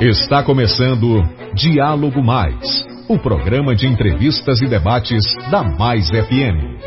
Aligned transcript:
Está 0.00 0.42
começando 0.42 1.22
Diálogo 1.54 2.22
Mais, 2.24 2.86
o 3.06 3.18
programa 3.18 3.74
de 3.74 3.86
entrevistas 3.86 4.62
e 4.62 4.66
debates 4.66 5.22
da 5.50 5.62
Mais 5.62 6.08
FM. 6.08 6.80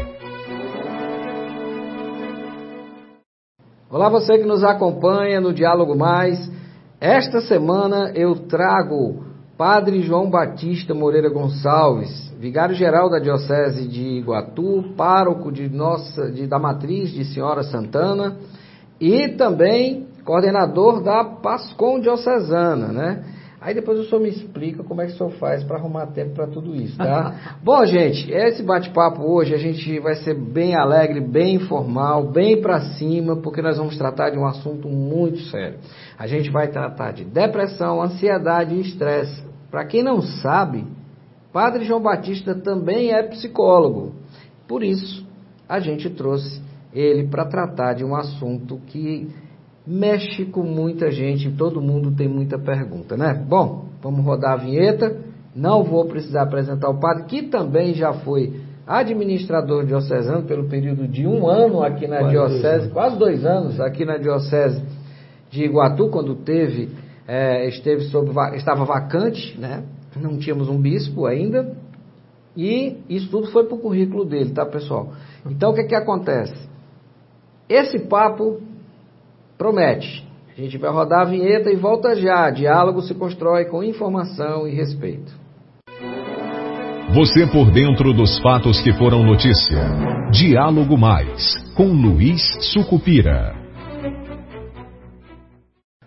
Olá, 3.88 4.10
você 4.10 4.40
que 4.40 4.46
nos 4.46 4.64
acompanha 4.64 5.40
no 5.40 5.54
Diálogo 5.54 5.96
Mais. 5.96 6.52
Esta 7.00 7.40
semana 7.42 8.12
eu 8.16 8.34
trago 8.48 9.24
Padre 9.56 10.02
João 10.02 10.28
Batista 10.28 10.96
Moreira 10.96 11.30
Gonçalves, 11.30 12.34
vigário-geral 12.40 13.12
da 13.12 13.20
Diocese 13.20 13.88
de 13.88 14.02
Iguatu, 14.02 14.92
pároco 14.98 15.52
de 15.52 15.70
nossa, 15.70 16.32
de, 16.32 16.48
da 16.48 16.58
matriz 16.58 17.12
de 17.12 17.26
Senhora 17.26 17.62
Santana 17.62 18.38
e 19.00 19.30
também 19.30 20.08
coordenador 20.26 21.02
da 21.02 21.24
PASCOM 21.24 22.00
Diocesana, 22.00 22.88
né? 22.88 23.24
Aí 23.64 23.74
depois 23.74 23.98
o 23.98 24.04
senhor 24.04 24.20
me 24.20 24.28
explica 24.28 24.84
como 24.84 25.02
é 25.02 25.06
que 25.06 25.14
o 25.14 25.16
senhor 25.16 25.32
faz 25.34 25.64
para 25.64 25.78
arrumar 25.78 26.08
tempo 26.08 26.36
para 26.36 26.48
tudo 26.48 26.76
isso, 26.76 26.98
tá? 26.98 27.56
Bom, 27.64 27.86
gente, 27.86 28.30
esse 28.30 28.62
bate-papo 28.62 29.24
hoje 29.24 29.56
a 29.56 29.58
gente 29.58 30.00
vai 30.00 30.16
ser 30.16 30.34
bem 30.34 30.76
alegre, 30.76 31.22
bem 31.22 31.56
informal, 31.56 32.30
bem 32.30 32.62
para 32.62 32.82
cima, 32.96 33.38
porque 33.38 33.62
nós 33.62 33.78
vamos 33.78 33.98
tratar 33.98 34.32
de 34.32 34.38
um 34.38 34.46
assunto 34.46 34.90
muito 34.90 35.40
sério. 35.44 35.80
A 36.20 36.28
gente 36.28 36.50
vai 36.50 36.68
tratar 36.68 37.14
de 37.14 37.24
depressão, 37.24 38.02
ansiedade 38.02 38.76
e 38.76 38.82
estresse. 38.82 39.42
Para 39.72 39.86
quem 39.86 40.04
não 40.04 40.22
sabe, 40.22 40.86
Padre 41.54 41.86
João 41.86 42.02
Batista 42.02 42.54
também 42.54 43.14
é 43.14 43.24
psicólogo. 43.24 44.14
Por 44.68 44.84
isso, 44.84 45.26
a 45.70 45.80
gente 45.80 46.10
trouxe 46.10 46.62
ele 46.92 47.28
para 47.28 47.46
tratar 47.46 47.94
de 47.94 48.04
um 48.04 48.14
assunto 48.14 48.78
que 48.88 49.30
mexe 49.86 50.46
com 50.46 50.64
muita 50.64 51.12
gente, 51.12 51.52
todo 51.52 51.82
mundo 51.82 52.12
tem 52.16 52.28
muita 52.28 52.58
pergunta, 52.58 53.18
né? 53.18 53.34
Bom, 53.34 53.86
vamos 54.02 54.24
rodar 54.24 54.54
a 54.54 54.58
vinheta. 54.58 55.16
Não 55.56 55.84
vou 55.84 56.06
precisar 56.06 56.44
apresentar 56.44 56.90
o 56.90 57.00
padre, 57.00 57.26
que 57.26 57.44
também 57.44 57.94
já 57.94 58.14
foi 58.14 58.62
administrador 58.88 59.86
diocesano 59.86 60.44
pelo 60.44 60.68
período 60.68 61.08
de 61.08 61.28
um 61.28 61.48
ano 61.48 61.84
aqui 61.84 62.08
na 62.08 62.20
quase 62.20 62.32
diocese, 62.32 62.80
dois 62.80 62.94
quase 62.94 63.18
dois 63.18 63.46
anos 63.46 63.80
aqui 63.80 64.04
na 64.04 64.18
diocese 64.18 64.84
de 65.50 65.64
Iguatu, 65.64 66.10
quando 66.10 66.36
teve, 66.36 66.90
é, 67.28 67.68
esteve 67.68 68.06
sob, 68.06 68.32
estava 68.56 68.84
vacante, 68.84 69.58
né? 69.60 69.84
Não 70.20 70.38
tínhamos 70.38 70.68
um 70.68 70.80
bispo 70.80 71.26
ainda. 71.26 71.76
E 72.58 72.98
isso 73.10 73.30
tudo 73.30 73.48
foi 73.48 73.66
para 73.66 73.76
o 73.76 73.80
currículo 73.80 74.26
dele, 74.26 74.52
tá, 74.52 74.66
pessoal? 74.66 75.14
Então, 75.50 75.72
o 75.72 75.74
que, 75.74 75.84
que 75.84 75.96
acontece? 75.96 76.68
Esse 77.68 78.00
papo 78.00 78.62
Promete. 79.58 80.28
A 80.56 80.62
gente 80.62 80.78
vai 80.78 80.92
rodar 80.92 81.22
a 81.22 81.30
vinheta 81.30 81.72
e 81.72 81.76
volta 81.76 82.16
já. 82.16 82.50
Diálogo 82.50 83.02
se 83.02 83.14
constrói 83.14 83.66
com 83.66 83.84
informação 83.84 84.68
e 84.68 84.76
respeito. 84.76 85.32
Você 87.14 87.46
por 87.48 87.72
dentro 87.72 88.14
dos 88.14 88.40
fatos 88.40 88.82
que 88.82 88.92
foram 88.94 89.24
notícia. 89.24 89.80
Diálogo 90.32 90.98
Mais, 90.98 91.56
com 91.76 91.88
Luiz 91.88 92.42
Sucupira. 92.74 93.56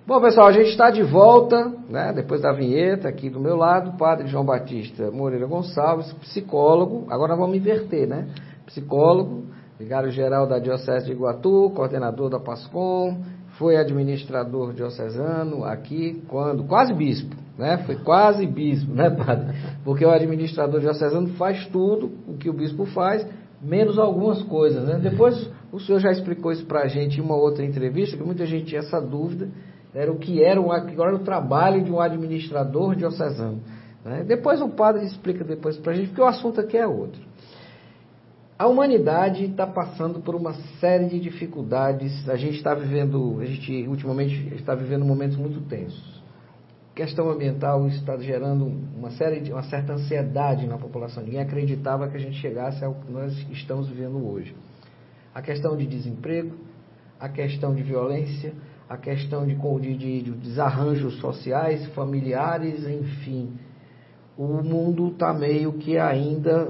Bom, 0.06 0.20
pessoal, 0.20 0.46
a 0.46 0.52
gente 0.52 0.70
está 0.70 0.90
de 0.90 1.02
volta, 1.02 1.72
né, 1.88 2.12
depois 2.12 2.40
da 2.40 2.52
vinheta, 2.52 3.08
aqui 3.08 3.28
do 3.28 3.40
meu 3.40 3.56
lado, 3.56 3.96
Padre 3.96 4.28
João 4.28 4.44
Batista 4.44 5.10
Moreira 5.10 5.46
Gonçalves, 5.46 6.12
psicólogo. 6.14 7.06
Agora 7.10 7.34
vamos 7.34 7.56
inverter, 7.56 8.06
né? 8.08 8.28
Psicólogo, 8.66 9.46
vigário-geral 9.78 10.46
da 10.46 10.58
Diocese 10.58 11.06
de 11.06 11.12
Iguatu, 11.12 11.70
coordenador 11.74 12.30
da 12.30 12.40
PASCOM, 12.40 13.22
foi 13.58 13.76
administrador 13.76 14.72
diocesano 14.72 15.64
aqui 15.64 16.22
quando 16.28 16.64
quase 16.64 16.92
bispo, 16.92 17.34
né? 17.58 17.78
Foi 17.86 17.96
quase 17.96 18.46
bispo, 18.46 18.92
né, 18.92 19.10
padre? 19.10 19.54
Porque 19.84 20.04
o 20.04 20.10
administrador 20.10 20.80
diocesano 20.80 21.28
faz 21.34 21.66
tudo 21.68 22.10
o 22.26 22.36
que 22.36 22.50
o 22.50 22.52
bispo 22.52 22.84
faz, 22.86 23.26
menos 23.62 23.98
algumas 23.98 24.42
coisas, 24.42 24.86
né? 24.86 24.98
Depois 24.98 25.50
o 25.72 25.80
senhor 25.80 26.00
já 26.00 26.10
explicou 26.10 26.52
isso 26.52 26.66
para 26.66 26.82
a 26.82 26.86
gente 26.86 27.18
em 27.18 27.22
uma 27.22 27.36
outra 27.36 27.64
entrevista, 27.64 28.16
que 28.16 28.22
muita 28.22 28.44
gente 28.46 28.66
tinha 28.66 28.80
essa 28.80 29.00
dúvida, 29.00 29.48
era 29.94 30.12
o 30.12 30.18
que 30.18 30.42
era, 30.42 30.60
o, 30.60 30.72
era 30.72 31.14
o 31.14 31.20
trabalho 31.20 31.82
de 31.82 31.90
um 31.90 32.00
administrador 32.00 32.94
diocesano. 32.94 33.62
Né? 34.04 34.22
Depois 34.26 34.60
o 34.60 34.68
padre 34.68 35.04
explica 35.06 35.42
depois 35.42 35.78
para 35.78 35.92
a 35.92 35.94
gente, 35.94 36.08
porque 36.08 36.20
o 36.20 36.26
assunto 36.26 36.60
aqui 36.60 36.76
é 36.76 36.86
outro. 36.86 37.20
A 38.58 38.66
humanidade 38.66 39.44
está 39.44 39.66
passando 39.66 40.20
por 40.20 40.34
uma 40.34 40.54
série 40.80 41.08
de 41.08 41.20
dificuldades. 41.20 42.26
A 42.26 42.36
gente 42.36 42.56
está 42.56 42.74
vivendo, 42.74 43.38
a 43.38 43.44
gente 43.44 43.86
ultimamente 43.86 44.54
está 44.54 44.74
vivendo 44.74 45.04
momentos 45.04 45.36
muito 45.36 45.60
tensos. 45.68 46.22
A 46.92 46.96
questão 46.96 47.28
ambiental 47.28 47.86
está 47.88 48.16
gerando 48.16 48.64
uma 48.96 49.10
série 49.10 49.40
de 49.40 49.52
uma 49.52 49.62
certa 49.64 49.92
ansiedade 49.92 50.66
na 50.66 50.78
população. 50.78 51.22
Ninguém 51.22 51.40
acreditava 51.40 52.08
que 52.08 52.16
a 52.16 52.20
gente 52.20 52.36
chegasse 52.40 52.82
ao 52.82 52.94
que 52.94 53.12
nós 53.12 53.36
estamos 53.50 53.90
vivendo 53.90 54.26
hoje. 54.26 54.56
A 55.34 55.42
questão 55.42 55.76
de 55.76 55.86
desemprego, 55.86 56.56
a 57.20 57.28
questão 57.28 57.74
de 57.74 57.82
violência, 57.82 58.54
a 58.88 58.96
questão 58.96 59.46
de, 59.46 59.54
de, 59.54 60.22
de 60.22 60.30
desarranjos 60.30 61.18
sociais, 61.20 61.86
familiares, 61.88 62.88
enfim. 62.88 63.52
O 64.34 64.62
mundo 64.62 65.08
está 65.08 65.34
meio 65.34 65.74
que 65.74 65.98
ainda 65.98 66.68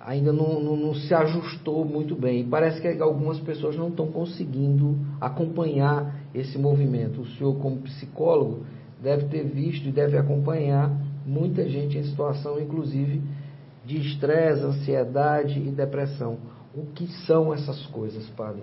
ainda 0.00 0.32
não, 0.32 0.60
não, 0.60 0.76
não, 0.76 0.94
se 0.94 1.12
ajustou 1.14 1.84
muito 1.84 2.16
bem. 2.16 2.44
Parece 2.48 2.80
que 2.80 3.02
algumas 3.02 3.38
pessoas 3.40 3.76
não 3.76 3.88
estão 3.88 4.06
conseguindo 4.06 4.96
acompanhar 5.20 6.20
esse 6.34 6.58
movimento. 6.58 7.20
O 7.20 7.26
senhor, 7.26 7.54
como 7.56 7.82
psicólogo, 7.82 8.64
deve 9.02 9.26
ter 9.26 9.44
visto 9.44 9.88
e 9.88 9.92
deve 9.92 10.16
acompanhar 10.16 10.90
muita 11.26 11.68
gente 11.68 11.98
em 11.98 12.02
situação, 12.02 12.58
inclusive, 12.60 13.20
de 13.84 13.98
estresse, 13.98 14.62
ansiedade 14.62 15.58
e 15.58 15.70
depressão. 15.70 16.38
O 16.74 16.86
que 16.86 17.06
são 17.26 17.52
essas 17.52 17.84
coisas, 17.86 18.26
padre? 18.30 18.62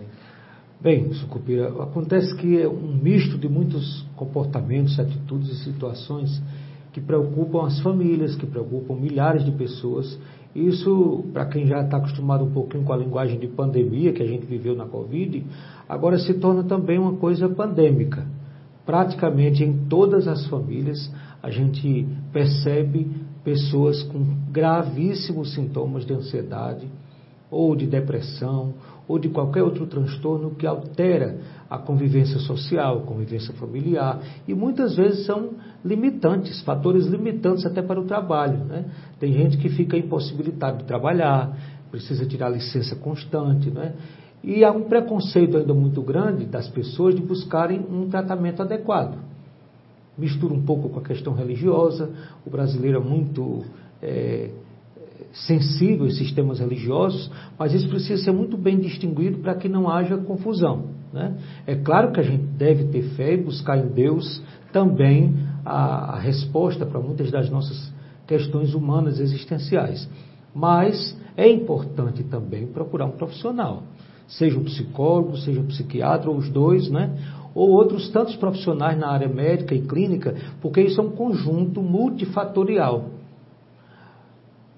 Bem, 0.80 1.12
Sucupira, 1.14 1.69
acontece 1.84 2.36
que 2.38 2.62
é 2.62 2.68
um 2.68 2.96
misto 2.96 3.38
de 3.38 3.50
muitos 3.50 4.06
comportamentos, 4.16 5.00
atitudes 5.00 5.50
e 5.50 5.64
situações 5.64 6.42
que 6.94 7.02
preocupam 7.02 7.66
as 7.66 7.80
famílias, 7.81 8.36
que 8.36 8.46
preocupam 8.46 8.96
milhares 8.96 9.44
de 9.44 9.52
pessoas 9.52 10.18
isso, 10.57 11.23
para 11.31 11.45
quem 11.45 11.68
já 11.68 11.81
está 11.81 11.97
acostumado 11.97 12.44
um 12.44 12.51
pouquinho 12.51 12.84
com 12.84 12.91
a 12.91 12.97
linguagem 12.97 13.38
de 13.38 13.47
pandemia 13.47 14.12
que 14.12 14.23
a 14.23 14.25
gente 14.25 14.44
viveu 14.47 14.75
na 14.75 14.85
Covid, 14.85 15.45
agora 15.88 16.18
se 16.18 16.34
torna 16.34 16.63
também 16.63 16.97
uma 16.97 17.13
coisa 17.13 17.47
pandêmica. 17.47 18.25
Praticamente 18.84 19.63
em 19.63 19.85
todas 19.88 20.28
as 20.28 20.47
famílias 20.47 21.13
a 21.44 21.51
gente 21.51 22.07
percebe 22.34 23.07
pessoas 23.44 24.01
com 24.01 24.25
gravíssimos 24.51 25.53
sintomas 25.53 26.06
de 26.06 26.13
ansiedade, 26.13 26.88
ou 27.51 27.75
de 27.75 27.85
depressão, 27.85 28.74
ou 29.07 29.19
de 29.19 29.29
qualquer 29.29 29.63
outro 29.63 29.85
transtorno 29.85 30.56
que 30.56 30.66
altera 30.66 31.38
a 31.69 31.78
convivência 31.78 32.39
social, 32.39 32.97
a 32.97 33.01
convivência 33.01 33.53
familiar, 33.53 34.22
e 34.47 34.53
muitas 34.53 34.95
vezes 34.95 35.25
são 35.25 35.51
limitantes, 35.84 36.62
fatores 36.62 37.06
limitantes 37.06 37.66
até 37.66 37.82
para 37.82 38.00
o 38.00 38.06
trabalho. 38.06 38.58
Né? 38.66 38.86
Tem 39.20 39.32
gente 39.34 39.58
que 39.58 39.70
fica 39.70 39.98
impossibilitado 39.98 40.80
de 40.80 40.84
trabalhar, 40.86 41.58
precisa 41.92 42.26
tirar 42.26 42.50
licença 42.50 42.96
constante, 42.96 43.70
né? 43.70 43.94
e 44.44 44.64
há 44.64 44.72
um 44.72 44.84
preconceito 44.84 45.58
ainda 45.58 45.74
muito 45.74 46.02
grande 46.02 46.46
das 46.46 46.70
pessoas 46.70 47.16
de 47.16 47.22
buscarem 47.22 47.80
um 47.80 48.10
tratamento 48.10 48.62
adequado. 48.62 49.18
Mistura 50.18 50.54
um 50.54 50.64
pouco 50.64 50.90
com 50.90 51.00
a 51.00 51.04
questão 51.04 51.34
religiosa, 51.34 52.10
o 52.46 52.50
brasileiro 52.50 52.98
é 52.98 53.04
muito 53.04 53.64
é, 54.02 54.50
sensível 55.32 56.06
a 56.06 56.08
esses 56.08 56.32
temas 56.32 56.60
religiosos, 56.60 57.32
mas 57.58 57.74
isso 57.74 57.88
precisa 57.90 58.24
ser 58.24 58.32
muito 58.32 58.58
bem 58.58 58.80
distinguido 58.80 59.40
para 59.40 59.56
que 59.56 59.70
não 59.70 59.90
haja 59.90 60.18
confusão. 60.18 60.86
Né? 61.14 61.36
É 61.66 61.76
claro 61.76 62.12
que 62.12 62.20
a 62.20 62.24
gente 62.24 62.44
deve 62.44 62.86
ter 62.86 63.04
fé 63.16 63.34
e 63.34 63.38
buscar 63.38 63.78
em 63.78 63.88
Deus 63.88 64.42
também 64.72 65.34
a, 65.68 66.16
a 66.16 66.20
resposta 66.20 66.86
para 66.86 67.00
muitas 67.00 67.30
das 67.30 67.50
nossas 67.50 67.94
questões 68.25 68.74
humanas 68.74 69.19
existenciais. 69.19 70.10
Mas 70.56 71.16
é 71.36 71.50
importante 71.50 72.24
também 72.24 72.66
procurar 72.66 73.06
um 73.06 73.12
profissional, 73.12 73.84
seja 74.28 74.58
um 74.58 74.64
psicólogo, 74.64 75.38
seja 75.38 75.60
um 75.60 75.68
psiquiatra, 75.68 76.30
ou 76.30 76.38
os 76.38 76.50
dois, 76.50 76.90
né? 76.90 77.16
ou 77.54 77.69
outros 77.72 78.10
tantos 78.10 78.36
profissionais 78.36 78.98
na 78.98 79.10
área 79.10 79.28
médica 79.28 79.74
e 79.75 79.81
clínica, 79.81 80.36
porque 80.62 80.81
isso 80.81 81.02
é 81.02 81.04
um 81.04 81.10
conjunto 81.10 81.81
multifatorial. 81.81 83.06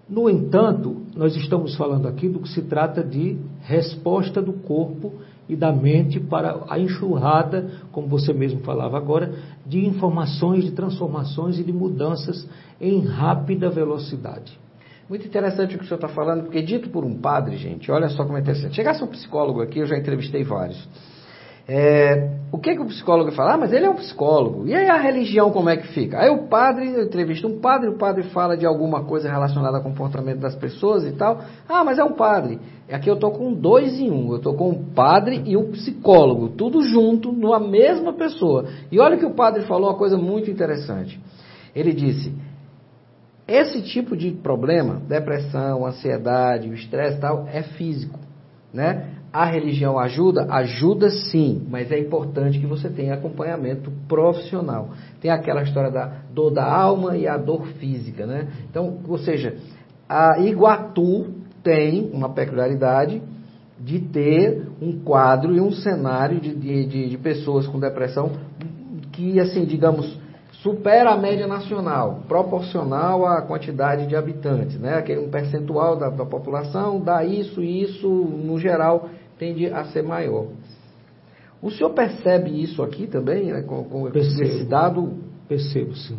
No 0.07 0.29
entanto, 0.29 0.97
nós 1.15 1.35
estamos 1.35 1.75
falando 1.75 2.07
aqui 2.07 2.27
do 2.27 2.39
que 2.39 2.49
se 2.49 2.63
trata 2.63 3.03
de 3.03 3.37
resposta 3.61 4.41
do 4.41 4.53
corpo 4.53 5.13
e 5.49 5.55
da 5.55 5.73
mente 5.73 6.19
para 6.19 6.63
a 6.69 6.79
enxurrada, 6.79 7.69
como 7.91 8.07
você 8.07 8.31
mesmo 8.31 8.59
falava 8.59 8.95
agora, 8.95 9.33
de 9.65 9.83
informações, 9.83 10.63
de 10.63 10.71
transformações 10.71 11.57
e 11.57 11.63
de 11.63 11.73
mudanças 11.73 12.47
em 12.79 13.03
rápida 13.03 13.69
velocidade. 13.69 14.57
Muito 15.09 15.25
interessante 15.25 15.75
o 15.75 15.79
que 15.79 15.83
o 15.83 15.87
senhor 15.87 15.97
está 15.97 16.07
falando, 16.07 16.43
porque 16.43 16.61
dito 16.61 16.89
por 16.89 17.03
um 17.03 17.15
padre, 17.15 17.57
gente, 17.57 17.91
olha 17.91 18.07
só 18.09 18.23
como 18.23 18.37
é 18.37 18.41
interessante. 18.41 18.75
Chegasse 18.75 19.03
um 19.03 19.07
psicólogo 19.07 19.59
aqui, 19.59 19.79
eu 19.79 19.87
já 19.87 19.97
entrevistei 19.97 20.43
vários. 20.43 20.87
É, 21.71 22.31
o 22.51 22.57
que, 22.57 22.73
que 22.73 22.81
o 22.81 22.87
psicólogo 22.87 23.31
fala? 23.31 23.53
Ah, 23.53 23.57
mas 23.57 23.71
ele 23.71 23.85
é 23.85 23.89
um 23.89 23.95
psicólogo. 23.95 24.67
E 24.67 24.73
aí 24.73 24.89
a 24.89 24.97
religião 24.97 25.51
como 25.51 25.69
é 25.69 25.77
que 25.77 25.87
fica? 25.89 26.19
Aí 26.19 26.27
o 26.27 26.47
padre, 26.47 26.91
eu 26.91 27.03
entrevisto 27.03 27.47
um 27.47 27.59
padre, 27.59 27.89
o 27.89 27.95
padre 27.95 28.23
fala 28.23 28.57
de 28.57 28.65
alguma 28.65 29.03
coisa 29.03 29.29
relacionada 29.29 29.77
ao 29.77 29.83
comportamento 29.83 30.39
das 30.39 30.55
pessoas 30.55 31.05
e 31.05 31.11
tal. 31.11 31.41
Ah, 31.67 31.83
mas 31.83 31.99
é 31.99 32.03
um 32.03 32.13
padre. 32.13 32.59
Aqui 32.91 33.07
eu 33.07 33.13
estou 33.13 33.29
com 33.29 33.53
dois 33.53 33.99
em 33.99 34.09
um. 34.09 34.31
Eu 34.31 34.37
estou 34.37 34.55
com 34.55 34.71
o 34.71 34.83
padre 34.95 35.43
e 35.45 35.55
o 35.55 35.69
psicólogo, 35.69 36.49
tudo 36.49 36.81
junto, 36.81 37.31
numa 37.31 37.59
mesma 37.59 38.13
pessoa. 38.13 38.65
E 38.91 38.99
olha 38.99 39.15
que 39.15 39.25
o 39.25 39.35
padre 39.35 39.61
falou 39.67 39.91
uma 39.91 39.97
coisa 39.97 40.17
muito 40.17 40.49
interessante. 40.49 41.21
Ele 41.75 41.93
disse: 41.93 42.33
esse 43.47 43.83
tipo 43.83 44.17
de 44.17 44.31
problema, 44.31 44.95
depressão, 45.07 45.85
ansiedade, 45.85 46.73
estresse 46.73 47.17
e 47.17 47.21
tal, 47.21 47.47
é 47.47 47.61
físico, 47.61 48.17
né? 48.73 49.18
A 49.31 49.45
religião 49.45 49.99
ajuda? 49.99 50.47
Ajuda 50.49 51.09
sim, 51.09 51.65
mas 51.69 51.91
é 51.91 51.99
importante 51.99 52.59
que 52.59 52.65
você 52.65 52.89
tenha 52.89 53.13
acompanhamento 53.13 53.91
profissional. 54.07 54.89
Tem 55.21 55.29
aquela 55.29 55.61
história 55.61 55.91
da 55.91 56.11
dor 56.33 56.51
da 56.51 56.65
alma 56.65 57.15
e 57.15 57.27
a 57.27 57.37
dor 57.37 57.67
física, 57.79 58.25
né? 58.25 58.47
Então, 58.69 58.99
ou 59.07 59.19
seja, 59.19 59.55
a 60.07 60.39
Iguatu 60.39 61.27
tem 61.63 62.09
uma 62.11 62.29
peculiaridade 62.29 63.21
de 63.79 63.99
ter 63.99 64.67
um 64.81 64.99
quadro 64.99 65.55
e 65.55 65.61
um 65.61 65.71
cenário 65.71 66.39
de, 66.39 66.55
de, 66.55 67.09
de 67.09 67.17
pessoas 67.17 67.67
com 67.67 67.79
depressão 67.79 68.31
que, 69.11 69.39
assim, 69.39 69.63
digamos, 69.63 70.18
supera 70.61 71.11
a 71.11 71.17
média 71.17 71.47
nacional, 71.47 72.21
proporcional 72.27 73.25
à 73.25 73.41
quantidade 73.41 74.07
de 74.07 74.15
habitantes, 74.15 74.77
né? 74.79 74.95
Aquele 74.95 75.21
um 75.21 75.29
percentual 75.29 75.95
da, 75.95 76.09
da 76.09 76.25
população 76.25 76.99
dá 76.99 77.23
isso 77.23 77.63
e 77.63 77.81
isso, 77.81 78.07
no 78.07 78.59
geral, 78.59 79.09
tende 79.37 79.67
a 79.67 79.85
ser 79.85 80.03
maior. 80.03 80.47
O 81.61 81.69
senhor 81.71 81.91
percebe 81.91 82.61
isso 82.61 82.81
aqui 82.81 83.07
também, 83.07 83.51
né, 83.51 83.61
com, 83.61 83.83
com 83.83 84.07
esse 84.09 84.65
dado? 84.65 85.13
Percebo, 85.47 85.95
sim. 85.95 86.17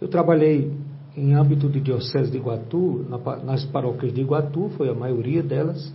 Eu 0.00 0.08
trabalhei 0.08 0.72
em 1.16 1.34
âmbito 1.34 1.68
de 1.68 1.80
Diocese 1.80 2.30
de 2.30 2.36
Iguatu, 2.36 3.04
na, 3.08 3.36
nas 3.36 3.64
paróquias 3.66 4.12
de 4.12 4.20
Iguatu, 4.20 4.70
foi 4.76 4.88
a 4.88 4.94
maioria 4.94 5.42
delas. 5.42 5.92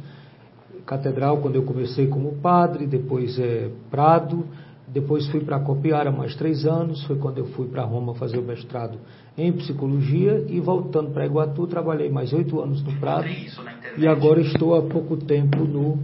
Catedral, 0.85 1.37
quando 1.37 1.55
eu 1.55 1.63
comecei 1.63 2.07
como 2.07 2.35
padre, 2.35 2.85
depois 2.85 3.39
é, 3.39 3.69
Prado, 3.89 4.45
depois 4.95 5.27
fui 5.27 5.41
para 5.41 5.59
Copiara 5.59 6.09
mais 6.09 6.37
três 6.37 6.65
anos, 6.65 7.03
foi 7.03 7.17
quando 7.17 7.37
eu 7.37 7.47
fui 7.47 7.67
para 7.67 7.83
Roma 7.83 8.15
fazer 8.15 8.37
o 8.37 8.41
mestrado 8.41 8.97
em 9.37 9.51
psicologia 9.51 10.45
e 10.47 10.57
voltando 10.61 11.11
para 11.11 11.25
Iguatu, 11.25 11.67
trabalhei 11.67 12.09
mais 12.09 12.31
oito 12.31 12.61
anos 12.61 12.81
no 12.81 12.93
Prado 12.93 13.27
e 13.97 14.07
agora 14.07 14.39
estou 14.39 14.73
há 14.73 14.81
pouco 14.83 15.17
tempo 15.17 15.65
no 15.65 15.99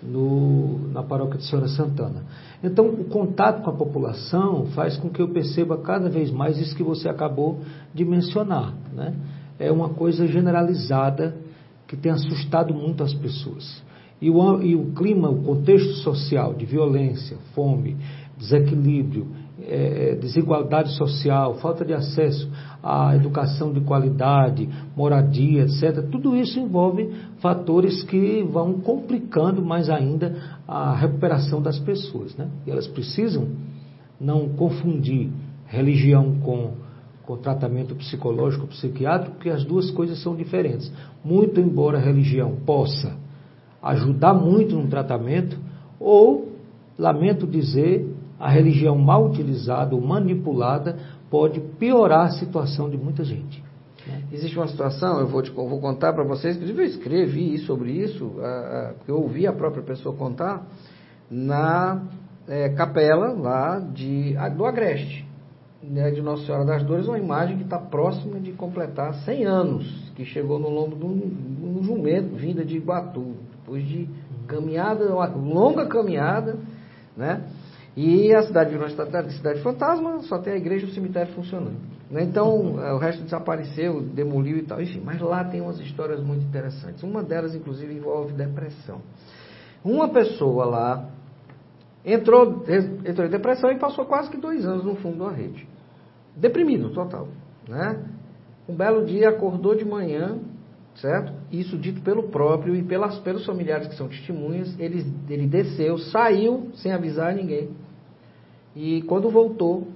no, 0.00 0.90
na 0.92 1.02
paróquia 1.02 1.38
de 1.38 1.46
Senhora 1.46 1.66
Santana. 1.66 2.22
Então, 2.62 2.86
o 2.86 3.04
contato 3.04 3.62
com 3.62 3.70
a 3.70 3.72
população 3.72 4.66
faz 4.66 4.96
com 4.98 5.08
que 5.08 5.20
eu 5.20 5.28
perceba 5.28 5.78
cada 5.78 6.08
vez 6.08 6.30
mais 6.30 6.58
isso 6.58 6.76
que 6.76 6.82
você 6.82 7.08
acabou 7.08 7.60
de 7.92 8.04
mencionar. 8.04 8.74
Né? 8.92 9.14
É 9.58 9.72
uma 9.72 9.88
coisa 9.88 10.26
generalizada 10.26 11.34
que 11.88 11.96
tem 11.96 12.12
assustado 12.12 12.74
muito 12.74 13.02
as 13.02 13.14
pessoas. 13.14 13.82
E 14.24 14.30
o, 14.30 14.62
e 14.62 14.74
o 14.74 14.86
clima, 14.94 15.28
o 15.28 15.42
contexto 15.42 15.96
social 15.96 16.54
de 16.54 16.64
violência, 16.64 17.36
fome, 17.54 17.94
desequilíbrio, 18.38 19.26
é, 19.60 20.12
é, 20.12 20.14
desigualdade 20.14 20.96
social, 20.96 21.56
falta 21.56 21.84
de 21.84 21.92
acesso 21.92 22.50
à 22.82 23.14
educação 23.14 23.70
de 23.70 23.82
qualidade, 23.82 24.66
moradia, 24.96 25.64
etc. 25.64 26.08
Tudo 26.10 26.34
isso 26.34 26.58
envolve 26.58 27.12
fatores 27.40 28.02
que 28.02 28.42
vão 28.44 28.80
complicando 28.80 29.62
mais 29.62 29.90
ainda 29.90 30.34
a 30.66 30.94
recuperação 30.94 31.60
das 31.60 31.78
pessoas. 31.78 32.34
Né? 32.34 32.48
E 32.66 32.70
elas 32.70 32.86
precisam 32.86 33.48
não 34.18 34.48
confundir 34.48 35.28
religião 35.66 36.36
com, 36.40 36.70
com 37.26 37.36
tratamento 37.36 37.94
psicológico, 37.94 38.68
psiquiátrico, 38.68 39.36
porque 39.36 39.50
as 39.50 39.66
duas 39.66 39.90
coisas 39.90 40.22
são 40.22 40.34
diferentes. 40.34 40.90
Muito 41.22 41.60
embora 41.60 41.98
a 41.98 42.00
religião 42.00 42.56
possa 42.64 43.22
ajudar 43.84 44.34
muito 44.34 44.74
no 44.76 44.88
tratamento, 44.88 45.58
ou, 46.00 46.52
lamento 46.98 47.46
dizer, 47.46 48.08
a 48.40 48.48
religião 48.48 48.96
mal 48.96 49.26
utilizada 49.26 49.94
ou 49.94 50.00
manipulada 50.00 50.98
pode 51.30 51.60
piorar 51.78 52.26
a 52.26 52.30
situação 52.30 52.88
de 52.88 52.96
muita 52.96 53.24
gente. 53.24 53.62
Né? 54.06 54.22
Existe 54.32 54.56
uma 54.58 54.68
situação, 54.68 55.20
eu 55.20 55.26
vou, 55.26 55.42
te, 55.42 55.50
eu 55.56 55.68
vou 55.68 55.80
contar 55.80 56.12
para 56.12 56.24
vocês, 56.24 56.56
inclusive 56.56 56.82
eu 56.82 56.86
escrevi 56.86 57.58
sobre 57.58 57.92
isso, 57.92 58.32
porque 58.96 59.10
eu 59.10 59.20
ouvi 59.20 59.46
a 59.46 59.52
própria 59.52 59.82
pessoa 59.82 60.14
contar, 60.14 60.66
na 61.30 62.02
é, 62.48 62.68
capela 62.70 63.32
lá 63.32 63.78
de, 63.78 64.34
do 64.56 64.64
Agreste, 64.64 65.26
né, 65.82 66.10
de 66.10 66.22
Nossa 66.22 66.44
Senhora 66.44 66.64
das 66.64 66.82
Dores, 66.82 67.06
uma 67.06 67.18
imagem 67.18 67.56
que 67.56 67.64
está 67.64 67.78
próxima 67.78 68.38
de 68.40 68.52
completar 68.52 69.14
100 69.14 69.44
anos, 69.44 70.12
que 70.14 70.24
chegou 70.24 70.58
no 70.58 70.68
lombo 70.68 70.96
de 70.96 71.04
um, 71.04 71.78
um 71.78 71.82
jumento, 71.82 72.34
vinda 72.36 72.64
de 72.64 72.76
Iguatu, 72.76 73.34
depois 73.64 73.82
de 73.88 74.06
caminhada, 74.46 75.14
uma 75.14 75.26
longa 75.26 75.86
caminhada, 75.86 76.58
né? 77.16 77.48
E 77.96 78.34
a 78.34 78.42
cidade 78.42 78.70
virou 78.70 78.86
uma 78.86 79.30
cidade 79.30 79.62
fantasma, 79.62 80.20
só 80.22 80.38
tem 80.38 80.52
a 80.52 80.56
igreja 80.56 80.84
e 80.84 80.90
o 80.90 80.92
cemitério 80.92 81.32
funcionando. 81.32 81.78
Né? 82.10 82.22
Então, 82.24 82.80
é, 82.84 82.92
o 82.92 82.98
resto 82.98 83.22
desapareceu, 83.22 84.00
demoliu 84.02 84.58
e 84.58 84.62
tal. 84.62 84.80
Enfim, 84.82 85.00
mas 85.04 85.20
lá 85.20 85.44
tem 85.44 85.60
umas 85.60 85.78
histórias 85.78 86.20
muito 86.20 86.44
interessantes. 86.44 87.02
Uma 87.02 87.22
delas, 87.22 87.54
inclusive, 87.54 87.94
envolve 87.94 88.32
depressão. 88.32 89.00
Uma 89.84 90.08
pessoa 90.08 90.64
lá 90.64 91.08
entrou, 92.04 92.64
entrou 93.04 93.26
em 93.26 93.30
depressão 93.30 93.70
e 93.70 93.78
passou 93.78 94.04
quase 94.06 94.28
que 94.28 94.36
dois 94.36 94.66
anos 94.66 94.84
no 94.84 94.96
fundo 94.96 95.24
da 95.24 95.30
rede. 95.30 95.66
Deprimido, 96.36 96.90
total. 96.90 97.28
Né? 97.68 98.04
Um 98.68 98.74
belo 98.74 99.04
dia 99.04 99.28
acordou 99.28 99.74
de 99.76 99.84
manhã, 99.84 100.38
certo? 100.96 101.32
Isso 101.52 101.76
dito 101.76 102.00
pelo 102.00 102.24
próprio 102.24 102.74
e 102.74 102.82
pelas, 102.82 103.18
pelos 103.18 103.46
familiares 103.46 103.88
que 103.88 103.96
são 103.96 104.08
testemunhas. 104.08 104.78
Ele, 104.78 105.04
ele 105.28 105.46
desceu, 105.46 105.98
saiu 105.98 106.70
sem 106.74 106.92
avisar 106.92 107.34
ninguém 107.34 107.70
e 108.74 109.02
quando 109.02 109.30
voltou, 109.30 109.86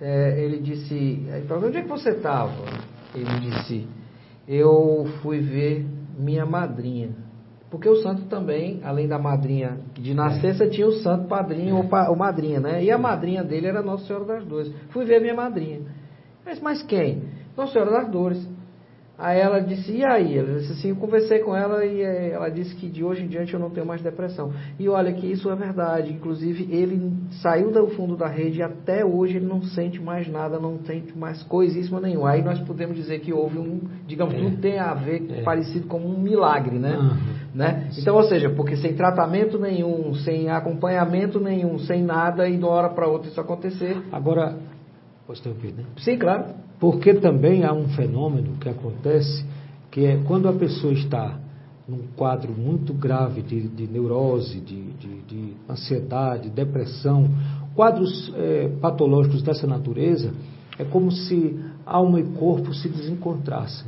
é, 0.00 0.42
ele 0.42 0.58
disse, 0.58 0.94
ele 0.94 1.46
falou, 1.46 1.68
onde 1.68 1.78
é 1.78 1.82
que 1.82 1.88
você 1.88 2.10
estava? 2.10 2.52
Ele 3.14 3.40
disse, 3.40 3.86
eu 4.48 5.06
fui 5.22 5.40
ver 5.40 5.86
minha 6.18 6.44
madrinha. 6.44 7.10
Porque 7.70 7.88
o 7.88 7.96
santo 8.02 8.24
também, 8.26 8.80
além 8.84 9.06
da 9.06 9.18
madrinha 9.18 9.78
de 9.94 10.14
nascença, 10.14 10.64
é. 10.64 10.68
tinha 10.68 10.86
o 10.86 10.92
santo 11.00 11.28
padrinho 11.28 11.76
é. 11.76 11.78
ou, 11.78 11.88
pa, 11.88 12.08
ou, 12.08 12.16
madrinha, 12.16 12.60
né? 12.60 12.82
E 12.82 12.90
a 12.90 12.98
madrinha 12.98 13.44
dele 13.44 13.66
era 13.66 13.82
Nossa 13.82 14.06
Senhora 14.06 14.24
das 14.24 14.44
Dores. 14.44 14.72
Fui 14.90 15.04
ver 15.04 15.20
minha 15.20 15.34
madrinha. 15.34 15.80
Mas, 16.44 16.60
mas 16.60 16.82
quem? 16.82 17.24
Nossa 17.56 17.72
Senhora 17.72 17.90
das 17.90 18.10
Dores. 18.10 18.48
Aí 19.18 19.40
ela 19.40 19.60
disse, 19.60 19.92
e 19.92 20.04
aí? 20.04 20.36
Ela 20.36 20.58
disse 20.58 20.72
assim, 20.72 20.88
eu 20.90 20.96
conversei 20.96 21.38
com 21.38 21.56
ela 21.56 21.84
e 21.86 22.02
eh, 22.02 22.32
ela 22.32 22.50
disse 22.50 22.74
que 22.74 22.86
de 22.86 23.02
hoje 23.02 23.24
em 23.24 23.26
diante 23.26 23.54
eu 23.54 23.60
não 23.60 23.70
tenho 23.70 23.86
mais 23.86 24.02
depressão. 24.02 24.52
E 24.78 24.88
olha 24.90 25.10
que 25.12 25.26
isso 25.26 25.50
é 25.50 25.56
verdade. 25.56 26.12
Inclusive, 26.12 26.68
ele 26.70 27.12
saiu 27.40 27.72
do 27.72 27.86
fundo 27.88 28.14
da 28.14 28.28
rede 28.28 28.58
e 28.58 28.62
até 28.62 29.04
hoje 29.04 29.36
ele 29.36 29.46
não 29.46 29.62
sente 29.62 30.00
mais 30.02 30.28
nada, 30.28 30.58
não 30.58 30.78
sente 30.84 31.16
mais 31.16 31.42
coisíssima 31.44 31.98
nenhuma. 31.98 32.30
Aí 32.30 32.42
nós 32.42 32.60
podemos 32.60 32.94
dizer 32.94 33.20
que 33.20 33.32
houve 33.32 33.58
um, 33.58 33.80
digamos, 34.06 34.34
é. 34.34 34.38
não 34.38 34.56
tem 34.56 34.78
a 34.78 34.92
ver 34.92 35.24
é. 35.30 35.42
parecido 35.42 35.86
com 35.86 35.98
um 35.98 36.18
milagre, 36.18 36.78
né? 36.78 36.98
Uhum. 36.98 37.16
né? 37.54 37.88
Então, 37.96 38.16
ou 38.16 38.24
seja, 38.24 38.50
porque 38.50 38.76
sem 38.76 38.94
tratamento 38.94 39.58
nenhum, 39.58 40.14
sem 40.14 40.50
acompanhamento 40.50 41.40
nenhum, 41.40 41.78
sem 41.78 42.02
nada, 42.02 42.46
e 42.46 42.58
de 42.58 42.62
uma 42.62 42.68
hora 42.68 42.90
para 42.90 43.08
outra 43.08 43.30
isso 43.30 43.40
acontecer. 43.40 43.96
Agora, 44.12 44.58
posso 45.26 45.42
ter 45.42 45.48
ouvido, 45.48 45.78
né? 45.78 45.84
Sim, 45.96 46.18
claro. 46.18 46.65
Porque 46.78 47.14
também 47.14 47.64
há 47.64 47.72
um 47.72 47.88
fenômeno 47.88 48.56
que 48.58 48.68
acontece, 48.68 49.44
que 49.90 50.04
é 50.04 50.18
quando 50.26 50.48
a 50.48 50.52
pessoa 50.52 50.92
está 50.92 51.38
num 51.88 52.02
quadro 52.16 52.52
muito 52.52 52.92
grave 52.92 53.42
de, 53.42 53.68
de 53.68 53.86
neurose, 53.86 54.60
de, 54.60 54.92
de, 54.92 55.20
de, 55.22 55.52
ansiedade, 55.70 56.50
depressão, 56.50 57.30
quadros 57.74 58.32
é, 58.34 58.68
patológicos 58.80 59.42
dessa 59.42 59.66
natureza, 59.66 60.32
é 60.78 60.84
como 60.84 61.10
se 61.12 61.58
alma 61.84 62.20
e 62.20 62.24
corpo 62.24 62.74
se 62.74 62.88
desencontrassem. 62.88 63.86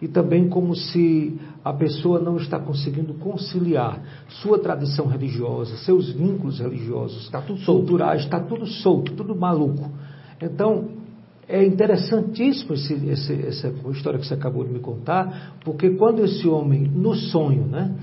E 0.00 0.06
também 0.06 0.48
como 0.48 0.74
se 0.76 1.38
a 1.64 1.72
pessoa 1.72 2.20
não 2.20 2.36
está 2.36 2.58
conseguindo 2.58 3.14
conciliar 3.14 4.00
sua 4.40 4.58
tradição 4.58 5.06
religiosa, 5.06 5.76
seus 5.78 6.12
vínculos 6.12 6.60
religiosos, 6.60 7.24
está 7.24 7.42
tudo 7.42 7.64
culturais, 7.64 8.22
está 8.22 8.40
tudo 8.40 8.64
solto, 8.64 9.12
tudo 9.14 9.34
maluco. 9.34 9.90
Então, 10.40 10.88
é 11.48 11.64
interessantíssimo 11.64 12.74
esse, 12.74 12.92
esse, 13.06 13.46
essa 13.46 13.72
história 13.90 14.18
que 14.18 14.26
você 14.26 14.34
acabou 14.34 14.64
de 14.64 14.72
me 14.72 14.80
contar, 14.80 15.56
porque 15.64 15.90
quando 15.90 16.22
esse 16.22 16.46
homem, 16.46 16.82
no 16.82 17.14
sonho, 17.14 17.64
né, 17.64 17.94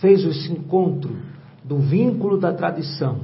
fez 0.00 0.24
esse 0.24 0.52
encontro 0.52 1.16
do 1.64 1.78
vínculo 1.78 2.38
da 2.38 2.52
tradição 2.52 3.20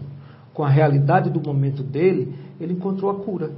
com 0.53 0.63
a 0.63 0.69
realidade 0.69 1.29
do 1.29 1.41
momento 1.41 1.83
dele, 1.83 2.33
ele 2.61 2.75
encontrou 2.75 3.11
a 3.11 3.15
cura. 3.17 3.51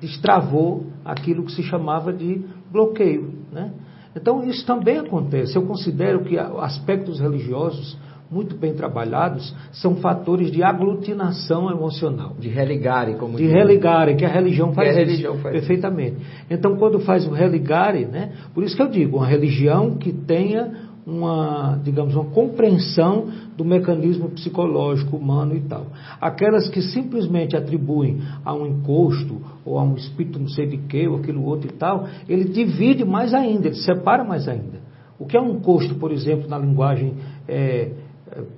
Destravou 0.00 0.86
aquilo 1.04 1.44
que 1.44 1.52
se 1.52 1.62
chamava 1.64 2.12
de 2.12 2.44
bloqueio. 2.70 3.34
Né? 3.50 3.72
Então, 4.14 4.44
isso 4.48 4.64
também 4.64 4.98
acontece. 4.98 5.56
Eu 5.56 5.66
considero 5.66 6.22
que 6.24 6.38
aspectos 6.38 7.18
religiosos 7.18 7.98
muito 8.30 8.56
bem 8.56 8.74
trabalhados, 8.74 9.54
são 9.72 9.96
fatores 9.96 10.52
de 10.52 10.62
aglutinação 10.62 11.70
emocional. 11.70 12.36
De 12.38 12.48
religare, 12.48 13.14
como 13.14 13.36
De 13.36 13.46
religare, 13.46 14.14
que 14.14 14.24
a 14.24 14.28
religião 14.28 14.72
faz 14.72 14.88
a 14.88 14.92
isso 14.92 15.00
religião 15.00 15.38
faz 15.38 15.52
perfeitamente. 15.52 16.16
Então, 16.48 16.76
quando 16.76 17.00
faz 17.00 17.26
o 17.26 17.30
religare, 17.30 18.04
né, 18.04 18.32
por 18.54 18.62
isso 18.62 18.76
que 18.76 18.82
eu 18.82 18.88
digo, 18.88 19.16
uma 19.16 19.26
religião 19.26 19.96
que 19.96 20.12
tenha 20.12 20.90
uma, 21.06 21.80
digamos, 21.82 22.14
uma 22.14 22.26
compreensão 22.26 23.26
do 23.56 23.64
mecanismo 23.64 24.28
psicológico 24.30 25.16
humano 25.16 25.56
e 25.56 25.60
tal. 25.60 25.86
Aquelas 26.20 26.68
que 26.68 26.80
simplesmente 26.80 27.56
atribuem 27.56 28.20
a 28.44 28.54
um 28.54 28.66
encosto 28.66 29.40
ou 29.64 29.78
a 29.78 29.82
um 29.82 29.96
espírito 29.96 30.38
não 30.38 30.48
sei 30.48 30.66
de 30.66 30.76
quê, 30.76 31.08
ou 31.08 31.16
aquilo 31.16 31.44
outro 31.44 31.68
e 31.68 31.72
tal, 31.72 32.06
ele 32.28 32.44
divide 32.44 33.04
mais 33.04 33.34
ainda, 33.34 33.68
ele 33.68 33.76
separa 33.76 34.22
mais 34.22 34.46
ainda. 34.46 34.80
O 35.18 35.26
que 35.26 35.36
é 35.36 35.40
um 35.40 35.56
encosto, 35.56 35.96
por 35.96 36.12
exemplo, 36.12 36.48
na 36.48 36.58
linguagem 36.58 37.14
é, 37.46 37.90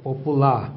popular? 0.03 0.73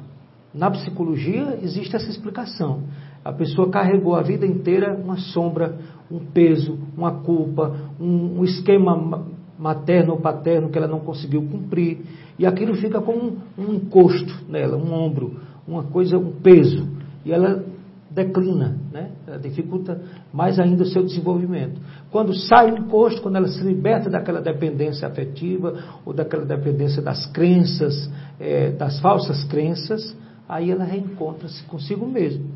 Na 0.54 0.70
psicologia 0.70 1.58
existe 1.62 1.94
essa 1.94 2.08
explicação. 2.08 2.84
A 3.24 3.32
pessoa 3.32 3.70
carregou 3.70 4.14
a 4.14 4.22
vida 4.22 4.46
inteira 4.46 4.94
uma 4.94 5.16
sombra, 5.16 5.78
um 6.10 6.18
peso, 6.18 6.78
uma 6.96 7.12
culpa, 7.20 7.76
um, 8.00 8.38
um 8.40 8.44
esquema 8.44 9.26
materno 9.58 10.12
ou 10.12 10.20
paterno 10.20 10.68
que 10.68 10.78
ela 10.78 10.86
não 10.86 11.00
conseguiu 11.00 11.42
cumprir. 11.42 11.98
E 12.38 12.46
aquilo 12.46 12.74
fica 12.74 13.00
como 13.00 13.22
um, 13.22 13.36
um 13.58 13.74
encosto 13.74 14.44
nela, 14.48 14.76
um 14.76 14.92
ombro, 14.92 15.40
uma 15.66 15.82
coisa, 15.82 16.16
um 16.16 16.32
peso. 16.32 16.86
E 17.24 17.32
ela 17.32 17.64
declina, 18.16 18.78
né? 18.90 19.10
ela 19.26 19.38
dificulta 19.38 20.00
mais 20.32 20.58
ainda 20.58 20.82
o 20.82 20.86
seu 20.86 21.04
desenvolvimento. 21.04 21.78
Quando 22.10 22.34
sai 22.34 22.72
o 22.72 22.78
encosto, 22.78 23.20
quando 23.20 23.36
ela 23.36 23.46
se 23.46 23.62
liberta 23.62 24.08
daquela 24.08 24.40
dependência 24.40 25.06
afetiva 25.06 25.84
ou 26.04 26.14
daquela 26.14 26.46
dependência 26.46 27.02
das 27.02 27.26
crenças, 27.26 28.10
é, 28.40 28.70
das 28.70 28.98
falsas 29.00 29.44
crenças, 29.44 30.16
aí 30.48 30.70
ela 30.70 30.84
reencontra-se 30.84 31.62
consigo 31.64 32.06
mesma. 32.06 32.46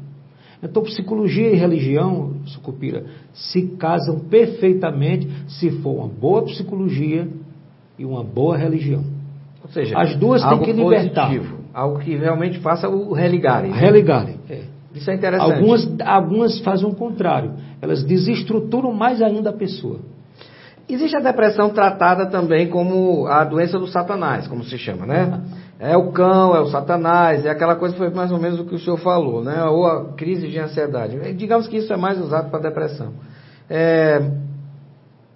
Então, 0.63 0.83
psicologia 0.83 1.51
e 1.51 1.57
religião, 1.57 2.37
Sucupira, 2.47 3.05
se 3.33 3.63
casam 3.79 4.19
perfeitamente 4.19 5.29
se 5.47 5.71
for 5.83 5.93
uma 5.93 6.09
boa 6.09 6.43
psicologia 6.43 7.29
e 7.99 8.05
uma 8.05 8.25
boa 8.25 8.57
religião. 8.57 9.05
Ou 9.63 9.71
seja, 9.71 9.99
as 9.99 10.17
duas 10.17 10.43
têm 10.43 10.59
que 10.61 10.73
libertar. 10.73 11.29
Positivo, 11.29 11.59
algo 11.73 11.99
que 11.99 12.17
realmente 12.17 12.59
faça 12.61 12.89
o 12.89 13.13
religarem. 13.13 13.71
Né? 13.71 13.79
Religarem, 13.79 14.37
é. 14.49 14.80
Isso 14.95 15.11
é 15.11 15.15
interessante. 15.15 15.53
Algumas, 15.53 15.89
algumas 16.05 16.61
fazem 16.61 16.89
o 16.89 16.95
contrário. 16.95 17.53
Elas 17.81 18.03
desestruturam 18.03 18.93
mais 18.93 19.23
ainda 19.23 19.51
a 19.51 19.53
pessoa. 19.53 20.01
Existe 20.89 21.17
a 21.17 21.21
depressão 21.21 21.71
tratada 21.71 22.27
também 22.27 22.69
como 22.69 23.27
a 23.29 23.45
doença 23.45 23.79
do 23.79 23.87
satanás, 23.87 24.49
como 24.49 24.65
se 24.65 24.77
chama, 24.77 25.07
né? 25.07 25.41
É 25.79 25.97
o 25.97 26.11
cão, 26.11 26.55
é 26.55 26.61
o 26.61 26.67
satanás, 26.67 27.47
é 27.47 27.51
aquela 27.51 27.77
coisa 27.77 27.95
que 27.95 28.01
foi 28.01 28.11
mais 28.11 28.33
ou 28.33 28.39
menos 28.39 28.59
o 28.59 28.65
que 28.65 28.75
o 28.75 28.79
senhor 28.79 28.99
falou, 28.99 29.43
né? 29.45 29.65
Ou 29.65 29.87
a 29.87 30.13
crise 30.15 30.49
de 30.49 30.59
ansiedade. 30.59 31.33
Digamos 31.35 31.69
que 31.69 31.77
isso 31.77 31.93
é 31.93 31.97
mais 31.97 32.21
usado 32.21 32.51
para 32.51 32.59
depressão. 32.59 33.13
É, 33.69 34.21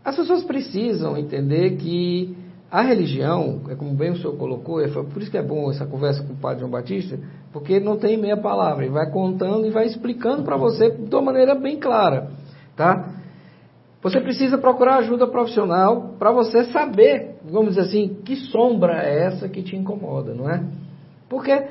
as 0.05 0.17
pessoas 0.17 0.43
precisam 0.43 1.17
entender 1.17 1.77
que 1.77 2.37
a 2.75 2.83
religião, 2.83 3.61
é 3.69 3.77
como 3.77 3.95
bem 3.95 4.11
o 4.11 4.17
senhor 4.17 4.37
colocou, 4.37 4.81
é 4.81 4.89
por 4.89 5.23
isso 5.23 5.31
que 5.31 5.39
é 5.39 5.43
bom 5.43 5.71
essa 5.71 5.87
conversa 5.87 6.25
com 6.25 6.33
o 6.33 6.37
padre 6.37 6.59
João 6.59 6.73
Batista, 6.73 7.17
porque 7.53 7.79
não 7.79 7.97
tem 7.97 8.17
meia 8.17 8.37
palavra, 8.37 8.85
ele 8.85 8.93
vai 8.93 9.09
contando 9.13 9.65
e 9.65 9.71
vai 9.71 9.87
explicando 9.87 10.43
para 10.43 10.57
você 10.57 10.91
de 10.91 11.15
uma 11.15 11.23
maneira 11.23 11.55
bem 11.55 11.79
clara, 11.79 12.33
tá? 12.75 13.11
Você 14.03 14.21
precisa 14.21 14.59
procurar 14.59 14.97
ajuda 14.97 15.25
profissional 15.25 16.17
para 16.19 16.33
você 16.33 16.65
saber, 16.65 17.37
vamos 17.49 17.77
dizer 17.77 17.83
assim, 17.83 18.17
que 18.25 18.35
sombra 18.35 19.05
é 19.05 19.23
essa 19.23 19.49
que 19.49 19.63
te 19.63 19.77
incomoda, 19.77 20.35
não 20.35 20.51
é? 20.51 20.61
Porque 21.29 21.69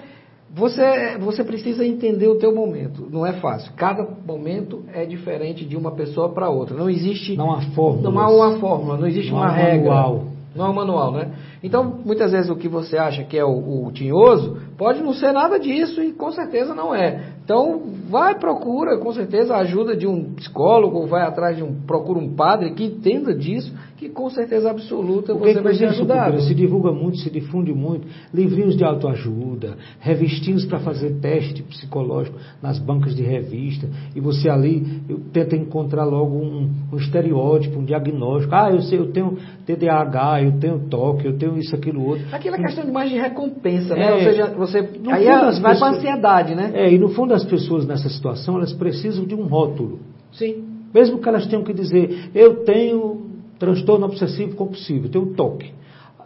você, 0.55 1.17
você 1.19 1.43
precisa 1.43 1.85
entender 1.85 2.29
o 2.29 2.37
teu 2.37 2.55
momento. 2.55 3.09
Não 3.11 3.25
é 3.25 3.33
fácil. 3.33 3.73
Cada 3.75 4.07
momento 4.25 4.85
é 4.93 5.05
diferente 5.05 5.65
de 5.65 5.75
uma 5.75 5.91
pessoa 5.91 6.29
para 6.29 6.49
outra. 6.49 6.77
Não 6.77 6.89
existe. 6.89 7.35
Não 7.35 7.51
há 7.51 7.61
fórmula. 7.73 8.09
Não 8.09 8.19
há 8.19 8.29
uma 8.29 8.59
fórmula. 8.59 8.97
Não 8.97 9.07
existe 9.07 9.31
não 9.31 9.39
uma 9.39 9.51
regra. 9.51 9.89
Manual. 9.89 10.32
Não 10.55 10.67
é 10.67 10.69
um 10.69 10.73
manual, 10.73 11.11
né? 11.11 11.31
Então, 11.63 11.83
muitas 12.05 12.31
vezes 12.31 12.49
o 12.49 12.55
que 12.55 12.67
você 12.67 12.97
acha 12.97 13.23
que 13.23 13.37
é 13.37 13.43
o, 13.43 13.85
o 13.85 13.91
tinhoso 13.91 14.59
pode 14.77 15.01
não 15.01 15.13
ser 15.13 15.31
nada 15.31 15.59
disso 15.59 16.01
e 16.01 16.13
com 16.13 16.31
certeza 16.31 16.75
não 16.75 16.93
é. 16.93 17.32
Então, 17.43 17.81
vai, 18.09 18.39
procura, 18.39 18.97
com 18.97 19.11
certeza, 19.11 19.53
a 19.53 19.59
ajuda 19.59 19.97
de 19.97 20.07
um 20.07 20.33
psicólogo, 20.33 21.05
vai 21.07 21.23
atrás 21.23 21.57
de 21.57 21.63
um, 21.63 21.73
procura 21.85 22.17
um 22.17 22.33
padre 22.35 22.71
que 22.71 22.85
entenda 22.85 23.35
disso, 23.35 23.73
que 23.97 24.09
com 24.09 24.29
certeza 24.29 24.69
absoluta 24.69 25.33
Porque, 25.33 25.53
você 25.53 25.61
vai 25.61 25.73
ser 25.73 25.85
ajudado. 25.85 26.41
Se 26.41 26.55
divulga 26.55 26.91
muito, 26.91 27.17
se 27.17 27.29
difunde 27.29 27.73
muito, 27.73 28.07
livrinhos 28.33 28.77
de 28.77 28.83
autoajuda, 28.85 29.77
revistinhos 29.99 30.65
para 30.65 30.79
fazer 30.79 31.19
teste 31.19 31.61
psicológico 31.63 32.37
nas 32.61 32.79
bancas 32.79 33.15
de 33.15 33.23
revista, 33.23 33.87
e 34.15 34.21
você 34.21 34.49
ali 34.49 35.01
tenta 35.33 35.55
encontrar 35.55 36.05
logo 36.05 36.37
um, 36.37 36.69
um 36.93 36.97
estereótipo, 36.97 37.79
um 37.79 37.83
diagnóstico. 37.83 38.55
Ah, 38.55 38.71
eu 38.71 38.81
sei, 38.81 38.99
eu 38.99 39.11
tenho 39.11 39.37
TDAH, 39.65 40.43
eu 40.43 40.59
tenho 40.59 40.79
toque, 40.87 41.25
eu 41.25 41.37
tenho 41.37 41.57
isso, 41.57 41.75
aquilo, 41.75 42.05
outro. 42.05 42.23
Aquela 42.31 42.57
questão 42.57 42.85
de 42.85 42.91
mais 42.91 43.09
de 43.09 43.17
recompensa, 43.17 43.95
né? 43.95 44.09
É, 44.09 44.13
Ou 44.13 44.19
seja, 44.19 44.47
você 44.55 44.77
aí 44.79 45.25
vai 45.25 45.51
pessoas, 45.51 45.79
para 45.79 45.89
ansiedade, 45.89 46.55
né? 46.55 46.71
É, 46.73 46.91
e 46.91 46.97
no 46.97 47.09
fundo 47.09 47.32
as 47.33 47.43
pessoas 47.43 47.85
nessa 47.85 48.09
situação, 48.09 48.55
elas 48.55 48.73
precisam 48.73 49.25
de 49.25 49.35
um 49.35 49.43
rótulo. 49.43 49.99
Sim. 50.31 50.63
Mesmo 50.93 51.19
que 51.19 51.27
elas 51.27 51.47
tenham 51.47 51.63
que 51.63 51.73
dizer, 51.73 52.29
eu 52.35 52.63
tenho 52.63 53.21
transtorno 53.57 54.05
obsessivo 54.05 54.55
compulsivo, 54.55 55.07
eu 55.07 55.11
tenho 55.11 55.25
toque. 55.33 55.71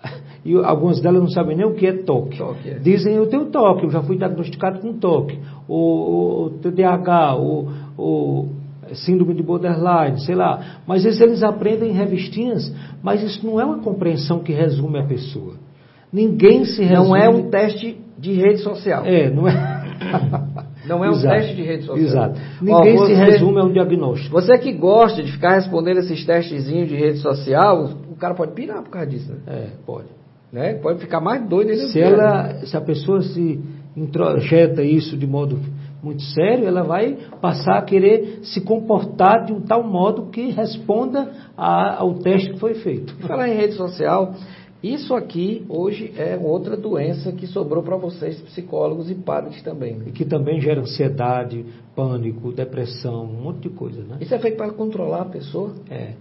E 0.45 0.55
algumas 0.55 1.01
delas 1.01 1.21
não 1.21 1.29
sabem 1.29 1.57
nem 1.57 1.65
o 1.65 1.73
que 1.73 1.85
é 1.85 1.91
toque. 1.91 2.37
toque 2.37 2.69
é. 2.69 2.79
Dizem, 2.79 3.15
eu 3.15 3.27
tenho 3.27 3.47
toque, 3.47 3.83
eu 3.83 3.89
já 3.89 4.01
fui 4.01 4.15
diagnosticado 4.15 4.79
com 4.79 4.93
toque. 4.93 5.37
O, 5.67 6.51
TDAH, 6.61 7.35
o, 7.35 7.67
o 7.97 8.47
síndrome 8.93 9.33
de 9.33 9.43
borderline, 9.43 10.21
sei 10.21 10.35
lá. 10.35 10.79
Mas 10.87 11.03
eles, 11.03 11.19
eles 11.19 11.43
aprendem 11.43 11.89
em 11.89 11.93
revistinhas, 11.93 12.73
mas 13.03 13.21
isso 13.23 13.45
não 13.45 13.59
é 13.59 13.65
uma 13.65 13.79
compreensão 13.79 14.39
que 14.39 14.53
resume 14.53 14.99
a 14.99 15.03
pessoa. 15.03 15.55
Ninguém 16.13 16.63
se 16.63 16.81
resume. 16.81 17.09
Não 17.09 17.15
é 17.15 17.27
um 17.27 17.49
teste 17.49 17.97
de 18.17 18.33
rede 18.33 18.59
social. 18.59 19.03
É, 19.05 19.29
não 19.29 19.47
é. 19.47 19.85
Não 20.87 21.03
é 21.03 21.09
um 21.09 21.13
Exato. 21.13 21.35
teste 21.35 21.55
de 21.55 21.63
rede 21.63 21.83
social. 21.85 22.05
Exato. 22.05 22.39
Ninguém 22.61 22.97
Ó, 22.97 22.99
você, 22.99 23.15
se 23.15 23.21
resume 23.21 23.59
a 23.59 23.63
um 23.63 23.71
diagnóstico. 23.71 24.31
Você 24.31 24.57
que 24.57 24.71
gosta 24.73 25.21
de 25.21 25.31
ficar 25.31 25.55
respondendo 25.55 25.97
esses 25.97 26.25
testezinhos 26.25 26.87
de 26.87 26.95
rede 26.95 27.19
social, 27.19 27.89
o 28.09 28.15
cara 28.15 28.33
pode 28.33 28.53
pirar 28.53 28.81
por 28.81 28.89
causa 28.89 29.07
disso. 29.07 29.31
Né? 29.31 29.39
É, 29.47 29.67
pode. 29.85 30.07
Né? 30.51 30.73
Pode 30.75 30.99
ficar 30.99 31.19
mais 31.19 31.47
doido 31.47 31.71
ainda. 31.71 31.87
Se, 31.89 31.99
ela, 31.99 32.53
se 32.65 32.75
a 32.77 32.81
pessoa 32.81 33.21
se 33.21 33.59
introjeta 33.95 34.83
isso 34.83 35.17
de 35.17 35.27
modo 35.27 35.59
muito 36.01 36.21
sério, 36.21 36.67
ela 36.67 36.83
vai 36.83 37.17
passar 37.41 37.79
a 37.79 37.81
querer 37.81 38.39
se 38.43 38.61
comportar 38.61 39.45
de 39.45 39.53
um 39.53 39.61
tal 39.61 39.83
modo 39.83 40.27
que 40.27 40.51
responda 40.51 41.31
a, 41.57 41.97
ao 41.99 42.13
teste 42.19 42.51
que 42.51 42.59
foi 42.59 42.75
feito. 42.75 43.15
Falar 43.27 43.49
em 43.49 43.55
rede 43.55 43.73
social, 43.73 44.33
isso 44.83 45.15
aqui 45.15 45.65
hoje 45.67 46.13
é 46.15 46.37
outra 46.37 46.77
doença 46.77 47.31
que 47.31 47.47
sobrou 47.47 47.81
para 47.81 47.97
vocês, 47.97 48.39
psicólogos 48.41 49.09
e 49.09 49.15
padres 49.15 49.61
também. 49.63 49.95
Né? 49.95 50.05
E 50.07 50.11
que 50.11 50.23
também 50.23 50.61
gera 50.61 50.81
ansiedade, 50.81 51.65
pânico, 51.95 52.51
depressão, 52.51 53.23
um 53.23 53.41
monte 53.41 53.61
de 53.61 53.69
coisa, 53.69 54.03
né? 54.03 54.17
Isso 54.21 54.35
é 54.35 54.39
feito 54.39 54.55
para 54.55 54.71
controlar 54.71 55.21
a 55.21 55.25
pessoa? 55.25 55.73
É. 55.89 56.13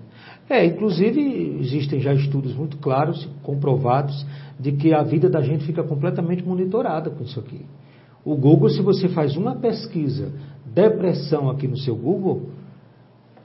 É, 0.49 0.65
inclusive 0.65 1.59
existem 1.61 2.01
já 2.01 2.15
estudos 2.15 2.55
muito 2.55 2.79
claros, 2.79 3.29
comprovados, 3.43 4.25
de 4.59 4.73
que 4.73 4.95
a 4.95 5.03
vida 5.03 5.29
da 5.29 5.43
gente 5.43 5.67
fica 5.67 5.83
completamente 5.83 6.43
monitorada 6.43 7.11
com 7.11 7.25
isso 7.25 7.39
aqui. 7.39 7.61
O 8.25 8.37
Google, 8.37 8.71
se 8.71 8.81
você 8.81 9.09
faz 9.09 9.37
uma 9.37 9.57
pesquisa 9.57 10.33
depressão 10.65 11.51
aqui 11.51 11.69
no 11.69 11.77
seu 11.77 11.95
Google, 11.95 12.51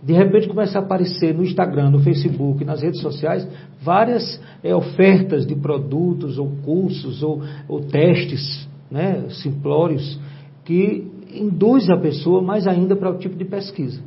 de 0.03 0.13
repente 0.13 0.47
começa 0.47 0.79
a 0.79 0.81
aparecer 0.81 1.33
no 1.33 1.43
Instagram, 1.43 1.91
no 1.91 1.99
Facebook, 1.99 2.65
nas 2.65 2.81
redes 2.81 3.01
sociais, 3.01 3.47
várias 3.81 4.41
é, 4.63 4.75
ofertas 4.75 5.45
de 5.45 5.55
produtos 5.55 6.37
ou 6.37 6.49
cursos 6.63 7.21
ou, 7.21 7.41
ou 7.67 7.81
testes 7.81 8.67
né, 8.89 9.25
simplórios 9.29 10.19
que 10.65 11.07
induz 11.33 11.89
a 11.89 11.97
pessoa 11.97 12.41
mais 12.41 12.67
ainda 12.67 12.95
para 12.95 13.09
o 13.09 13.17
tipo 13.17 13.35
de 13.35 13.45
pesquisa. 13.45 14.01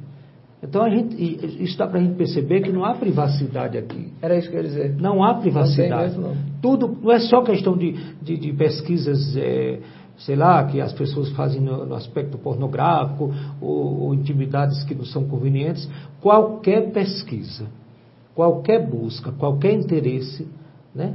Então 0.63 0.83
a 0.83 0.89
gente, 0.89 1.15
isso 1.63 1.77
dá 1.77 1.87
para 1.87 2.01
a 2.01 2.03
gente 2.03 2.17
perceber 2.17 2.63
que 2.63 2.73
não 2.73 2.85
há 2.85 2.95
privacidade 2.95 3.77
aqui. 3.77 4.09
Era 4.23 4.37
isso 4.37 4.49
que 4.49 4.57
eu 4.57 4.63
ia 4.63 4.67
dizer. 4.67 4.95
Não 4.99 5.23
há 5.23 5.35
privacidade. 5.35 6.17
Não, 6.17 6.23
mesmo, 6.23 6.23
não. 6.23 6.37
Tudo 6.63 6.99
não 7.03 7.13
é 7.13 7.19
só 7.21 7.43
questão 7.43 7.77
de, 7.77 7.93
de, 8.23 8.39
de 8.39 8.53
pesquisas 8.55 9.37
é, 9.37 9.79
sei 10.17 10.37
lá, 10.37 10.65
que 10.65 10.81
as 10.81 10.93
pessoas 10.93 11.31
fazem 11.31 11.61
no, 11.61 11.85
no 11.85 11.95
aspecto 11.95 12.39
pornográfico 12.39 13.33
ou, 13.61 14.03
ou, 14.03 14.15
intimidades 14.15 14.85
que 14.85 14.95
não 14.95 15.05
são 15.05 15.25
convenientes, 15.25 15.89
qualquer 16.21 16.93
pesquisa, 16.93 17.67
qualquer 18.35 18.89
busca, 18.89 19.33
qualquer 19.33 19.73
interesse, 19.73 20.49
né, 20.95 21.15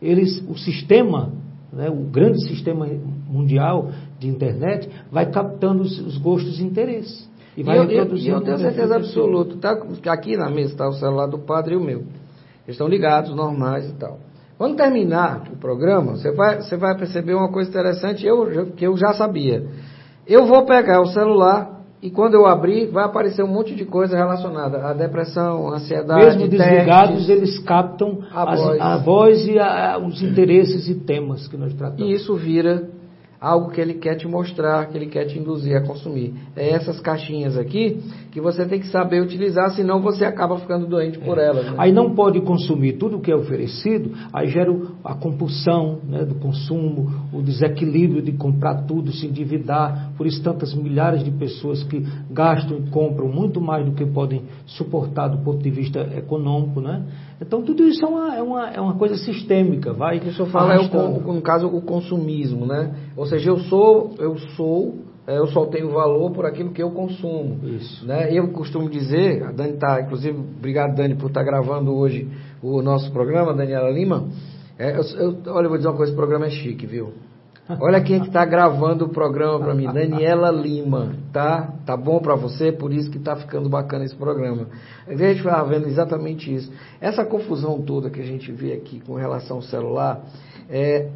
eles, 0.00 0.42
o 0.48 0.56
sistema, 0.56 1.32
né, 1.72 1.90
o 1.90 2.04
grande 2.04 2.42
sistema 2.46 2.86
mundial 3.28 3.90
de 4.18 4.28
internet, 4.28 4.88
vai 5.10 5.30
captando 5.30 5.82
os, 5.82 5.98
os 5.98 6.16
gostos 6.16 6.58
e 6.58 6.62
interesses. 6.62 7.28
E, 7.56 7.62
vai 7.62 7.78
eu, 7.78 7.84
eu, 7.84 8.16
eu 8.16 8.40
tenho 8.40 8.58
certeza 8.58 8.96
absoluta, 8.96 9.56
tá, 9.56 10.12
aqui 10.12 10.36
na 10.36 10.48
mesa 10.48 10.72
está 10.72 10.88
o 10.88 10.92
celular 10.92 11.26
do 11.26 11.38
padre 11.38 11.74
e 11.74 11.76
o 11.76 11.80
meu. 11.80 11.98
Eles 11.98 12.76
estão 12.76 12.86
ligados, 12.86 13.34
normais 13.34 13.88
e 13.88 13.94
tal. 13.94 14.18
Quando 14.58 14.76
terminar 14.76 15.44
o 15.52 15.56
programa, 15.56 16.16
você 16.16 16.32
vai, 16.32 16.56
você 16.60 16.76
vai 16.76 16.98
perceber 16.98 17.34
uma 17.34 17.48
coisa 17.48 17.70
interessante 17.70 18.26
eu, 18.26 18.66
que 18.76 18.84
eu 18.84 18.96
já 18.96 19.14
sabia. 19.14 19.64
Eu 20.26 20.46
vou 20.46 20.66
pegar 20.66 21.00
o 21.00 21.06
celular 21.06 21.78
e 22.02 22.10
quando 22.10 22.34
eu 22.34 22.44
abrir, 22.44 22.90
vai 22.90 23.04
aparecer 23.04 23.44
um 23.44 23.48
monte 23.48 23.72
de 23.72 23.84
coisa 23.84 24.16
relacionada 24.16 24.78
à 24.84 24.92
depressão, 24.92 25.72
ansiedade. 25.72 26.24
Mesmo 26.24 26.48
desligados, 26.48 27.10
testes, 27.10 27.28
eles 27.28 27.58
captam 27.60 28.18
a, 28.32 28.52
as, 28.52 28.60
voz. 28.60 28.80
a 28.80 28.96
voz 28.96 29.48
e 29.48 29.58
a, 29.60 29.96
os 29.98 30.20
interesses 30.22 30.88
e 30.88 30.94
temas 30.96 31.46
que 31.46 31.56
nós 31.56 31.72
tratamos. 31.74 32.10
E 32.10 32.12
isso 32.12 32.34
vira 32.34 32.88
algo 33.40 33.70
que 33.70 33.80
ele 33.80 33.94
quer 33.94 34.16
te 34.16 34.26
mostrar, 34.26 34.86
que 34.86 34.98
ele 34.98 35.06
quer 35.06 35.24
te 35.26 35.38
induzir 35.38 35.76
a 35.76 35.86
consumir. 35.86 36.34
É 36.56 36.70
essas 36.70 36.98
caixinhas 37.00 37.56
aqui 37.56 38.02
que 38.38 38.44
você 38.44 38.64
tem 38.64 38.78
que 38.78 38.86
saber 38.88 39.20
utilizar, 39.20 39.70
senão 39.72 40.00
você 40.00 40.24
acaba 40.24 40.56
ficando 40.58 40.86
doente 40.86 41.18
por 41.18 41.38
é. 41.38 41.46
elas. 41.46 41.66
Né? 41.66 41.74
Aí 41.76 41.92
não 41.92 42.14
pode 42.14 42.40
consumir 42.40 42.94
tudo 42.94 43.16
o 43.16 43.20
que 43.20 43.30
é 43.30 43.36
oferecido, 43.36 44.12
aí 44.32 44.48
gera 44.48 44.74
a 45.04 45.14
compulsão 45.14 45.98
né, 46.08 46.24
do 46.24 46.36
consumo, 46.36 47.28
o 47.32 47.42
desequilíbrio 47.42 48.22
de 48.22 48.32
comprar 48.32 48.86
tudo, 48.86 49.12
se 49.12 49.26
endividar. 49.26 50.12
Por 50.16 50.26
isso, 50.26 50.42
tantas 50.42 50.72
milhares 50.74 51.24
de 51.24 51.30
pessoas 51.30 51.82
que 51.82 52.04
gastam 52.30 52.78
e 52.78 52.90
compram 52.90 53.28
muito 53.28 53.60
mais 53.60 53.84
do 53.84 53.92
que 53.92 54.06
podem 54.06 54.42
suportar 54.66 55.28
do 55.28 55.38
ponto 55.38 55.62
de 55.62 55.70
vista 55.70 56.00
econômico, 56.16 56.80
né? 56.80 57.04
Então, 57.40 57.62
tudo 57.62 57.84
isso 57.84 58.04
é 58.04 58.08
uma, 58.08 58.36
é 58.36 58.42
uma, 58.42 58.70
é 58.70 58.80
uma 58.80 58.94
coisa 58.94 59.16
sistêmica, 59.16 59.92
vai. 59.92 60.18
O 60.18 60.32
senhor 60.32 60.48
fala, 60.48 60.74
é 60.74 60.78
o, 60.78 61.34
no 61.34 61.42
caso, 61.42 61.66
o 61.66 61.82
consumismo, 61.82 62.66
né? 62.66 62.94
Ou 63.16 63.26
seja, 63.26 63.50
eu 63.50 63.58
sou, 63.60 64.14
eu 64.18 64.38
sou, 64.56 64.96
eu 65.36 65.46
só 65.48 65.66
tenho 65.66 65.90
valor 65.90 66.30
por 66.32 66.46
aquilo 66.46 66.70
que 66.70 66.82
eu 66.82 66.90
consumo. 66.90 67.58
Isso. 67.62 68.06
Né? 68.06 68.32
Eu 68.32 68.48
costumo 68.48 68.88
dizer, 68.88 69.42
a 69.44 69.52
Dani 69.52 69.74
está, 69.74 70.00
inclusive, 70.00 70.38
obrigado, 70.38 70.94
Dani, 70.94 71.14
por 71.14 71.28
estar 71.28 71.40
tá 71.40 71.46
gravando 71.46 71.94
hoje 71.94 72.28
o 72.62 72.80
nosso 72.82 73.12
programa, 73.12 73.54
Daniela 73.54 73.90
Lima. 73.90 74.28
É, 74.78 74.96
eu, 74.96 75.02
eu, 75.02 75.54
olha, 75.54 75.66
eu 75.66 75.68
vou 75.68 75.76
dizer 75.76 75.88
uma 75.88 75.96
coisa, 75.96 76.12
o 76.12 76.16
programa 76.16 76.46
é 76.46 76.50
chique, 76.50 76.86
viu? 76.86 77.12
Olha 77.80 78.00
quem 78.00 78.20
é 78.20 78.22
está 78.22 78.46
gravando 78.46 79.04
o 79.04 79.08
programa 79.10 79.58
para 79.58 79.74
mim, 79.74 79.84
Daniela 79.92 80.50
Lima, 80.50 81.14
tá? 81.32 81.74
Tá 81.84 81.96
bom 81.96 82.18
para 82.20 82.34
você, 82.34 82.72
por 82.72 82.92
isso 82.92 83.10
que 83.10 83.18
está 83.18 83.36
ficando 83.36 83.68
bacana 83.68 84.04
esse 84.04 84.16
programa. 84.16 84.66
A 85.06 85.14
gente 85.14 85.38
estava 85.38 85.68
vendo 85.68 85.86
exatamente 85.86 86.52
isso. 86.52 86.72
Essa 87.00 87.24
confusão 87.24 87.82
toda 87.82 88.08
que 88.08 88.20
a 88.20 88.24
gente 88.24 88.50
vê 88.50 88.72
aqui 88.72 89.00
com 89.00 89.14
relação 89.14 89.56
ao 89.56 89.62
celular, 89.62 90.24
é, 90.70 91.10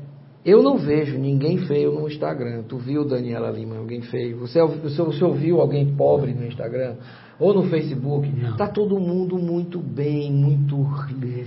eu 0.44 0.62
não 0.62 0.76
vejo 0.76 1.16
ninguém 1.18 1.58
feio 1.66 1.92
no 1.92 2.08
Instagram. 2.08 2.62
Tu 2.68 2.76
viu, 2.76 3.04
Daniela 3.04 3.50
Lima, 3.50 3.76
alguém 3.76 4.02
feio? 4.02 4.38
Você, 4.40 4.60
você, 4.64 5.00
você 5.00 5.24
ouviu 5.24 5.60
alguém 5.60 5.94
pobre 5.94 6.34
no 6.34 6.44
Instagram? 6.44 6.96
Ou 7.38 7.54
no 7.54 7.64
Facebook? 7.64 8.28
Está 8.50 8.66
todo 8.66 8.98
mundo 8.98 9.38
muito 9.38 9.78
bem, 9.78 10.32
muito. 10.32 10.84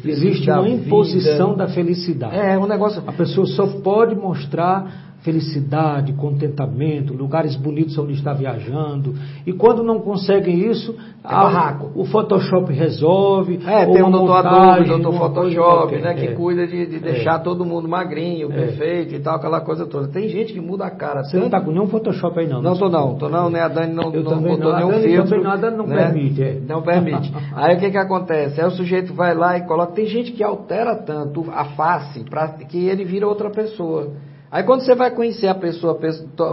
Existe 0.03 0.49
uma 0.49 0.67
imposição 0.67 1.55
da 1.55 1.67
felicidade. 1.67 2.35
É, 2.35 2.57
um 2.57 2.67
negócio. 2.67 3.03
A 3.05 3.11
pessoa 3.11 3.45
só 3.47 3.67
pode 3.81 4.15
mostrar 4.15 5.04
felicidade, 5.25 6.13
contentamento, 6.13 7.13
lugares 7.13 7.55
bonitos 7.55 7.97
onde 7.97 8.13
está 8.13 8.31
viajando. 8.31 9.15
E 9.45 9.51
quando 9.51 9.83
não 9.83 9.99
conseguem 9.99 10.69
isso, 10.69 10.95
é 11.23 11.33
a, 11.33 11.79
o 11.95 12.05
Photoshop 12.05 12.71
resolve. 12.71 13.59
É, 13.65 13.87
tem 13.87 14.03
um 14.03 14.11
doutor 14.11 14.45
Adobe, 14.45 14.87
doutor 14.87 15.13
Photoshop, 15.17 15.95
né, 15.95 16.13
que 16.13 16.27
é. 16.27 16.31
cuida 16.33 16.67
de, 16.67 16.85
de 16.85 16.99
deixar 16.99 17.39
é. 17.39 17.43
todo 17.43 17.65
mundo 17.65 17.89
magrinho, 17.89 18.51
é. 18.51 18.55
perfeito 18.55 19.15
e 19.15 19.19
tal, 19.19 19.37
aquela 19.37 19.59
coisa 19.61 19.87
toda. 19.87 20.07
Tem 20.07 20.29
gente 20.29 20.53
que 20.53 20.61
muda 20.61 20.85
a 20.85 20.91
cara. 20.91 21.23
Você 21.23 21.31
tanto... 21.31 21.39
não 21.39 21.47
está 21.47 21.59
com 21.59 21.71
nenhum 21.71 21.87
Photoshop 21.87 22.39
aí 22.39 22.47
não? 22.47 22.61
Não, 22.61 22.73
estou 22.73 22.89
não, 22.89 23.15
tô 23.15 23.27
não, 23.27 23.49
né? 23.49 23.61
A 23.61 23.67
Dani 23.67 23.93
não, 23.93 24.13
Eu 24.13 24.23
não 24.23 24.41
botou 24.41 24.71
não. 24.71 24.77
nenhum 24.77 24.89
a 24.89 24.91
Dani 24.91 25.03
filtro. 25.03 25.29
Também 25.29 25.43
não, 25.43 25.51
a 25.51 25.55
Dani 25.55 25.77
não 25.77 25.87
né? 25.87 25.95
permite. 25.95 26.43
É. 26.43 26.59
Não 26.67 26.81
permite. 26.83 27.33
aí 27.55 27.75
o 27.75 27.79
que 27.79 27.89
que 27.89 27.97
acontece? 27.97 28.61
Aí 28.61 28.67
o 28.67 28.71
sujeito 28.71 29.11
vai 29.13 29.33
lá 29.33 29.57
e 29.57 29.65
coloca... 29.65 29.93
Tem 29.93 30.05
gente 30.05 30.31
que 30.31 30.43
altera 30.43 30.95
tanto 30.95 31.45
a 31.51 31.65
face 31.65 32.23
para 32.29 32.49
que 32.49 32.85
ele 32.87 33.03
vira 33.03 33.27
outra 33.27 33.49
pessoa. 33.49 34.11
Aí 34.51 34.63
quando 34.63 34.81
você 34.81 34.95
vai 34.95 35.11
conhecer 35.11 35.47
a 35.47 35.55
pessoa 35.55 35.99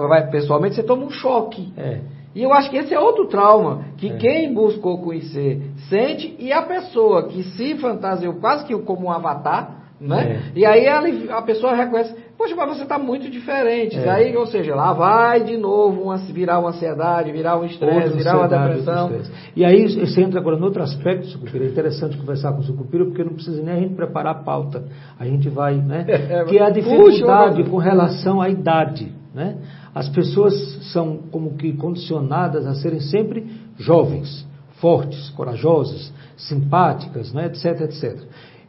vai 0.09 0.29
pessoalmente, 0.31 0.75
você 0.75 0.83
toma 0.83 1.05
um 1.05 1.11
choque. 1.11 1.73
É. 1.77 2.01
E 2.35 2.43
eu 2.43 2.53
acho 2.53 2.71
que 2.71 2.77
esse 2.77 2.95
é 2.95 2.99
outro 2.99 3.27
trauma 3.27 3.85
que 3.99 4.09
é. 4.09 4.17
quem 4.17 4.55
buscou 4.55 4.99
conhecer 4.99 5.61
sente 5.89 6.35
e 6.39 6.53
a 6.53 6.63
pessoa 6.63 7.25
que 7.25 7.43
se 7.43 7.77
fantasiou 7.77 8.35
quase 8.35 8.65
que 8.65 8.77
como 8.79 9.07
um 9.07 9.11
avatar, 9.11 9.82
né? 10.03 10.41
É. 10.55 10.59
E 10.59 10.67
aí 10.67 10.85
ela, 10.85 11.39
a 11.39 11.43
pessoa 11.43 11.75
reconhece, 11.75 12.15
poxa, 12.37 12.57
mas 12.57 12.77
você 12.77 12.83
está 12.83 12.99
muito 12.99 13.31
diferente. 13.31 13.97
É. 13.97 14.11
Aí, 14.11 14.37
ou 14.37 14.47
seja, 14.47 14.75
lá 14.75 14.93
vai 14.93 15.45
de 15.45 15.57
novo 15.57 16.03
uma, 16.03 16.17
virar 16.17 16.59
uma 16.59 16.71
ansiedade, 16.71 17.31
virar 17.31 17.57
um 17.57 17.65
estresse, 17.65 18.17
virar 18.17 18.39
uma 18.39 18.49
depressão. 18.49 19.13
E 19.55 19.65
aí 19.65 19.87
você 19.89 20.23
entra 20.23 20.41
agora 20.41 20.57
no 20.57 20.65
outro 20.65 20.83
aspecto, 20.83 21.27
Sucupira. 21.27 21.65
É 21.65 21.69
interessante 21.69 22.17
conversar 22.17 22.53
com 22.53 22.61
o 22.61 22.65
Sucupira, 22.65 23.05
porque 23.05 23.23
não 23.23 23.35
precisa 23.35 23.63
nem 23.63 23.75
a 23.75 23.81
gente 23.81 23.95
preparar 23.95 24.33
a 24.33 24.43
pauta. 24.43 24.85
A 25.19 25.25
gente 25.25 25.49
vai, 25.49 25.77
né? 25.77 26.05
É, 26.33 26.45
que 26.45 26.57
é 26.59 26.63
a 26.63 26.71
dificuldade 26.71 27.57
puxa, 27.59 27.71
com 27.71 27.77
relação 27.79 28.41
à 28.41 28.49
idade, 28.49 29.13
né? 29.35 29.57
As 29.95 30.09
pessoas 30.09 30.55
são 30.93 31.19
como 31.31 31.55
que 31.57 31.73
condicionadas 31.75 32.67
a 32.67 32.75
serem 32.75 33.01
sempre 33.01 33.47
jovens, 33.77 34.47
fortes, 34.81 35.31
corajosas, 35.31 36.13
simpáticas, 36.37 37.33
né? 37.33 37.47
etc, 37.47 37.83
etc. 37.83 38.23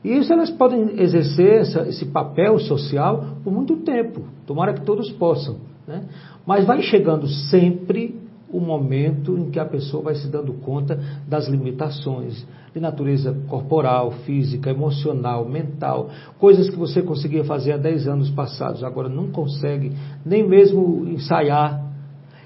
E 0.04 0.18
isso 0.18 0.34
elas 0.34 0.50
podem 0.50 1.00
exercer 1.00 1.62
essa, 1.62 1.88
esse 1.88 2.06
papel 2.06 2.60
social 2.60 3.38
por 3.44 3.54
muito 3.54 3.78
tempo. 3.78 4.24
Tomara 4.46 4.74
que 4.74 4.82
todos 4.82 5.10
possam. 5.12 5.58
Né? 5.88 6.04
Mas 6.46 6.66
vai 6.66 6.82
chegando 6.82 7.28
sempre 7.28 8.22
o 8.54 8.60
momento 8.60 9.38
em 9.38 9.50
que 9.50 9.60
a 9.60 9.66
pessoa 9.66 10.04
vai 10.04 10.16
se 10.16 10.28
dando 10.28 10.54
conta 10.54 11.00
das 11.28 11.48
limitações 11.48 12.46
de 12.74 12.80
natureza 12.80 13.36
corporal, 13.48 14.12
física, 14.26 14.70
emocional, 14.70 15.48
mental, 15.48 16.10
coisas 16.39 16.70
que 16.70 16.76
você 16.76 17.02
conseguia 17.02 17.44
fazer 17.44 17.74
há 17.74 17.78
10 17.78 18.08
anos 18.08 18.30
passados, 18.30 18.84
agora 18.84 19.10
não 19.10 19.32
consegue 19.32 19.92
nem 20.26 20.48
mesmo 20.48 21.08
ensaiar. 21.08 21.84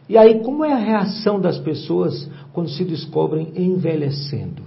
E 0.07 0.17
aí, 0.17 0.39
como 0.39 0.63
é 0.63 0.71
a 0.71 0.77
reação 0.77 1.39
das 1.39 1.59
pessoas 1.59 2.29
quando 2.53 2.69
se 2.69 2.85
descobrem 2.85 3.51
envelhecendo? 3.55 4.63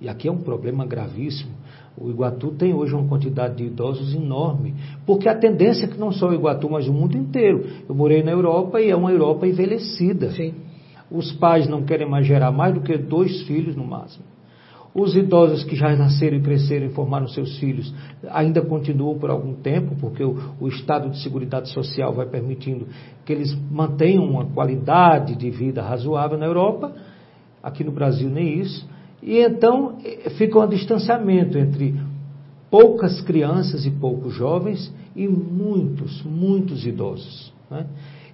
E 0.00 0.08
aqui 0.08 0.28
é 0.28 0.32
um 0.32 0.38
problema 0.38 0.86
gravíssimo. 0.86 1.52
O 2.00 2.08
Iguatu 2.08 2.52
tem 2.52 2.72
hoje 2.72 2.94
uma 2.94 3.06
quantidade 3.06 3.56
de 3.56 3.64
idosos 3.64 4.14
enorme, 4.14 4.74
porque 5.04 5.28
a 5.28 5.36
tendência 5.36 5.84
é 5.84 5.88
que 5.88 5.98
não 5.98 6.10
só 6.10 6.30
o 6.30 6.34
Iguatu, 6.34 6.70
mas 6.70 6.88
o 6.88 6.92
mundo 6.94 7.14
inteiro. 7.14 7.62
Eu 7.86 7.94
morei 7.94 8.22
na 8.22 8.30
Europa 8.30 8.80
e 8.80 8.88
é 8.88 8.96
uma 8.96 9.12
Europa 9.12 9.46
envelhecida. 9.46 10.30
Sim. 10.30 10.54
Os 11.10 11.30
pais 11.32 11.68
não 11.68 11.82
querem 11.82 12.08
mais 12.08 12.26
gerar 12.26 12.50
mais 12.52 12.72
do 12.72 12.80
que 12.80 12.96
dois 12.96 13.42
filhos 13.42 13.76
no 13.76 13.84
máximo. 13.84 14.24
Os 14.94 15.14
idosos 15.14 15.62
que 15.62 15.76
já 15.76 15.94
nasceram 15.94 16.38
e 16.38 16.40
cresceram 16.40 16.86
e 16.86 16.90
formaram 16.90 17.28
seus 17.28 17.58
filhos 17.58 17.94
ainda 18.30 18.62
continuam 18.62 19.18
por 19.18 19.30
algum 19.30 19.54
tempo, 19.54 19.94
porque 20.00 20.24
o, 20.24 20.36
o 20.58 20.68
estado 20.68 21.10
de 21.10 21.22
segurança 21.22 21.66
social 21.66 22.14
vai 22.14 22.26
permitindo 22.26 22.86
que 23.26 23.32
eles 23.32 23.54
mantenham 23.70 24.24
uma 24.24 24.46
qualidade 24.46 25.36
de 25.36 25.50
vida 25.50 25.82
razoável 25.82 26.38
na 26.38 26.46
Europa. 26.46 26.92
Aqui 27.62 27.84
no 27.84 27.92
Brasil, 27.92 28.30
nem 28.30 28.58
isso. 28.58 28.88
E 29.22 29.38
então 29.38 29.98
eh, 30.04 30.30
fica 30.30 30.58
um 30.58 30.68
distanciamento 30.68 31.58
entre 31.58 31.94
poucas 32.70 33.20
crianças 33.20 33.84
e 33.84 33.90
poucos 33.90 34.34
jovens 34.34 34.92
e 35.14 35.26
muitos, 35.26 36.22
muitos 36.22 36.86
idosos. 36.86 37.52
Né? 37.70 37.86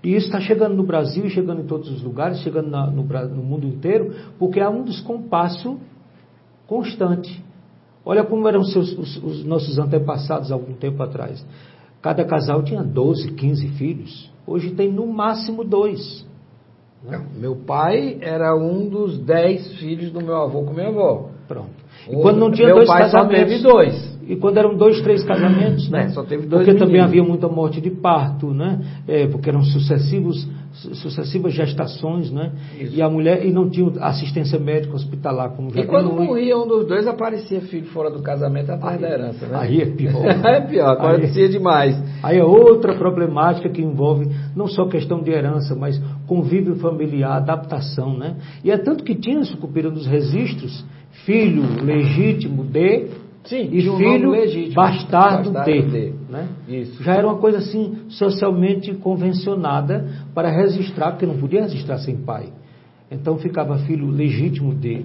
E 0.04 0.14
isso 0.14 0.26
está 0.26 0.40
chegando 0.40 0.74
no 0.74 0.84
Brasil, 0.84 1.28
chegando 1.30 1.62
em 1.62 1.66
todos 1.66 1.90
os 1.90 2.02
lugares, 2.02 2.38
chegando 2.40 2.70
na, 2.70 2.86
no, 2.90 3.02
no, 3.02 3.42
mundo 3.42 3.66
inteiro, 3.66 4.14
porque 4.38 4.60
há 4.60 4.68
um 4.68 4.84
descompasso 4.84 5.78
constante. 6.66 7.42
Olha 8.04 8.22
como 8.22 8.46
eram 8.46 8.62
seus, 8.62 8.96
os, 8.96 9.16
os 9.22 9.44
nossos 9.44 9.78
antepassados 9.78 10.52
algum 10.52 10.74
tempo 10.74 11.02
atrás. 11.02 11.44
Cada 12.00 12.24
casal 12.24 12.62
tinha 12.62 12.84
12, 12.84 13.32
15 13.32 13.68
filhos. 13.70 14.30
Hoje 14.46 14.70
tem 14.70 14.92
no 14.92 15.06
máximo 15.06 15.64
dois. 15.64 16.25
Né? 17.06 17.20
Meu 17.38 17.56
pai 17.56 18.18
era 18.20 18.54
um 18.56 18.88
dos 18.88 19.18
dez 19.18 19.72
filhos 19.78 20.10
do 20.10 20.20
meu 20.20 20.36
avô 20.36 20.62
com 20.62 20.72
minha 20.72 20.88
avó. 20.88 21.30
Pronto. 21.46 21.70
E 22.08 22.14
quando 22.16 22.38
não 22.38 22.50
tinha 22.50 22.66
meu 22.66 22.76
dois 22.76 22.88
pai 22.88 23.02
casamentos. 23.02 23.38
Só 23.38 23.44
teve 23.44 23.62
dois. 23.62 24.16
E 24.28 24.34
quando 24.34 24.58
eram 24.58 24.76
dois, 24.76 25.00
três 25.02 25.22
casamentos, 25.22 25.88
né? 25.88 26.06
É, 26.06 26.08
só 26.08 26.24
teve 26.24 26.46
dois. 26.46 26.64
Porque 26.64 26.72
meninos. 26.72 26.88
também 26.88 27.00
havia 27.00 27.22
muita 27.22 27.46
morte 27.46 27.80
de 27.80 27.90
parto, 27.90 28.52
né? 28.52 28.80
É, 29.06 29.26
porque 29.28 29.48
eram 29.48 29.62
sucessivos 29.62 30.48
sucessivas 30.76 31.54
gestações, 31.54 32.30
né? 32.30 32.52
Isso. 32.78 32.94
E 32.94 33.02
a 33.02 33.08
mulher 33.08 33.46
e 33.46 33.50
não 33.50 33.68
tinha 33.68 33.90
assistência 34.00 34.58
médica 34.58 34.94
hospitalar 34.94 35.50
como 35.50 35.70
já 35.70 35.80
E 35.80 35.86
quando 35.86 36.12
morria 36.12 36.56
um 36.56 36.66
dos 36.66 36.86
dois 36.86 37.06
aparecia 37.06 37.62
filho 37.62 37.86
fora 37.86 38.10
do 38.10 38.20
casamento 38.20 38.70
atrás 38.70 38.96
aí, 38.96 39.00
da 39.00 39.08
herança, 39.08 39.46
né? 39.46 39.58
Aí 39.58 39.80
é 39.80 39.86
pior. 39.86 40.26
é 40.44 40.60
pior, 40.60 40.90
acontecia 40.90 41.44
aí, 41.44 41.48
demais. 41.48 41.98
Aí 42.22 42.38
é 42.38 42.44
outra 42.44 42.94
problemática 42.94 43.68
que 43.70 43.80
envolve 43.80 44.28
não 44.54 44.66
só 44.66 44.86
questão 44.86 45.22
de 45.22 45.30
herança, 45.30 45.74
mas 45.74 46.00
convívio 46.26 46.76
familiar, 46.76 47.36
adaptação, 47.36 48.16
né? 48.16 48.36
E 48.64 48.70
é 48.70 48.78
tanto 48.78 49.04
que 49.04 49.14
tinha 49.14 49.42
sucupira 49.44 49.90
nos 49.90 50.06
registros 50.06 50.84
filho 51.24 51.62
legítimo 51.82 52.64
de 52.64 53.08
Sim, 53.44 53.68
e 53.72 53.82
filho 53.82 54.30
legítimo, 54.30 54.74
bastardo, 54.74 55.52
bastardo 55.52 55.82
de. 55.90 56.10
de. 56.10 56.14
Né? 56.28 56.48
Isso. 56.68 57.02
Já 57.02 57.14
era 57.14 57.26
uma 57.26 57.38
coisa 57.38 57.58
assim 57.58 57.98
socialmente 58.08 58.92
convencionada 58.94 60.26
para 60.34 60.50
registrar, 60.50 61.12
porque 61.12 61.26
não 61.26 61.38
podia 61.38 61.62
registrar 61.62 61.98
sem 61.98 62.16
pai. 62.16 62.48
Então 63.10 63.38
ficava 63.38 63.78
filho 63.78 64.10
legítimo 64.10 64.74
de 64.74 65.04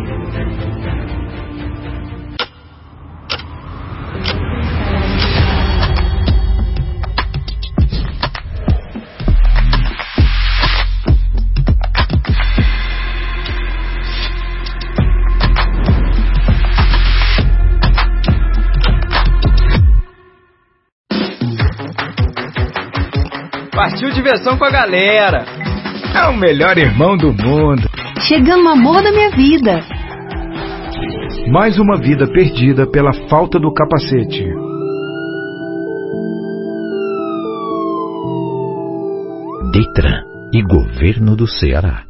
diversão 24.31 24.57
com 24.57 24.64
a 24.64 24.71
galera. 24.71 25.45
É 26.14 26.29
o 26.29 26.37
melhor 26.37 26.79
irmão 26.79 27.16
do 27.16 27.33
mundo. 27.33 27.88
Chegando 28.21 28.62
no 28.62 28.71
amor 28.71 29.03
da 29.03 29.11
minha 29.11 29.31
vida. 29.31 29.81
Mais 31.51 31.79
uma 31.79 31.97
vida 31.97 32.27
perdida 32.29 32.87
pela 32.87 33.12
falta 33.29 33.59
do 33.59 33.73
capacete. 33.73 34.45
Detran 39.73 40.23
e 40.53 40.62
Governo 40.62 41.35
do 41.35 41.47
Ceará. 41.49 42.10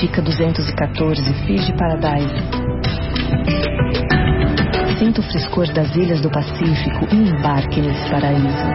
Botica 0.00 0.22
214, 0.22 1.22
Fish 1.44 1.70
Paradise. 1.76 2.34
Sinta 4.98 5.20
o 5.20 5.24
frescor 5.24 5.70
das 5.74 5.94
ilhas 5.94 6.22
do 6.22 6.30
Pacífico 6.30 7.06
e 7.12 7.16
embarque 7.16 7.82
nesse 7.82 8.10
paraíso. 8.10 8.66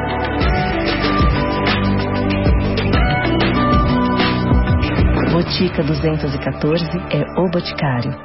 Botica 5.32 5.82
214 5.82 6.86
é 7.10 7.42
o 7.42 7.50
Boticário. 7.50 8.16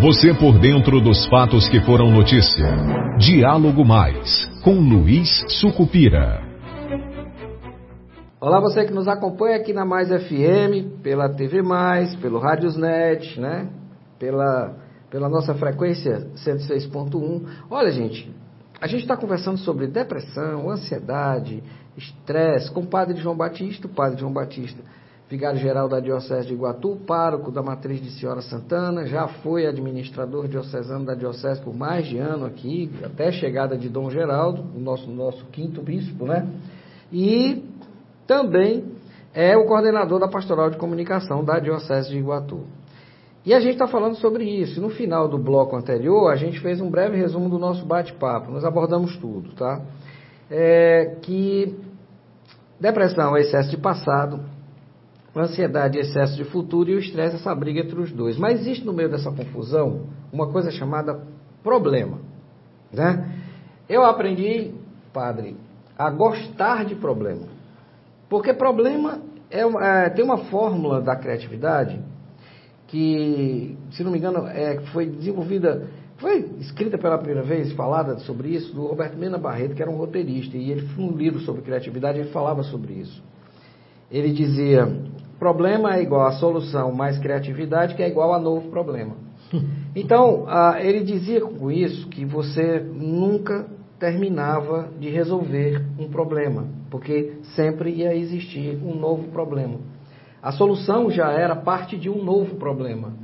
Você 0.00 0.32
por 0.34 0.60
dentro 0.60 1.00
dos 1.00 1.26
fatos 1.26 1.68
que 1.68 1.80
foram 1.80 2.12
notícia. 2.12 2.76
Diálogo 3.18 3.84
Mais, 3.84 4.48
com 4.62 4.74
Luiz 4.74 5.44
Sucupira. 5.48 6.43
Olá, 8.46 8.60
você 8.60 8.84
que 8.84 8.92
nos 8.92 9.08
acompanha 9.08 9.56
aqui 9.56 9.72
na 9.72 9.86
Mais 9.86 10.10
FM, 10.10 11.00
pela 11.02 11.30
TV 11.30 11.62
Mais, 11.62 12.14
pelo 12.16 12.38
Rádiosnet, 12.38 13.40
né? 13.40 13.70
Pela, 14.18 14.76
pela 15.08 15.30
nossa 15.30 15.54
frequência 15.54 16.28
106.1. 16.36 17.42
Olha, 17.70 17.90
gente, 17.90 18.30
a 18.78 18.86
gente 18.86 19.00
está 19.00 19.16
conversando 19.16 19.56
sobre 19.56 19.86
depressão, 19.86 20.68
ansiedade, 20.68 21.62
estresse 21.96 22.70
com 22.70 22.82
o 22.82 22.86
padre 22.86 23.16
João 23.16 23.34
Batista, 23.34 23.86
o 23.86 23.90
padre 23.90 24.20
João 24.20 24.30
Batista, 24.30 24.82
vigário-geral 25.26 25.88
da 25.88 25.98
Diocese 25.98 26.48
de 26.48 26.52
Iguatu, 26.52 26.98
pároco 27.06 27.50
da 27.50 27.62
Matriz 27.62 27.98
de 27.98 28.10
Senhora 28.10 28.42
Santana, 28.42 29.06
já 29.06 29.26
foi 29.26 29.66
administrador 29.66 30.48
diocesano 30.48 31.06
da 31.06 31.14
Diocese 31.14 31.62
por 31.62 31.74
mais 31.74 32.06
de 32.06 32.18
ano 32.18 32.44
aqui, 32.44 32.92
até 33.02 33.28
a 33.28 33.32
chegada 33.32 33.74
de 33.74 33.88
Dom 33.88 34.10
Geraldo, 34.10 34.66
o 34.76 34.78
nosso, 34.78 35.10
nosso 35.10 35.46
quinto 35.46 35.80
bispo, 35.80 36.26
né? 36.26 36.46
E 37.10 37.62
também 38.26 38.84
é 39.34 39.56
o 39.56 39.66
coordenador 39.66 40.20
da 40.20 40.28
Pastoral 40.28 40.70
de 40.70 40.76
Comunicação 40.76 41.44
da 41.44 41.58
Diocese 41.58 42.10
de 42.10 42.18
Iguatu. 42.18 42.64
E 43.44 43.52
a 43.52 43.60
gente 43.60 43.72
está 43.72 43.86
falando 43.86 44.16
sobre 44.16 44.44
isso. 44.44 44.80
No 44.80 44.88
final 44.88 45.28
do 45.28 45.36
bloco 45.36 45.76
anterior, 45.76 46.30
a 46.30 46.36
gente 46.36 46.60
fez 46.60 46.80
um 46.80 46.88
breve 46.88 47.16
resumo 47.16 47.48
do 47.48 47.58
nosso 47.58 47.84
bate-papo. 47.84 48.50
Nós 48.50 48.64
abordamos 48.64 49.16
tudo, 49.18 49.52
tá? 49.52 49.82
É 50.50 51.16
que 51.20 51.76
depressão 52.80 53.36
é 53.36 53.42
excesso 53.42 53.70
de 53.70 53.76
passado, 53.76 54.40
ansiedade 55.36 55.98
é 55.98 56.02
excesso 56.02 56.36
de 56.36 56.44
futuro 56.44 56.90
e 56.90 56.94
o 56.94 56.98
estresse 56.98 57.36
é 57.36 57.38
essa 57.38 57.54
briga 57.54 57.80
entre 57.80 58.00
os 58.00 58.12
dois. 58.12 58.38
Mas 58.38 58.60
existe 58.60 58.86
no 58.86 58.92
meio 58.92 59.10
dessa 59.10 59.30
confusão 59.30 60.06
uma 60.32 60.50
coisa 60.50 60.70
chamada 60.70 61.20
problema, 61.62 62.18
né? 62.92 63.30
Eu 63.88 64.04
aprendi, 64.04 64.72
padre, 65.12 65.56
a 65.98 66.10
gostar 66.10 66.84
de 66.84 66.94
problema. 66.94 67.53
Porque 68.34 68.52
problema 68.52 69.20
é, 69.48 69.60
é, 69.60 70.10
tem 70.10 70.24
uma 70.24 70.38
fórmula 70.38 71.00
da 71.00 71.14
criatividade 71.14 72.00
que, 72.88 73.78
se 73.92 74.02
não 74.02 74.10
me 74.10 74.18
engano, 74.18 74.48
é, 74.48 74.80
foi 74.92 75.06
desenvolvida, 75.06 75.86
foi 76.16 76.40
escrita 76.58 76.98
pela 76.98 77.16
primeira 77.16 77.44
vez, 77.44 77.70
falada 77.74 78.18
sobre 78.18 78.48
isso, 78.48 78.74
do 78.74 78.88
Roberto 78.88 79.16
Mena 79.16 79.38
Barreto, 79.38 79.76
que 79.76 79.80
era 79.80 79.88
um 79.88 79.96
roteirista, 79.96 80.56
e 80.56 80.72
ele 80.72 80.80
fez 80.80 80.98
um 80.98 81.12
livro 81.12 81.38
sobre 81.42 81.62
criatividade, 81.62 82.18
ele 82.18 82.30
falava 82.30 82.64
sobre 82.64 82.94
isso. 82.94 83.22
Ele 84.10 84.32
dizia, 84.32 84.84
problema 85.38 85.94
é 85.94 86.02
igual 86.02 86.26
a 86.26 86.32
solução 86.32 86.90
mais 86.90 87.16
criatividade, 87.20 87.94
que 87.94 88.02
é 88.02 88.08
igual 88.08 88.34
a 88.34 88.40
novo 88.40 88.68
problema. 88.68 89.14
Então, 89.96 90.44
ele 90.80 91.04
dizia 91.04 91.40
com 91.40 91.70
isso 91.70 92.08
que 92.08 92.24
você 92.24 92.80
nunca 92.80 93.64
terminava 93.96 94.88
de 94.98 95.08
resolver 95.08 95.80
um 95.96 96.08
problema, 96.08 96.66
porque 96.94 97.38
sempre 97.56 97.90
ia 97.90 98.14
existir 98.14 98.78
um 98.80 98.94
novo 98.94 99.24
problema. 99.32 99.80
A 100.40 100.52
solução 100.52 101.10
já 101.10 101.32
era 101.32 101.56
parte 101.56 101.96
de 101.96 102.08
um 102.08 102.22
novo 102.22 102.54
problema. 102.54 103.14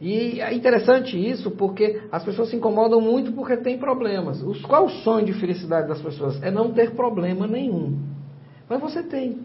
E 0.00 0.40
é 0.40 0.54
interessante 0.54 1.14
isso 1.14 1.50
porque 1.50 2.00
as 2.10 2.24
pessoas 2.24 2.48
se 2.48 2.56
incomodam 2.56 3.02
muito 3.02 3.30
porque 3.32 3.58
têm 3.58 3.76
problemas. 3.76 4.42
Os, 4.42 4.62
qual 4.62 4.84
é 4.84 4.86
o 4.86 4.88
sonho 5.02 5.26
de 5.26 5.34
felicidade 5.34 5.88
das 5.88 6.00
pessoas? 6.00 6.42
É 6.42 6.50
não 6.50 6.72
ter 6.72 6.92
problema 6.92 7.46
nenhum. 7.46 7.98
Mas 8.66 8.80
você 8.80 9.02
tem. 9.02 9.40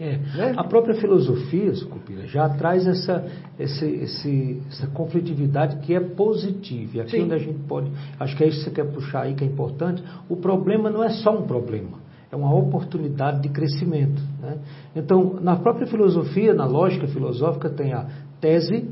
É. 0.00 0.16
Né? 0.16 0.54
A 0.56 0.64
própria 0.64 0.96
filosofia, 0.96 1.72
Sucupira, 1.76 2.26
já 2.26 2.48
traz 2.48 2.84
essa, 2.84 3.30
esse, 3.60 3.86
esse, 3.86 4.62
essa 4.68 4.88
conflitividade 4.88 5.76
que 5.86 5.94
é 5.94 6.00
positiva. 6.00 6.96
E 6.96 7.00
aqui 7.02 7.12
Sim. 7.12 7.22
onde 7.26 7.34
a 7.34 7.38
gente 7.38 7.60
pode. 7.68 7.92
Acho 8.18 8.36
que 8.36 8.42
é 8.42 8.48
isso 8.48 8.58
que 8.58 8.64
você 8.64 8.70
quer 8.72 8.90
puxar 8.90 9.20
aí, 9.22 9.34
que 9.34 9.44
é 9.44 9.46
importante. 9.46 10.02
O 10.28 10.34
problema 10.34 10.90
não 10.90 11.04
é 11.04 11.10
só 11.10 11.30
um 11.30 11.46
problema 11.46 12.09
é 12.30 12.36
uma 12.36 12.54
oportunidade 12.54 13.42
de 13.42 13.48
crescimento. 13.48 14.22
Né? 14.40 14.58
Então, 14.94 15.38
na 15.40 15.56
própria 15.56 15.86
filosofia, 15.86 16.54
na 16.54 16.64
lógica 16.64 17.08
filosófica, 17.08 17.68
tem 17.68 17.92
a 17.92 18.06
tese, 18.40 18.88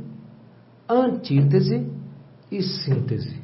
antítese 0.89 1.87
e 2.51 2.63
síntese. 2.63 3.37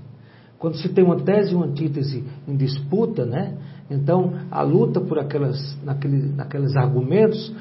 Quando 0.59 0.77
se 0.79 0.89
tem 0.89 1.05
uma 1.05 1.21
tese 1.21 1.53
e 1.53 1.55
uma 1.55 1.67
antítese 1.67 2.25
em 2.49 2.57
disputa, 2.57 3.25
né? 3.25 3.57
então 3.91 4.33
a 4.51 4.63
luta 4.63 5.01
por 5.01 5.19
aquelas, 5.19 5.79
naquele, 5.85 6.33
naqueles 6.33 6.75
argumentos 6.75 7.55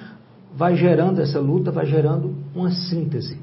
vai 0.56 0.76
gerando 0.76 1.22
essa 1.22 1.40
luta, 1.40 1.72
vai 1.72 1.86
gerando 1.86 2.34
uma 2.56 2.72
síntese. 2.72 3.38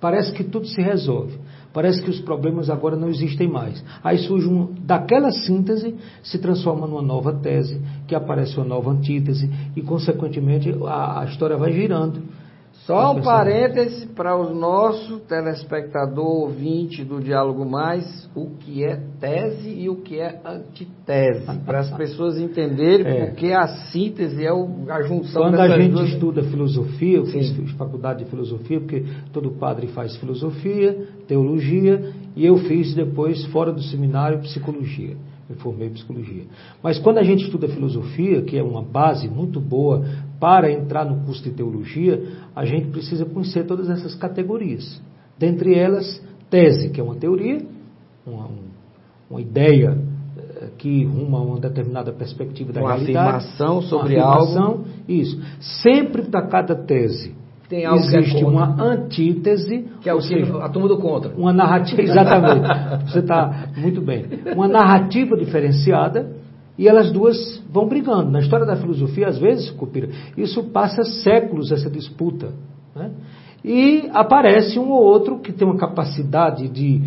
Parece 0.00 0.32
que 0.32 0.44
tudo 0.44 0.66
se 0.66 0.82
resolve. 0.82 1.38
Parece 1.74 2.00
que 2.00 2.08
os 2.08 2.20
problemas 2.20 2.70
agora 2.70 2.94
não 2.94 3.08
existem 3.08 3.48
mais. 3.48 3.84
Aí 4.02 4.16
surge 4.18 4.46
um, 4.46 4.72
daquela 4.86 5.32
síntese, 5.32 5.96
se 6.22 6.38
transforma 6.38 6.86
numa 6.86 7.02
nova 7.02 7.32
tese, 7.32 7.80
que 8.06 8.14
aparece 8.14 8.56
uma 8.56 8.64
nova 8.64 8.92
antítese, 8.92 9.50
e 9.74 9.82
consequentemente 9.82 10.72
a, 10.86 11.22
a 11.22 11.24
história 11.24 11.56
vai 11.56 11.72
girando. 11.72 12.22
Só 12.86 13.12
um 13.12 13.22
parêntese 13.22 14.06
para 14.08 14.36
o 14.36 14.52
nosso 14.52 15.18
telespectador 15.20 16.42
ouvinte 16.42 17.02
do 17.02 17.18
Diálogo 17.18 17.64
Mais, 17.64 18.28
o 18.34 18.50
que 18.58 18.84
é 18.84 19.00
tese 19.18 19.70
e 19.70 19.88
o 19.88 20.02
que 20.02 20.20
é 20.20 20.38
antitese, 20.44 21.60
para 21.64 21.80
as 21.80 21.90
pessoas 21.96 22.38
entenderem 22.38 23.06
é. 23.06 23.26
porque 23.26 23.52
a 23.52 23.66
síntese 23.90 24.44
é 24.44 24.50
a 24.50 25.02
junção 25.02 25.42
Quando 25.42 25.60
a 25.60 25.78
gente 25.78 25.92
duas... 25.92 26.10
estuda 26.10 26.42
filosofia, 26.42 27.16
eu 27.16 27.24
fiz 27.24 27.48
Sim. 27.56 27.66
faculdade 27.68 28.22
de 28.22 28.30
filosofia, 28.30 28.78
porque 28.78 29.02
todo 29.32 29.52
padre 29.52 29.86
faz 29.86 30.14
filosofia, 30.16 31.08
teologia, 31.26 32.12
e 32.36 32.44
eu 32.44 32.58
fiz 32.58 32.94
depois, 32.94 33.46
fora 33.46 33.72
do 33.72 33.80
seminário, 33.82 34.40
psicologia 34.40 35.16
me 35.48 35.56
formei 35.56 35.90
psicologia. 35.90 36.44
Mas 36.82 36.98
quando 36.98 37.18
a 37.18 37.22
gente 37.22 37.44
estuda 37.44 37.68
filosofia, 37.68 38.42
que 38.42 38.56
é 38.56 38.62
uma 38.62 38.82
base 38.82 39.28
muito 39.28 39.60
boa 39.60 40.04
para 40.44 40.70
entrar 40.70 41.06
no 41.06 41.24
curso 41.24 41.42
de 41.42 41.52
teologia, 41.52 42.22
a 42.54 42.66
gente 42.66 42.88
precisa 42.88 43.24
conhecer 43.24 43.64
todas 43.64 43.88
essas 43.88 44.14
categorias. 44.14 45.00
Dentre 45.38 45.74
elas, 45.74 46.22
tese, 46.50 46.90
que 46.90 47.00
é 47.00 47.02
uma 47.02 47.14
teoria, 47.14 47.64
uma, 48.26 48.50
uma 49.30 49.40
ideia 49.40 49.96
eh, 50.36 50.68
que 50.76 51.02
ruma 51.06 51.38
a 51.38 51.40
uma 51.40 51.58
determinada 51.58 52.12
perspectiva 52.12 52.74
da 52.74 52.82
uma 52.82 52.92
realidade. 52.92 53.36
Afirmação 53.38 53.80
sobre 53.80 54.16
uma 54.16 54.34
afirmação 54.34 54.66
algo. 54.66 54.84
Isso. 55.08 55.40
Sempre 55.82 56.24
para 56.24 56.46
cada 56.46 56.74
tese 56.74 57.34
tem 57.66 57.86
algo 57.86 58.04
Existe 58.04 58.36
que 58.36 58.44
é 58.44 58.46
uma 58.46 58.82
antítese. 58.82 59.88
Que 60.02 60.10
é 60.10 60.14
o 60.14 60.20
seja, 60.20 60.58
a 60.58 60.68
turma 60.68 60.88
do 60.88 60.98
contra. 60.98 61.32
Uma 61.34 61.54
narrativa, 61.54 62.02
exatamente. 62.04 62.68
Você 63.10 63.20
está 63.20 63.68
muito 63.78 64.02
bem. 64.02 64.26
Uma 64.54 64.68
narrativa 64.68 65.38
diferenciada 65.38 66.43
e 66.76 66.88
elas 66.88 67.12
duas 67.12 67.62
vão 67.70 67.86
brigando. 67.86 68.30
Na 68.30 68.40
história 68.40 68.66
da 68.66 68.76
filosofia, 68.76 69.28
às 69.28 69.38
vezes, 69.38 69.70
Cupira, 69.70 70.08
isso 70.36 70.64
passa 70.64 71.04
séculos, 71.04 71.70
essa 71.70 71.88
disputa. 71.88 72.52
Né? 72.94 73.10
E 73.64 74.08
aparece 74.12 74.78
um 74.78 74.90
ou 74.90 75.02
outro 75.02 75.38
que 75.38 75.52
tem 75.52 75.66
uma 75.66 75.78
capacidade 75.78 76.68
de 76.68 77.00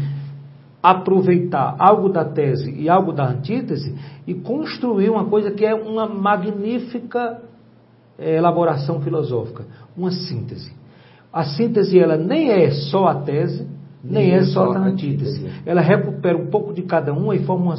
aproveitar 0.82 1.75
algo 1.80 2.10
da 2.10 2.23
tese 2.23 2.71
e 2.71 2.88
algo 2.88 3.12
da 3.12 3.27
antítese 3.27 3.95
e 4.25 4.34
construir 4.34 5.10
uma 5.10 5.25
coisa 5.25 5.51
que 5.51 5.65
é 5.65 5.75
uma 5.75 6.08
magnífica 6.08 7.41
é, 8.17 8.38
elaboração 8.38 9.01
filosófica, 9.01 9.65
uma 9.95 10.12
síntese. 10.12 10.71
A 11.32 11.43
síntese 11.43 11.99
ela 11.99 12.15
nem 12.15 12.49
é 12.49 12.71
só 12.71 13.08
a 13.08 13.15
tese, 13.15 13.67
nem, 14.03 14.31
é 14.31 14.43
só 14.43 14.71
a 14.71 14.79
antítese. 14.79 15.49
Ela 15.65 15.81
recupera 15.81 16.38
um 16.38 16.47
pouco 16.47 16.73
de 16.73 16.83
cada 16.83 17.13
uma 17.13 17.36
e 17.36 17.43
forma 17.43 17.65
uma 17.65 17.77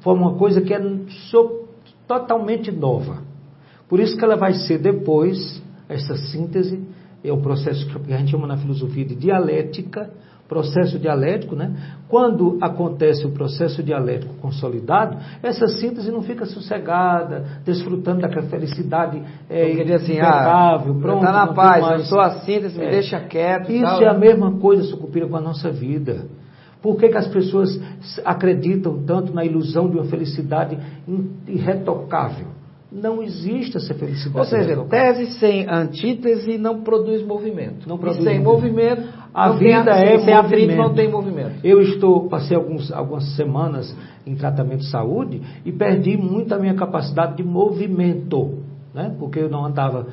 forma 0.00 0.28
uma 0.28 0.38
coisa 0.38 0.60
que 0.60 0.72
é 0.72 0.80
so, 1.30 1.66
totalmente 2.06 2.70
nova. 2.70 3.22
Por 3.88 4.00
isso 4.00 4.16
que 4.16 4.24
ela 4.24 4.36
vai 4.36 4.54
ser 4.54 4.78
depois, 4.78 5.62
essa 5.88 6.16
síntese, 6.16 6.82
é 7.24 7.32
o 7.32 7.38
processo 7.38 7.86
que 7.86 8.12
a 8.12 8.18
gente 8.18 8.30
chama 8.30 8.46
na 8.46 8.56
filosofia 8.56 9.04
de 9.04 9.14
dialética, 9.14 10.10
processo 10.48 10.98
dialético, 10.98 11.56
né? 11.56 11.74
Quando 12.08 12.56
acontece 12.60 13.26
o 13.26 13.30
processo 13.30 13.82
dialético 13.82 14.34
consolidado, 14.34 15.16
essa 15.42 15.66
síntese 15.66 16.10
não 16.10 16.22
fica 16.22 16.46
sossegada, 16.46 17.44
desfrutando 17.64 18.20
daquela 18.20 18.46
felicidade 18.46 19.22
é, 19.50 19.94
assim, 19.94 20.18
ah, 20.20 20.28
impecável, 20.28 20.94
ah, 20.96 21.00
pronto. 21.00 21.24
Está 21.24 21.32
na 21.32 21.46
paz, 21.48 21.82
mais... 21.82 22.00
eu 22.00 22.06
sou 22.06 22.20
a 22.20 22.30
síntese, 22.40 22.78
me 22.78 22.84
é. 22.84 22.90
deixa 22.90 23.20
quieto. 23.20 23.70
Isso 23.70 23.82
tal, 23.82 24.02
é 24.02 24.08
a 24.08 24.14
mesma 24.14 24.58
coisa, 24.58 24.84
Sucupira, 24.84 25.26
com 25.26 25.36
a 25.36 25.40
nossa 25.40 25.70
vida. 25.70 26.26
Por 26.80 26.96
que, 26.96 27.08
que 27.08 27.16
as 27.16 27.26
pessoas 27.26 27.80
acreditam 28.24 29.02
tanto 29.04 29.34
na 29.34 29.44
ilusão 29.44 29.90
de 29.90 29.96
uma 29.96 30.04
felicidade 30.04 30.78
irretocável? 31.48 32.46
Não 32.92 33.20
existe 33.20 33.76
essa 33.76 33.92
felicidade. 33.94 34.38
Ou 34.38 34.44
seja, 34.44 34.84
tese 34.84 35.32
sem 35.38 35.68
antítese 35.68 36.56
não 36.56 36.82
produz 36.82 37.26
movimento. 37.26 37.88
Não 37.88 37.98
produz 37.98 38.20
e 38.20 38.24
sem 38.24 38.40
movimento, 38.40 39.00
movimento 39.00 39.25
a 39.36 39.50
vida 39.50 39.90
é 39.90 40.18
sem 40.20 40.32
atrito 40.32 40.74
não 40.74 40.94
tem 40.94 41.10
movimento. 41.10 41.56
Eu 41.62 41.82
estou 41.82 42.26
passei 42.26 42.56
alguns, 42.56 42.90
algumas 42.90 43.36
semanas 43.36 43.94
em 44.26 44.34
tratamento 44.34 44.78
de 44.78 44.90
saúde 44.90 45.42
e 45.62 45.70
perdi 45.70 46.16
muito 46.16 46.54
a 46.54 46.58
minha 46.58 46.72
capacidade 46.72 47.36
de 47.36 47.42
movimento, 47.42 48.62
né? 48.94 49.14
Porque 49.18 49.38
eu 49.38 49.50
não 49.50 49.66
andava 49.66 50.06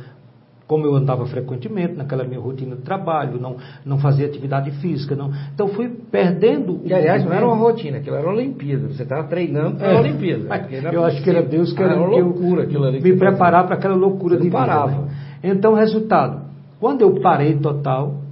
como 0.67 0.85
eu 0.85 0.95
andava 0.95 1.25
frequentemente 1.25 1.93
naquela 1.93 2.25
minha 2.25 2.39
rotina 2.39 2.75
de 2.75 2.81
trabalho, 2.81 3.39
não, 3.39 3.57
não 3.85 3.97
fazia 3.97 4.25
atividade 4.25 4.71
física, 4.81 5.15
não. 5.15 5.31
Então 5.53 5.69
fui 5.69 5.87
perdendo. 5.87 6.79
Que 6.79 6.93
aliás 6.93 7.23
não 7.23 7.31
era 7.31 7.45
uma 7.45 7.55
rotina, 7.55 7.99
aquilo 7.99 8.17
era 8.17 8.27
uma 8.27 8.33
Olimpíada. 8.33 8.87
Você 8.87 9.03
estava 9.03 9.23
treinando 9.27 9.77
para 9.77 9.87
é, 9.87 9.95
a 9.95 9.99
Olimpíada. 10.01 10.67
Eu 10.91 11.05
acho 11.05 11.23
que 11.23 11.29
era 11.29 11.41
Deus 11.41 11.71
que 11.71 11.81
era, 11.81 11.93
era 11.93 12.01
uma 12.01 12.09
loucura 12.09 12.63
aquilo 12.63 12.83
ali. 12.83 13.01
Me 13.01 13.15
preparar 13.15 13.65
para 13.67 13.75
aquela 13.75 13.95
loucura 13.95 14.35
Você 14.35 14.43
de 14.43 14.49
parava. 14.49 14.91
Vida, 14.91 15.01
né? 15.03 15.11
Então, 15.43 15.73
resultado, 15.75 16.41
quando 16.79 17.01
eu 17.01 17.21
parei 17.21 17.55
total, 17.55 18.22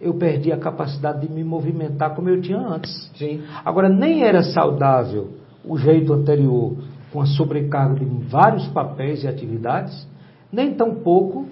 eu 0.00 0.14
perdi 0.14 0.50
a 0.50 0.56
capacidade 0.56 1.26
de 1.26 1.32
me 1.32 1.44
movimentar 1.44 2.14
como 2.14 2.28
eu 2.28 2.40
tinha 2.40 2.58
antes. 2.58 3.10
Sim. 3.16 3.42
Agora, 3.64 3.88
nem 3.88 4.22
era 4.22 4.42
saudável 4.42 5.32
o 5.64 5.76
jeito 5.76 6.12
anterior, 6.12 6.74
com 7.12 7.20
a 7.20 7.26
sobrecarga 7.26 7.96
de 7.96 8.04
vários 8.28 8.66
papéis 8.68 9.22
e 9.24 9.28
atividades, 9.28 10.08
nem 10.50 10.74
tampouco 10.74 11.46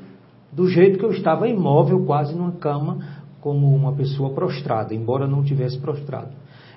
do 0.53 0.67
jeito 0.69 0.99
que 0.99 1.05
eu 1.05 1.11
estava 1.11 1.47
imóvel, 1.47 2.05
quase 2.07 2.35
numa 2.35 2.53
cama, 2.53 2.99
como 3.41 3.75
uma 3.75 3.93
pessoa 3.93 4.31
prostrada, 4.31 4.95
embora 4.95 5.27
não 5.27 5.43
tivesse 5.43 5.79
prostrado. 5.79 6.31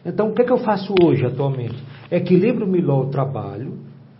Então, 0.06 0.30
o 0.30 0.34
que, 0.34 0.42
é 0.42 0.46
que 0.46 0.52
eu 0.52 0.58
faço 0.58 0.94
hoje, 1.02 1.26
atualmente? 1.26 1.82
Equilibro 2.10 2.68
melhor 2.68 3.06
o 3.06 3.10
trabalho, 3.10 3.78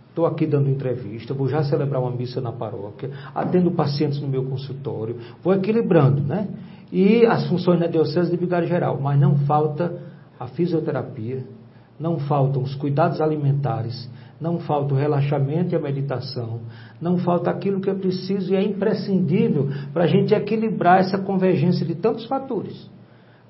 estou 0.08 0.26
aqui 0.26 0.46
dando 0.46 0.70
entrevista, 0.70 1.34
vou 1.34 1.48
já 1.48 1.62
celebrar 1.64 2.00
uma 2.00 2.10
missa 2.10 2.40
na 2.40 2.52
paróquia, 2.52 3.10
atendo 3.34 3.70
pacientes 3.72 4.20
no 4.20 4.28
meu 4.28 4.44
consultório, 4.44 5.16
vou 5.42 5.54
equilibrando, 5.54 6.22
né? 6.22 6.48
E 6.92 7.24
as 7.24 7.46
funções 7.46 7.80
na 7.80 7.86
Diocese 7.86 8.30
de 8.30 8.36
Vigário 8.36 8.68
Geral, 8.68 9.00
mas 9.00 9.18
não 9.18 9.38
falta 9.46 9.98
a 10.38 10.46
fisioterapia, 10.46 11.42
não 11.98 12.18
faltam 12.18 12.62
os 12.62 12.74
cuidados 12.74 13.18
alimentares, 13.18 14.10
não 14.38 14.58
falta 14.58 14.92
o 14.92 14.96
relaxamento 14.96 15.72
e 15.72 15.76
a 15.76 15.80
meditação, 15.80 16.60
não 17.00 17.16
falta 17.16 17.50
aquilo 17.50 17.80
que 17.80 17.88
é 17.88 17.94
preciso 17.94 18.52
e 18.52 18.56
é 18.56 18.62
imprescindível 18.62 19.70
para 19.92 20.04
a 20.04 20.06
gente 20.06 20.34
equilibrar 20.34 21.00
essa 21.00 21.16
convergência 21.16 21.86
de 21.86 21.94
tantos 21.94 22.26
fatores. 22.26 22.90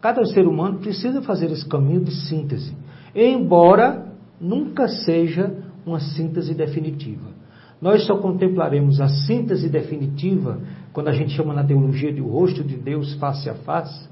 Cada 0.00 0.24
ser 0.26 0.46
humano 0.46 0.78
precisa 0.78 1.20
fazer 1.22 1.50
esse 1.50 1.66
caminho 1.68 2.05
de 2.05 2.14
síntese, 2.28 2.76
embora 3.12 4.07
nunca 4.40 4.87
seja 4.87 5.52
uma 5.85 5.98
síntese 5.98 6.55
definitiva. 6.55 7.33
Nós 7.81 8.07
só 8.07 8.16
contemplaremos 8.18 9.00
a 9.00 9.09
síntese 9.09 9.68
definitiva 9.68 10.61
quando 10.92 11.09
a 11.09 11.12
gente 11.12 11.33
chama 11.33 11.55
na 11.55 11.64
teologia 11.64 12.12
de 12.12 12.20
o 12.20 12.28
rosto 12.28 12.62
de 12.62 12.76
Deus 12.76 13.14
face 13.14 13.48
a 13.48 13.55
face, 13.55 14.09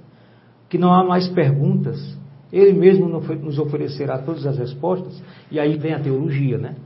que 0.68 0.78
não 0.78 0.92
há 0.92 1.04
mais 1.04 1.28
perguntas, 1.28 2.18
Ele 2.52 2.72
mesmo 2.72 3.08
nos 3.08 3.58
oferecerá 3.58 4.18
todas 4.18 4.46
as 4.46 4.58
respostas, 4.58 5.22
e 5.50 5.60
aí 5.60 5.76
vem 5.76 5.92
a 5.92 6.00
teologia, 6.00 6.58
né? 6.58 6.76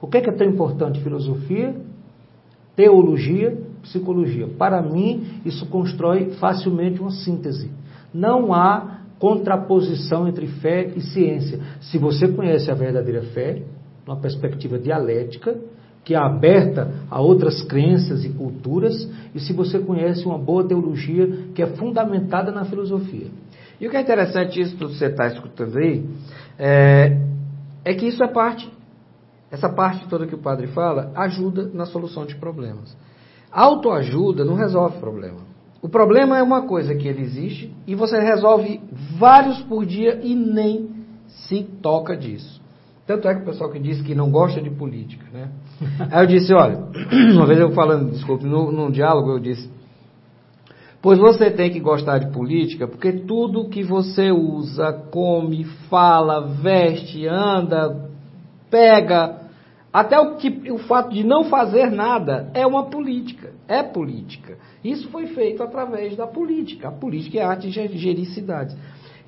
O 0.00 0.06
que 0.06 0.18
é, 0.18 0.20
que 0.20 0.28
é 0.28 0.32
tão 0.32 0.46
importante? 0.46 1.00
Filosofia, 1.00 1.74
teologia, 2.74 3.56
psicologia. 3.82 4.46
Para 4.46 4.82
mim, 4.82 5.40
isso 5.44 5.66
constrói 5.66 6.32
facilmente 6.32 7.00
uma 7.00 7.10
síntese. 7.10 7.70
Não 8.12 8.52
há 8.52 9.00
contraposição 9.18 10.28
entre 10.28 10.46
fé 10.46 10.92
e 10.94 11.00
ciência. 11.00 11.60
Se 11.80 11.96
você 11.96 12.28
conhece 12.28 12.70
a 12.70 12.74
verdadeira 12.74 13.22
fé, 13.22 13.62
numa 14.06 14.20
perspectiva 14.20 14.78
dialética, 14.78 15.58
que 16.06 16.14
é 16.14 16.16
aberta 16.16 16.88
a 17.10 17.20
outras 17.20 17.62
crenças 17.62 18.24
e 18.24 18.28
culturas, 18.28 19.10
e 19.34 19.40
se 19.40 19.52
você 19.52 19.80
conhece 19.80 20.24
uma 20.24 20.38
boa 20.38 20.62
teologia 20.62 21.48
que 21.52 21.60
é 21.60 21.66
fundamentada 21.66 22.52
na 22.52 22.64
filosofia. 22.64 23.26
E 23.80 23.88
o 23.88 23.90
que 23.90 23.96
é 23.96 24.02
interessante 24.02 24.60
isso 24.60 24.76
que 24.76 24.84
você 24.84 25.06
está 25.06 25.26
escutando 25.26 25.76
aí, 25.76 26.08
é, 26.56 27.20
é 27.84 27.92
que 27.92 28.06
isso 28.06 28.22
é 28.22 28.28
parte, 28.28 28.72
essa 29.50 29.68
parte 29.68 30.06
toda 30.08 30.28
que 30.28 30.34
o 30.36 30.38
padre 30.38 30.68
fala, 30.68 31.10
ajuda 31.16 31.68
na 31.74 31.86
solução 31.86 32.24
de 32.24 32.36
problemas. 32.36 32.96
Autoajuda 33.50 34.44
não 34.44 34.54
resolve 34.54 34.98
problema. 35.00 35.40
O 35.82 35.88
problema 35.88 36.38
é 36.38 36.42
uma 36.42 36.68
coisa 36.68 36.94
que 36.94 37.08
ele 37.08 37.22
existe 37.22 37.74
e 37.84 37.96
você 37.96 38.20
resolve 38.20 38.80
vários 39.18 39.60
por 39.62 39.84
dia 39.84 40.20
e 40.22 40.36
nem 40.36 41.04
se 41.26 41.64
toca 41.82 42.16
disso. 42.16 42.64
Tanto 43.06 43.28
é 43.28 43.34
que 43.34 43.42
o 43.42 43.44
pessoal 43.44 43.70
que 43.70 43.78
diz 43.78 44.02
que 44.02 44.14
não 44.14 44.30
gosta 44.30 44.60
de 44.60 44.70
política, 44.70 45.24
né? 45.32 45.50
Aí 46.10 46.24
eu 46.24 46.26
disse, 46.26 46.52
olha, 46.52 46.78
uma 47.34 47.46
vez 47.46 47.60
eu 47.60 47.70
falando, 47.70 48.10
desculpe, 48.10 48.44
no, 48.44 48.72
num 48.72 48.90
diálogo 48.90 49.30
eu 49.30 49.38
disse, 49.38 49.70
pois 51.00 51.18
você 51.18 51.50
tem 51.50 51.70
que 51.70 51.78
gostar 51.78 52.18
de 52.18 52.32
política, 52.32 52.88
porque 52.88 53.12
tudo 53.12 53.68
que 53.68 53.84
você 53.84 54.32
usa, 54.32 54.92
come, 55.12 55.64
fala, 55.88 56.40
veste, 56.40 57.28
anda, 57.28 58.10
pega, 58.68 59.46
até 59.92 60.18
o, 60.18 60.36
que, 60.36 60.70
o 60.70 60.76
fato 60.76 61.14
de 61.14 61.24
não 61.24 61.44
fazer 61.44 61.90
nada 61.90 62.50
é 62.52 62.66
uma 62.66 62.84
política, 62.90 63.52
é 63.66 63.82
política. 63.82 64.58
Isso 64.84 65.08
foi 65.08 65.28
feito 65.28 65.62
através 65.62 66.14
da 66.16 66.26
política. 66.26 66.88
A 66.88 66.92
política 66.92 67.38
é 67.38 67.42
a 67.42 67.48
arte 67.48 67.70
de 67.70 67.98
gerir 67.98 68.26
cidades. 68.26 68.76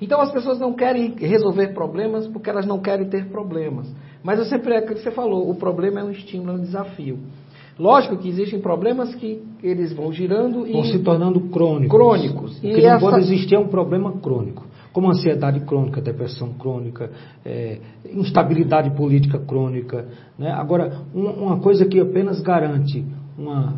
Então 0.01 0.21
as 0.21 0.31
pessoas 0.31 0.59
não 0.59 0.73
querem 0.73 1.15
resolver 1.17 1.73
problemas 1.73 2.27
porque 2.27 2.49
elas 2.49 2.65
não 2.65 2.79
querem 2.79 3.09
ter 3.09 3.25
problemas. 3.29 3.91
Mas 4.23 4.39
eu 4.39 4.45
sempre 4.45 4.73
é 4.73 4.79
o 4.79 4.85
que 4.85 4.95
você 4.95 5.11
falou, 5.11 5.49
o 5.49 5.55
problema 5.55 5.99
é 5.99 6.03
um 6.03 6.11
estímulo, 6.11 6.51
é 6.51 6.53
um 6.53 6.61
desafio. 6.61 7.19
Lógico 7.79 8.17
que 8.17 8.27
existem 8.27 8.59
problemas 8.59 9.15
que 9.15 9.41
eles 9.63 9.93
vão 9.93 10.11
girando 10.11 10.67
e 10.67 10.73
vão 10.73 10.83
se 10.83 10.99
tornando 10.99 11.39
crônicos. 11.49 11.97
Crônicos. 11.97 12.57
O 12.57 12.61
que 12.61 12.67
e 12.67 12.81
não 12.81 12.89
essa... 12.89 12.99
pode 12.99 13.19
existir 13.21 13.55
é 13.55 13.59
um 13.59 13.69
problema 13.69 14.11
crônico, 14.11 14.65
como 14.91 15.07
ansiedade 15.07 15.61
crônica, 15.61 16.01
depressão 16.01 16.51
crônica, 16.53 17.09
é, 17.45 17.79
instabilidade 18.11 18.89
política 18.97 19.39
crônica. 19.39 20.07
Né? 20.37 20.51
Agora, 20.51 21.03
um, 21.15 21.25
uma 21.27 21.59
coisa 21.59 21.85
que 21.85 22.01
apenas 22.01 22.41
garante 22.41 23.05
uma, 23.37 23.75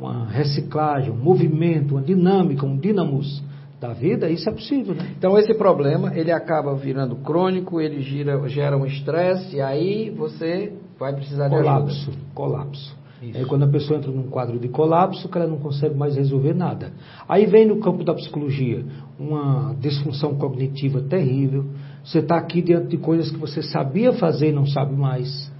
uma 0.00 0.26
reciclagem, 0.26 1.12
um 1.12 1.16
movimento, 1.16 1.94
uma 1.94 2.02
dinâmica, 2.02 2.66
um 2.66 2.76
dínamos 2.76 3.40
da 3.80 3.92
vida, 3.92 4.30
isso 4.30 4.48
é 4.48 4.52
possível, 4.52 4.94
né? 4.94 5.14
Então 5.18 5.38
esse 5.38 5.54
problema, 5.54 6.16
ele 6.16 6.32
acaba 6.32 6.74
virando 6.74 7.16
crônico, 7.16 7.80
ele 7.80 8.00
gira, 8.00 8.48
gera 8.48 8.76
um 8.76 8.86
estresse, 8.86 9.56
e 9.56 9.60
aí 9.60 10.10
você 10.10 10.72
vai 10.98 11.14
precisar 11.14 11.48
colapso, 11.48 11.62
de 11.62 11.68
ajuda. 11.68 12.20
Colapso, 12.34 12.92
colapso. 12.92 13.04
É 13.32 13.44
quando 13.44 13.62
a 13.62 13.68
pessoa 13.68 13.98
entra 13.98 14.10
num 14.10 14.28
quadro 14.28 14.58
de 14.58 14.68
colapso, 14.68 15.28
que 15.28 15.38
ela 15.38 15.46
não 15.46 15.58
consegue 15.58 15.94
mais 15.94 16.16
resolver 16.16 16.52
nada. 16.52 16.92
Aí 17.28 17.46
vem 17.46 17.66
no 17.66 17.80
campo 17.80 18.04
da 18.04 18.12
psicologia 18.12 18.84
uma 19.18 19.74
disfunção 19.80 20.34
cognitiva 20.34 21.00
terrível. 21.00 21.64
Você 22.04 22.18
está 22.18 22.36
aqui 22.36 22.60
diante 22.60 22.88
de 22.88 22.98
coisas 22.98 23.30
que 23.30 23.38
você 23.38 23.62
sabia 23.62 24.12
fazer 24.12 24.50
e 24.50 24.52
não 24.52 24.66
sabe 24.66 24.94
mais. 24.94 25.50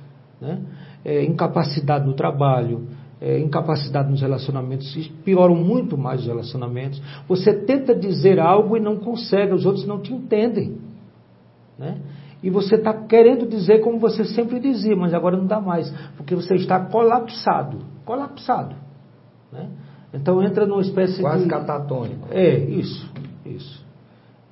Né? 0.40 0.60
É, 1.04 1.24
incapacidade 1.24 2.06
no 2.06 2.14
trabalho, 2.14 2.86
é, 3.24 3.38
incapacidade 3.38 4.10
nos 4.10 4.20
relacionamentos, 4.20 4.94
pioram 5.24 5.54
muito 5.54 5.96
mais 5.96 6.20
os 6.20 6.26
relacionamentos. 6.26 7.00
Você 7.26 7.54
tenta 7.54 7.94
dizer 7.94 8.38
algo 8.38 8.76
e 8.76 8.80
não 8.80 8.98
consegue, 8.98 9.54
os 9.54 9.64
outros 9.64 9.86
não 9.86 9.98
te 9.98 10.12
entendem. 10.12 10.76
Né? 11.78 11.96
E 12.42 12.50
você 12.50 12.74
está 12.74 12.92
querendo 12.92 13.48
dizer 13.48 13.80
como 13.80 13.98
você 13.98 14.26
sempre 14.26 14.60
dizia, 14.60 14.94
mas 14.94 15.14
agora 15.14 15.38
não 15.38 15.46
dá 15.46 15.58
mais, 15.58 15.90
porque 16.18 16.34
você 16.34 16.54
está 16.54 16.78
colapsado. 16.78 17.78
Colapsado. 18.04 18.76
Né? 19.50 19.70
Então 20.12 20.42
entra 20.42 20.66
numa 20.66 20.82
espécie 20.82 21.22
Quase 21.22 21.44
de. 21.44 21.48
Quase 21.48 21.66
catatônico. 21.66 22.28
É, 22.30 22.58
isso, 22.58 23.10
isso. 23.46 23.82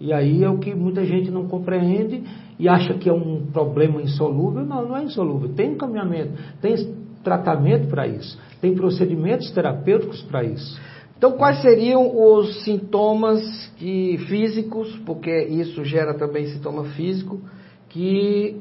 E 0.00 0.14
aí 0.14 0.42
é 0.42 0.48
o 0.48 0.56
que 0.56 0.74
muita 0.74 1.04
gente 1.04 1.30
não 1.30 1.46
compreende 1.46 2.24
e 2.58 2.66
acha 2.70 2.94
que 2.94 3.10
é 3.10 3.12
um 3.12 3.44
problema 3.52 4.00
insolúvel. 4.00 4.64
Não, 4.64 4.88
não 4.88 4.96
é 4.96 5.04
insolúvel. 5.04 5.50
Tem 5.50 5.72
encaminhamento, 5.72 6.32
tem 6.62 6.74
tratamento 7.22 7.88
para 7.88 8.06
isso. 8.06 8.38
Tem 8.62 8.74
procedimentos 8.74 9.50
terapêuticos 9.50 10.22
para 10.22 10.44
isso. 10.44 10.80
Então, 11.18 11.32
quais 11.32 11.60
seriam 11.60 12.16
os 12.16 12.64
sintomas 12.64 13.40
que, 13.76 14.18
físicos, 14.28 14.96
porque 15.04 15.30
isso 15.30 15.84
gera 15.84 16.14
também 16.14 16.46
sintoma 16.46 16.84
físico, 16.84 17.40
que 17.88 18.60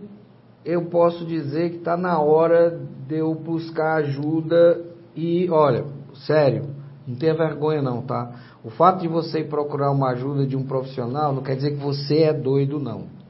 eu 0.65 0.85
posso 0.85 1.25
dizer 1.25 1.69
que 1.69 1.77
está 1.77 1.95
na 1.95 2.19
hora 2.19 2.79
de 3.07 3.17
eu 3.17 3.33
buscar 3.33 3.97
ajuda 3.97 4.81
e, 5.15 5.49
olha, 5.49 5.85
sério, 6.25 6.65
não 7.07 7.15
tenha 7.15 7.33
vergonha 7.33 7.81
não, 7.81 8.01
tá? 8.01 8.31
O 8.63 8.69
fato 8.69 9.01
de 9.01 9.07
você 9.07 9.43
procurar 9.43 9.91
uma 9.91 10.09
ajuda 10.09 10.45
de 10.45 10.55
um 10.55 10.63
profissional 10.63 11.33
não 11.33 11.41
quer 11.41 11.55
dizer 11.55 11.71
que 11.71 11.83
você 11.83 12.23
é 12.23 12.33
doido, 12.33 12.79
não. 12.79 13.20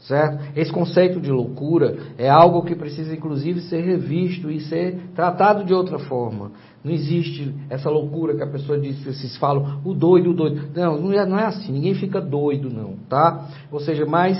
Certo? 0.00 0.38
Esse 0.56 0.72
conceito 0.72 1.20
de 1.20 1.30
loucura 1.30 1.96
é 2.16 2.28
algo 2.28 2.62
que 2.62 2.76
precisa, 2.76 3.12
inclusive, 3.12 3.60
ser 3.62 3.80
revisto 3.80 4.48
e 4.50 4.60
ser 4.60 4.96
tratado 5.14 5.64
de 5.64 5.74
outra 5.74 5.98
forma. 5.98 6.52
Não 6.84 6.92
existe 6.92 7.52
essa 7.68 7.90
loucura 7.90 8.36
que 8.36 8.42
a 8.42 8.46
pessoa 8.46 8.78
diz, 8.78 9.02
vocês 9.04 9.36
falam, 9.38 9.80
o 9.84 9.92
doido, 9.92 10.30
o 10.30 10.34
doido. 10.34 10.70
Não, 10.74 11.00
não 11.00 11.12
é, 11.12 11.26
não 11.26 11.38
é 11.38 11.46
assim. 11.46 11.72
Ninguém 11.72 11.94
fica 11.94 12.20
doido, 12.20 12.70
não, 12.70 12.94
tá? 13.08 13.48
Ou 13.72 13.80
seja, 13.80 14.06
mas 14.06 14.38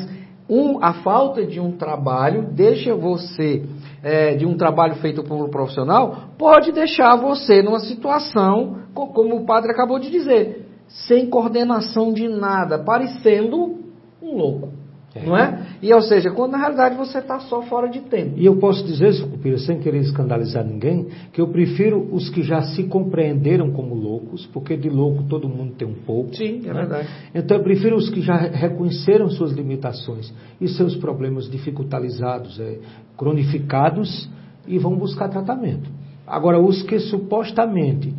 um, 0.49 0.83
a 0.83 0.95
falta 0.95 1.45
de 1.45 1.59
um 1.59 1.73
trabalho 1.73 2.51
deixa 2.53 2.95
você, 2.95 3.65
é, 4.03 4.37
de 4.37 4.47
um 4.47 4.57
trabalho 4.57 4.95
feito 4.97 5.25
por 5.25 5.45
um 5.45 5.51
profissional, 5.51 6.29
pode 6.39 6.71
deixar 6.71 7.17
você 7.17 7.63
numa 7.63 7.81
situação, 7.81 8.79
como 8.95 9.35
o 9.35 9.45
padre 9.45 9.73
acabou 9.73 9.99
de 9.99 10.09
dizer, 10.09 10.67
sem 10.87 11.29
coordenação 11.29 12.13
de 12.13 12.29
nada, 12.29 12.79
parecendo 12.79 13.77
um 14.23 14.37
louco. 14.37 14.78
É. 15.15 15.25
Não 15.25 15.37
é? 15.37 15.67
E 15.81 15.93
ou 15.93 16.03
seja, 16.03 16.31
quando 16.31 16.53
na 16.53 16.59
realidade 16.59 16.97
você 16.97 17.19
está 17.19 17.41
só 17.41 17.63
fora 17.63 17.89
de 17.89 18.01
tempo. 18.01 18.35
E 18.37 18.45
eu 18.45 18.57
posso 18.57 18.85
dizer, 18.85 19.13
Sucupira, 19.15 19.59
sem 19.59 19.79
querer 19.79 20.01
escandalizar 20.01 20.65
ninguém, 20.65 21.07
que 21.33 21.41
eu 21.41 21.49
prefiro 21.49 22.09
os 22.13 22.29
que 22.29 22.43
já 22.43 22.63
se 22.63 22.85
compreenderam 22.85 23.71
como 23.71 23.95
loucos, 23.95 24.47
porque 24.47 24.77
de 24.77 24.91
louco 24.91 25.25
todo 25.25 25.49
mundo 25.49 25.75
tem 25.77 25.89
um 25.89 25.95
pouco. 25.95 26.35
Sim, 26.37 26.61
é 26.65 26.69
né? 26.69 26.75
verdade. 26.75 27.09
Então 27.35 27.57
eu 27.57 27.63
prefiro 27.63 27.97
os 27.97 28.11
que 28.11 28.21
já 28.21 28.37
reconheceram 28.37 29.31
suas 29.31 29.53
limitações 29.53 30.33
e 30.61 30.69
seus 30.69 30.95
problemas 30.97 31.51
dificultalizados, 31.51 32.61
é, 32.61 32.79
cronificados, 33.17 34.29
e 34.67 34.79
vão 34.79 34.95
buscar 34.95 35.29
tratamento. 35.29 35.91
Agora, 36.27 36.61
os 36.61 36.83
que 36.83 36.99
supostamente 36.99 38.15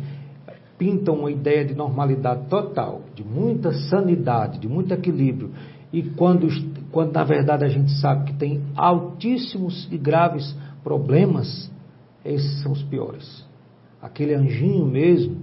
pintam 0.76 1.14
uma 1.14 1.30
ideia 1.30 1.64
de 1.64 1.74
normalidade 1.74 2.48
total, 2.48 3.02
de 3.14 3.22
muita 3.22 3.72
sanidade, 3.72 4.58
de 4.58 4.66
muito 4.66 4.92
equilíbrio, 4.92 5.50
e 5.92 6.02
quando, 6.02 6.48
quando 6.92 7.12
na 7.12 7.24
verdade 7.24 7.64
a 7.64 7.68
gente 7.68 7.92
sabe 8.00 8.24
que 8.26 8.34
tem 8.34 8.62
altíssimos 8.74 9.88
e 9.90 9.98
graves 9.98 10.56
problemas, 10.82 11.70
esses 12.24 12.62
são 12.62 12.72
os 12.72 12.82
piores. 12.82 13.44
Aquele 14.02 14.34
anjinho 14.34 14.86
mesmo 14.86 15.36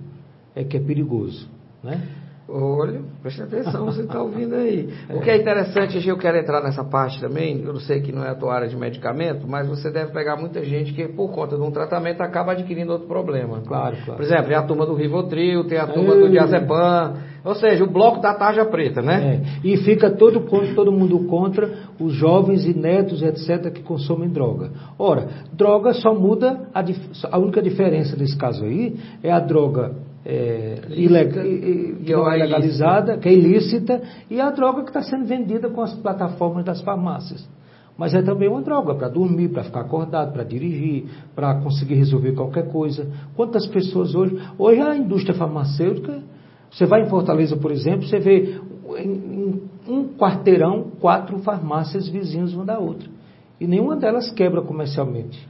é 0.56 0.64
que 0.64 0.78
é 0.78 0.80
perigoso, 0.80 1.48
né? 1.84 2.02
Olha, 2.50 3.02
preste 3.22 3.42
atenção, 3.42 3.86
você 3.86 4.04
está 4.04 4.22
ouvindo 4.22 4.56
aí. 4.56 4.88
O 5.10 5.20
que 5.20 5.30
é 5.30 5.36
interessante, 5.36 6.08
eu 6.08 6.18
quero 6.18 6.38
entrar 6.38 6.64
nessa 6.64 6.82
parte 6.82 7.20
também, 7.20 7.62
eu 7.62 7.74
não 7.74 7.80
sei 7.82 8.00
que 8.00 8.14
não 8.14 8.24
é 8.24 8.30
a 8.30 8.36
tua 8.36 8.54
área 8.54 8.70
de 8.70 8.76
medicamento, 8.78 9.46
mas 9.46 9.68
você 9.68 9.92
deve 9.92 10.14
pegar 10.14 10.38
muita 10.38 10.64
gente 10.64 10.94
que, 10.94 11.10
por 11.10 11.30
conta 11.32 11.58
de 11.58 11.62
um 11.62 11.72
tratamento, 11.72 12.22
acaba 12.22 12.54
adquirindo 12.54 12.94
outro 12.94 13.06
problema. 13.06 13.62
Claro, 13.68 13.98
claro. 13.98 14.16
Por 14.16 14.22
exemplo, 14.22 14.46
tem 14.46 14.56
a 14.56 14.64
turma 14.64 14.86
do 14.86 14.96
Rivotril, 14.96 15.66
tem 15.66 15.78
a 15.78 15.88
turma 15.88 16.16
do 16.16 16.30
Diazepam, 16.30 17.18
ou 17.44 17.56
seja, 17.56 17.84
o 17.84 17.92
bloco 17.92 18.22
da 18.22 18.34
tarja 18.34 18.64
preta, 18.64 19.02
né? 19.02 19.42
É. 19.44 19.68
E 19.68 19.76
fica 19.78 20.10
todo, 20.10 20.40
todo 20.74 20.90
mundo 20.90 21.26
contra 21.28 21.70
os 22.00 22.14
jovens 22.14 22.66
e 22.66 22.74
netos, 22.74 23.22
etc., 23.22 23.74
que 23.74 23.84
consomem 23.84 24.30
droga. 24.30 24.72
Ora, 24.98 25.28
droga 25.52 25.92
só 25.94 26.14
muda, 26.14 26.70
a, 26.74 26.82
a 27.30 27.38
única 27.38 27.62
diferença 27.62 28.16
nesse 28.16 28.38
caso 28.38 28.64
aí 28.64 28.96
é 29.22 29.32
a 29.32 29.40
droga 29.40 30.07
é, 30.30 30.82
ileg, 30.90 31.32
que 32.04 32.12
não 32.12 32.30
é 32.30 32.36
legalizada, 32.36 33.18
que 33.18 33.30
é 33.30 33.34
ilícita, 33.34 34.02
e 34.30 34.42
a 34.42 34.52
droga 34.52 34.82
que 34.82 34.90
está 34.90 35.02
sendo 35.02 35.24
vendida 35.24 35.70
com 35.70 35.82
as 35.82 35.94
plataformas 35.94 36.66
das 36.66 36.82
farmácias. 36.82 37.48
Mas 37.98 38.14
é 38.14 38.22
também 38.22 38.50
uma 38.50 38.62
droga 38.62 38.94
para 38.94 39.08
dormir, 39.08 39.48
para 39.48 39.64
ficar 39.64 39.82
acordado, 39.82 40.34
para 40.34 40.44
dirigir, 40.44 41.06
para 41.34 41.56
conseguir 41.62 41.96
resolver 41.96 42.34
qualquer 42.34 42.70
coisa. 42.70 43.08
Quantas 43.38 43.66
pessoas 43.68 44.14
hoje. 44.14 44.38
Hoje 44.60 44.82
a 44.82 44.98
indústria 44.98 45.34
farmacêutica, 45.34 46.22
você 46.70 46.86
vai 46.86 47.04
em 47.04 47.10
Fortaleza, 47.10 47.56
por 47.56 47.72
exemplo, 47.72 48.06
você 48.06 48.20
vê 48.20 48.60
em, 48.98 49.12
em 49.14 49.62
um 49.88 50.10
quarteirão 50.10 50.92
quatro 51.00 51.40
farmácias 51.40 52.10
vizinhas 52.10 52.54
uma 52.54 52.66
da 52.66 52.78
outra. 52.78 53.10
E 53.60 53.66
nenhuma 53.66 53.96
delas 53.96 54.30
quebra 54.32 54.62
comercialmente. 54.62 55.48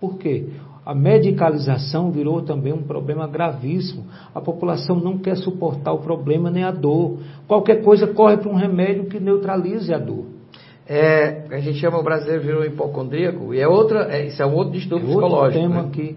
Por 0.00 0.16
quê? 0.16 0.48
A 0.86 0.94
medicalização 0.94 2.12
virou 2.12 2.42
também 2.42 2.72
um 2.72 2.84
problema 2.84 3.26
gravíssimo. 3.26 4.04
A 4.32 4.40
população 4.40 4.94
não 4.94 5.18
quer 5.18 5.36
suportar 5.36 5.92
o 5.92 5.98
problema 5.98 6.48
nem 6.48 6.62
a 6.62 6.70
dor. 6.70 7.18
Qualquer 7.48 7.82
coisa 7.82 8.06
corre 8.06 8.36
para 8.36 8.48
um 8.48 8.54
remédio 8.54 9.06
que 9.06 9.18
neutralize 9.18 9.92
a 9.92 9.98
dor. 9.98 10.26
É, 10.88 11.44
a 11.50 11.58
gente 11.58 11.78
chama 11.78 11.98
o 11.98 12.04
brasileiro 12.04 12.44
virou 12.44 12.64
hipocondríaco, 12.64 13.52
e 13.52 13.58
é 13.58 13.66
outra, 13.66 14.06
é, 14.14 14.26
isso 14.26 14.40
é 14.40 14.46
um 14.46 14.54
outro 14.54 14.74
distúrbio 14.74 15.08
É 15.08 15.14
outro 15.14 15.26
psicológico. 15.26 15.60
tema 15.60 15.82
né? 15.82 15.88
que 15.92 16.16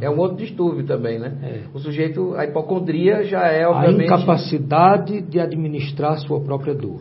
É 0.00 0.10
um 0.10 0.18
outro 0.18 0.36
distúrbio 0.36 0.84
também, 0.84 1.20
né? 1.20 1.38
É. 1.40 1.60
O 1.72 1.78
sujeito, 1.78 2.34
a 2.34 2.44
hipocondria 2.44 3.22
já 3.22 3.46
é, 3.46 3.62
a 3.62 3.70
obviamente. 3.70 4.06
incapacidade 4.06 5.20
de 5.22 5.38
administrar 5.38 6.14
a 6.14 6.16
sua 6.16 6.40
própria 6.40 6.74
dor. 6.74 7.00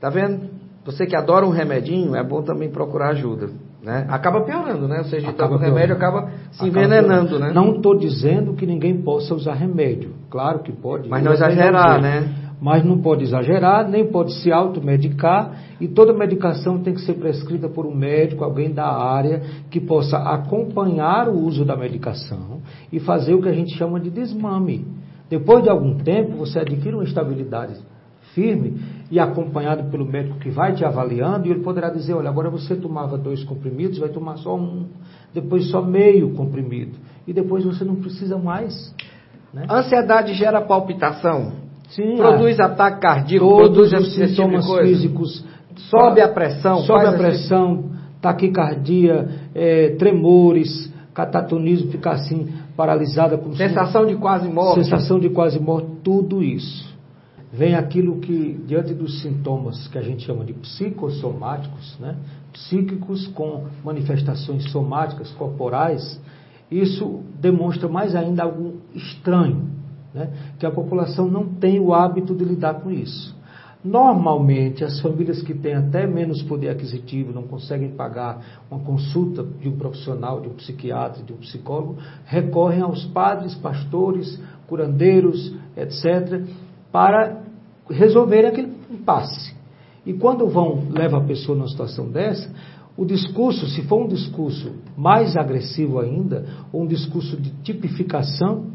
Tá 0.00 0.08
vendo? 0.08 0.48
Você 0.84 1.04
que 1.04 1.16
adora 1.16 1.44
um 1.44 1.50
remedinho, 1.50 2.14
é 2.14 2.22
bom 2.22 2.42
também 2.42 2.70
procurar 2.70 3.08
ajuda. 3.08 3.50
Né? 3.84 4.06
Acaba 4.08 4.40
piorando, 4.40 4.88
né? 4.88 4.98
Ou 4.98 5.04
seja, 5.04 5.28
então 5.28 5.52
o 5.52 5.58
remédio 5.58 5.94
acaba 5.94 6.30
se 6.52 6.64
Acaba 6.64 6.68
envenenando, 6.68 7.28
piorando. 7.28 7.38
né? 7.40 7.52
Não 7.52 7.76
estou 7.76 7.94
dizendo 7.98 8.54
que 8.54 8.64
ninguém 8.64 9.02
possa 9.02 9.34
usar 9.34 9.52
remédio. 9.52 10.14
Claro 10.30 10.60
que 10.60 10.72
pode. 10.72 11.06
Mas 11.06 11.22
não 11.22 11.32
exagerar, 11.34 12.00
né? 12.00 12.26
Mas 12.62 12.82
não 12.82 12.98
pode 12.98 13.24
exagerar, 13.24 13.86
nem 13.86 14.06
pode 14.06 14.32
se 14.40 14.50
automedicar. 14.50 15.52
E 15.78 15.86
toda 15.86 16.14
medicação 16.14 16.78
tem 16.78 16.94
que 16.94 17.02
ser 17.02 17.14
prescrita 17.14 17.68
por 17.68 17.84
um 17.84 17.94
médico, 17.94 18.42
alguém 18.42 18.72
da 18.72 18.86
área, 18.86 19.42
que 19.70 19.78
possa 19.78 20.16
acompanhar 20.16 21.28
o 21.28 21.38
uso 21.44 21.62
da 21.62 21.76
medicação 21.76 22.62
e 22.90 22.98
fazer 22.98 23.34
o 23.34 23.42
que 23.42 23.50
a 23.50 23.52
gente 23.52 23.76
chama 23.76 24.00
de 24.00 24.08
desmame. 24.08 24.86
Depois 25.28 25.62
de 25.62 25.68
algum 25.68 25.98
tempo, 25.98 26.38
você 26.38 26.60
adquire 26.60 26.94
uma 26.94 27.04
estabilidade 27.04 27.74
firme 28.34 28.78
e 29.10 29.18
acompanhado 29.20 29.84
pelo 29.90 30.04
médico 30.04 30.38
que 30.38 30.50
vai 30.50 30.74
te 30.74 30.84
avaliando, 30.84 31.46
e 31.46 31.50
ele 31.50 31.60
poderá 31.60 31.88
dizer, 31.90 32.14
olha, 32.14 32.28
agora 32.28 32.50
você 32.50 32.74
tomava 32.74 33.16
dois 33.16 33.44
comprimidos, 33.44 33.98
vai 33.98 34.08
tomar 34.08 34.36
só 34.38 34.56
um, 34.56 34.86
depois 35.32 35.68
só 35.70 35.80
meio 35.82 36.30
comprimido, 36.34 36.92
e 37.26 37.32
depois 37.32 37.64
você 37.64 37.84
não 37.84 37.96
precisa 37.96 38.36
mais. 38.38 38.94
Né? 39.52 39.66
Ansiedade 39.70 40.34
gera 40.34 40.60
palpitação, 40.60 41.52
Sim, 41.90 42.16
produz 42.16 42.58
ataque 42.58 43.00
cardíaco, 43.00 43.46
todos 43.46 43.90
produz 43.90 44.08
os 44.08 44.14
tipo 44.14 44.26
sintomas 44.28 44.66
coisa. 44.66 44.88
físicos. 44.88 45.44
Sobe 45.90 46.20
a 46.20 46.28
pressão, 46.28 46.78
Sobe 46.78 47.04
a 47.06 47.08
esse- 47.10 47.18
pressão, 47.18 47.84
taquicardia, 48.20 49.28
eh, 49.54 49.94
tremores, 49.98 50.92
catatonismo, 51.12 51.90
ficar 51.90 52.12
assim, 52.12 52.48
paralisada. 52.76 53.36
Como 53.38 53.52
se- 53.52 53.58
Sensação 53.68 54.06
de 54.06 54.16
quase 54.16 54.48
morte. 54.48 54.82
sensação 54.84 55.18
de 55.20 55.28
quase 55.30 55.60
morte, 55.60 55.88
tudo 56.02 56.42
isso. 56.42 56.93
Vem 57.56 57.76
aquilo 57.76 58.18
que, 58.18 58.60
diante 58.66 58.92
dos 58.92 59.22
sintomas 59.22 59.86
que 59.86 59.96
a 59.96 60.02
gente 60.02 60.24
chama 60.24 60.44
de 60.44 60.52
psicossomáticos, 60.54 61.96
né? 62.00 62.16
psíquicos 62.52 63.28
com 63.28 63.66
manifestações 63.84 64.72
somáticas, 64.72 65.30
corporais, 65.30 66.20
isso 66.68 67.22
demonstra 67.40 67.88
mais 67.88 68.16
ainda 68.16 68.42
algo 68.42 68.78
estranho, 68.92 69.70
né? 70.12 70.32
que 70.58 70.66
a 70.66 70.70
população 70.72 71.28
não 71.28 71.46
tem 71.46 71.78
o 71.78 71.94
hábito 71.94 72.34
de 72.34 72.44
lidar 72.44 72.80
com 72.80 72.90
isso. 72.90 73.36
Normalmente, 73.84 74.82
as 74.82 74.98
famílias 74.98 75.40
que 75.40 75.54
têm 75.54 75.74
até 75.74 76.08
menos 76.08 76.42
poder 76.42 76.70
aquisitivo, 76.70 77.32
não 77.32 77.44
conseguem 77.44 77.90
pagar 77.90 78.64
uma 78.68 78.80
consulta 78.80 79.44
de 79.44 79.68
um 79.68 79.76
profissional, 79.76 80.40
de 80.40 80.48
um 80.48 80.54
psiquiatra, 80.54 81.22
de 81.22 81.32
um 81.32 81.36
psicólogo, 81.36 81.98
recorrem 82.24 82.80
aos 82.80 83.04
padres, 83.04 83.54
pastores, 83.54 84.42
curandeiros, 84.66 85.54
etc., 85.76 86.42
para 86.90 87.43
resolverem 87.90 88.50
aquele 88.50 88.72
impasse. 88.90 89.54
E 90.04 90.12
quando 90.12 90.46
vão, 90.48 90.88
leva 90.90 91.18
a 91.18 91.24
pessoa 91.24 91.56
numa 91.56 91.68
situação 91.68 92.10
dessa, 92.10 92.50
o 92.96 93.04
discurso, 93.04 93.66
se 93.68 93.82
for 93.82 94.04
um 94.04 94.08
discurso 94.08 94.72
mais 94.96 95.36
agressivo 95.36 95.98
ainda, 95.98 96.46
ou 96.72 96.82
um 96.82 96.86
discurso 96.86 97.36
de 97.36 97.50
tipificação, 97.62 98.66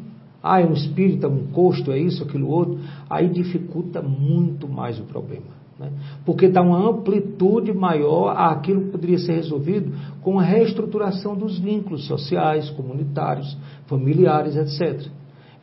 ah, 0.43 0.61
é 0.61 0.65
um 0.65 0.73
espírito, 0.73 1.25
é 1.25 1.29
um 1.29 1.37
encosto, 1.37 1.91
é 1.91 1.99
isso, 1.99 2.23
aquilo 2.23 2.49
outro, 2.49 2.79
aí 3.09 3.29
dificulta 3.29 4.01
muito 4.01 4.67
mais 4.67 4.99
o 4.99 5.03
problema. 5.03 5.59
Né? 5.77 5.91
Porque 6.25 6.49
dá 6.49 6.61
uma 6.61 6.89
amplitude 6.89 7.73
maior 7.73 8.31
àquilo 8.35 8.85
que 8.85 8.91
poderia 8.91 9.17
ser 9.19 9.33
resolvido 9.33 9.93
com 10.21 10.37
a 10.39 10.43
reestruturação 10.43 11.35
dos 11.35 11.57
vínculos 11.57 12.05
sociais, 12.05 12.69
comunitários, 12.71 13.57
familiares, 13.85 14.55
etc. 14.55 15.09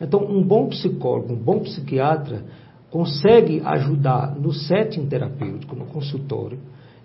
Então, 0.01 0.23
um 0.23 0.43
bom 0.43 0.67
psicólogo, 0.67 1.33
um 1.33 1.37
bom 1.37 1.59
psiquiatra, 1.59 2.43
consegue 2.89 3.61
ajudar 3.65 4.35
no 4.35 4.53
setting 4.53 5.05
terapêutico, 5.05 5.75
no 5.75 5.85
consultório, 5.85 6.59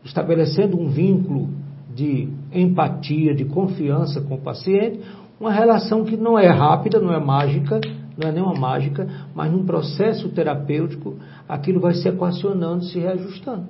estabelecendo 0.05 0.79
um 0.79 0.89
vínculo 0.89 1.49
de 1.95 2.29
empatia, 2.53 3.35
de 3.35 3.45
confiança 3.45 4.21
com 4.21 4.35
o 4.35 4.41
paciente, 4.41 5.01
uma 5.39 5.53
relação 5.53 6.05
que 6.05 6.17
não 6.17 6.39
é 6.39 6.49
rápida, 6.49 7.01
não 7.01 7.13
é 7.13 7.19
mágica, 7.19 7.81
não 8.17 8.29
é 8.29 8.33
nenhuma 8.33 8.55
mágica, 8.55 9.09
mas 9.35 9.51
num 9.51 9.65
processo 9.65 10.29
terapêutico 10.29 11.17
aquilo 11.49 11.81
vai 11.81 11.95
se 11.95 12.09
equacionando, 12.09 12.85
se 12.85 12.99
reajustando. 12.99 13.67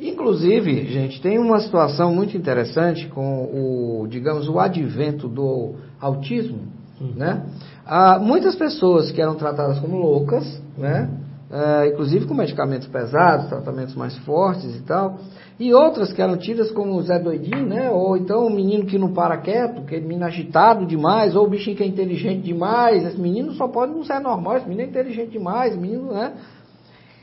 Inclusive, 0.00 0.86
gente, 0.86 1.20
tem 1.20 1.38
uma 1.38 1.60
situação 1.60 2.12
muito 2.12 2.36
interessante 2.36 3.06
com 3.08 3.44
o, 3.44 4.06
digamos, 4.08 4.48
o 4.48 4.58
advento 4.58 5.28
do 5.28 5.74
autismo, 6.00 6.58
né? 7.14 7.46
Ah, 7.86 8.18
muitas 8.18 8.56
pessoas 8.56 9.12
que 9.12 9.20
eram 9.20 9.36
tratadas 9.36 9.78
como 9.78 9.96
loucas, 9.96 10.60
né? 10.76 11.08
Ah, 11.54 11.86
inclusive 11.86 12.24
com 12.24 12.32
medicamentos 12.32 12.88
pesados, 12.88 13.50
tratamentos 13.50 13.94
mais 13.94 14.16
fortes 14.20 14.74
e 14.74 14.80
tal, 14.84 15.18
e 15.60 15.74
outras 15.74 16.10
que 16.10 16.22
eram 16.22 16.38
tidas 16.38 16.70
como 16.70 17.00
Zé 17.02 17.18
Doidinho, 17.18 17.66
né? 17.66 17.90
Ou 17.90 18.16
então 18.16 18.46
o 18.46 18.50
menino 18.50 18.86
que 18.86 18.98
não 18.98 19.12
para 19.12 19.36
quieto, 19.36 19.82
aquele 19.82 20.06
menino 20.06 20.24
agitado 20.24 20.86
demais, 20.86 21.36
ou 21.36 21.44
o 21.44 21.50
bichinho 21.50 21.76
que 21.76 21.82
é 21.82 21.86
inteligente 21.86 22.40
demais, 22.40 23.04
esse 23.04 23.20
menino 23.20 23.52
só 23.52 23.68
pode 23.68 23.92
não 23.92 24.02
ser 24.02 24.18
normal, 24.18 24.56
esse 24.56 24.66
menino 24.66 24.86
é 24.86 24.90
inteligente 24.90 25.32
demais, 25.32 25.76
menino, 25.76 26.10
né? 26.10 26.32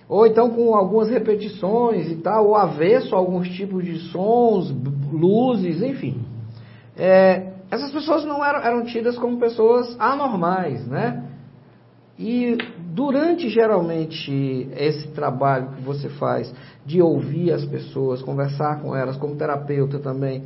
Ou 0.08 0.28
então 0.28 0.52
com 0.52 0.76
algumas 0.76 1.10
repetições 1.10 2.12
e 2.12 2.18
tal, 2.18 2.50
ou 2.50 2.56
avesso 2.56 3.16
a 3.16 3.18
alguns 3.18 3.50
tipos 3.50 3.84
de 3.84 3.98
sons, 4.12 4.72
luzes, 5.12 5.82
enfim. 5.82 6.22
É, 6.96 7.54
essas 7.72 7.92
pessoas 7.92 8.24
não 8.26 8.46
eram, 8.46 8.60
eram 8.60 8.86
tidas 8.86 9.18
como 9.18 9.40
pessoas 9.40 9.96
anormais, 10.00 10.86
né? 10.86 11.29
E 12.22 12.58
durante 12.94 13.48
geralmente 13.50 14.68
esse 14.76 15.08
trabalho 15.10 15.70
que 15.78 15.82
você 15.82 16.10
faz 16.10 16.54
de 16.86 17.02
ouvir 17.02 17.54
as 17.54 17.64
pessoas, 17.64 18.22
conversar 18.22 18.82
com 18.82 18.94
elas, 18.94 19.16
como 19.16 19.38
terapeuta 19.38 20.00
também, 20.00 20.44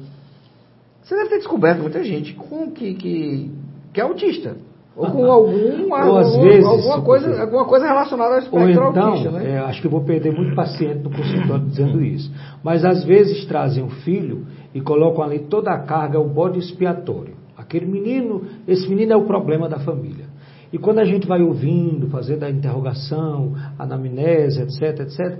você 1.01 1.15
deve 1.15 1.29
ter 1.29 1.37
descoberto 1.39 1.81
muita 1.81 2.03
gente 2.03 2.33
com 2.35 2.69
que, 2.69 2.93
que, 2.93 3.51
que 3.91 3.99
é 3.99 4.03
autista. 4.03 4.55
Ou 4.95 5.09
com 5.09 5.25
algum, 5.31 5.89
Ou 5.89 5.95
algum- 5.95 6.41
vezes, 6.43 6.63
alguma, 6.65 7.01
coisa, 7.01 7.41
alguma 7.41 7.65
coisa 7.65 7.87
relacionada 7.87 8.29
ao 8.29 8.35
Ou 8.35 8.39
espectro 8.43 8.89
então, 8.91 9.05
autista, 9.07 9.31
né? 9.31 9.49
é, 9.53 9.57
acho 9.57 9.81
que 9.81 9.87
vou 9.87 10.03
perder 10.03 10.31
muito 10.31 10.55
paciente 10.55 10.99
no 10.99 11.09
consultório 11.09 11.65
dizendo 11.65 12.03
isso. 12.03 12.31
Mas 12.63 12.85
às 12.85 13.03
vezes 13.03 13.45
trazem 13.45 13.83
um 13.83 13.89
filho 13.89 14.45
e 14.75 14.79
colocam 14.79 15.23
ali 15.23 15.39
toda 15.39 15.71
a 15.71 15.79
carga, 15.79 16.19
o 16.19 16.29
bode 16.29 16.59
expiatório. 16.59 17.33
Aquele 17.57 17.87
menino, 17.87 18.43
esse 18.67 18.87
menino 18.87 19.13
é 19.13 19.15
o 19.17 19.25
problema 19.25 19.67
da 19.67 19.79
família. 19.79 20.31
E 20.73 20.77
quando 20.79 20.97
a 20.99 21.05
gente 21.05 21.27
vai 21.27 21.41
ouvindo, 21.41 22.07
fazendo 22.07 22.43
a 22.43 22.49
interrogação, 22.49 23.53
a 23.77 23.83
anamnese, 23.83 24.59
etc, 24.59 25.01
etc, 25.01 25.37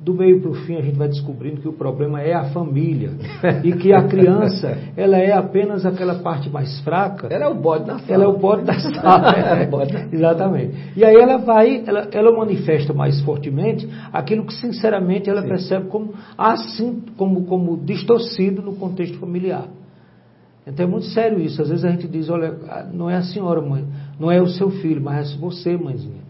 do 0.00 0.14
meio 0.14 0.40
para 0.40 0.50
o 0.50 0.54
fim 0.54 0.76
a 0.76 0.80
gente 0.80 0.96
vai 0.96 1.08
descobrindo 1.08 1.60
que 1.60 1.68
o 1.68 1.72
problema 1.74 2.22
é 2.22 2.32
a 2.32 2.44
família. 2.44 3.10
e 3.62 3.72
que 3.72 3.92
a 3.92 4.02
criança, 4.08 4.76
ela 4.96 5.18
é 5.18 5.30
apenas 5.30 5.84
aquela 5.86 6.16
parte 6.16 6.48
mais 6.48 6.80
fraca 6.80 7.28
Ela 7.30 7.44
é 7.44 7.48
o 7.48 7.54
bode 7.54 7.86
na 7.86 7.98
sala. 8.00 8.14
ela 8.14 8.24
é 8.24 8.26
o 8.26 8.38
bode 8.38 8.64
da 8.64 8.78
sala. 8.80 9.30
É 9.30 9.66
da- 9.66 10.06
Exatamente. 10.10 10.74
E 10.96 11.04
aí 11.04 11.14
ela 11.14 11.36
vai, 11.36 11.84
ela, 11.86 12.08
ela 12.10 12.36
manifesta 12.36 12.92
mais 12.92 13.20
fortemente 13.20 13.88
aquilo 14.12 14.44
que 14.44 14.54
sinceramente 14.54 15.28
ela 15.30 15.42
percebe 15.42 15.86
como 15.88 16.14
assim, 16.36 17.02
como, 17.16 17.44
como 17.44 17.76
distorcido 17.76 18.62
no 18.62 18.74
contexto 18.74 19.18
familiar. 19.18 19.68
Então 20.66 20.86
é 20.86 20.88
muito 20.88 21.06
sério 21.06 21.40
isso. 21.40 21.60
Às 21.60 21.68
vezes 21.68 21.84
a 21.84 21.90
gente 21.90 22.06
diz, 22.08 22.28
olha, 22.30 22.54
não 22.92 23.10
é 23.10 23.16
a 23.16 23.22
senhora, 23.22 23.60
mãe, 23.60 23.84
não 24.20 24.30
é 24.30 24.40
o 24.40 24.46
seu 24.46 24.70
filho, 24.70 25.00
mas 25.02 25.32
é 25.32 25.36
você, 25.38 25.76
mãezinha, 25.78 26.20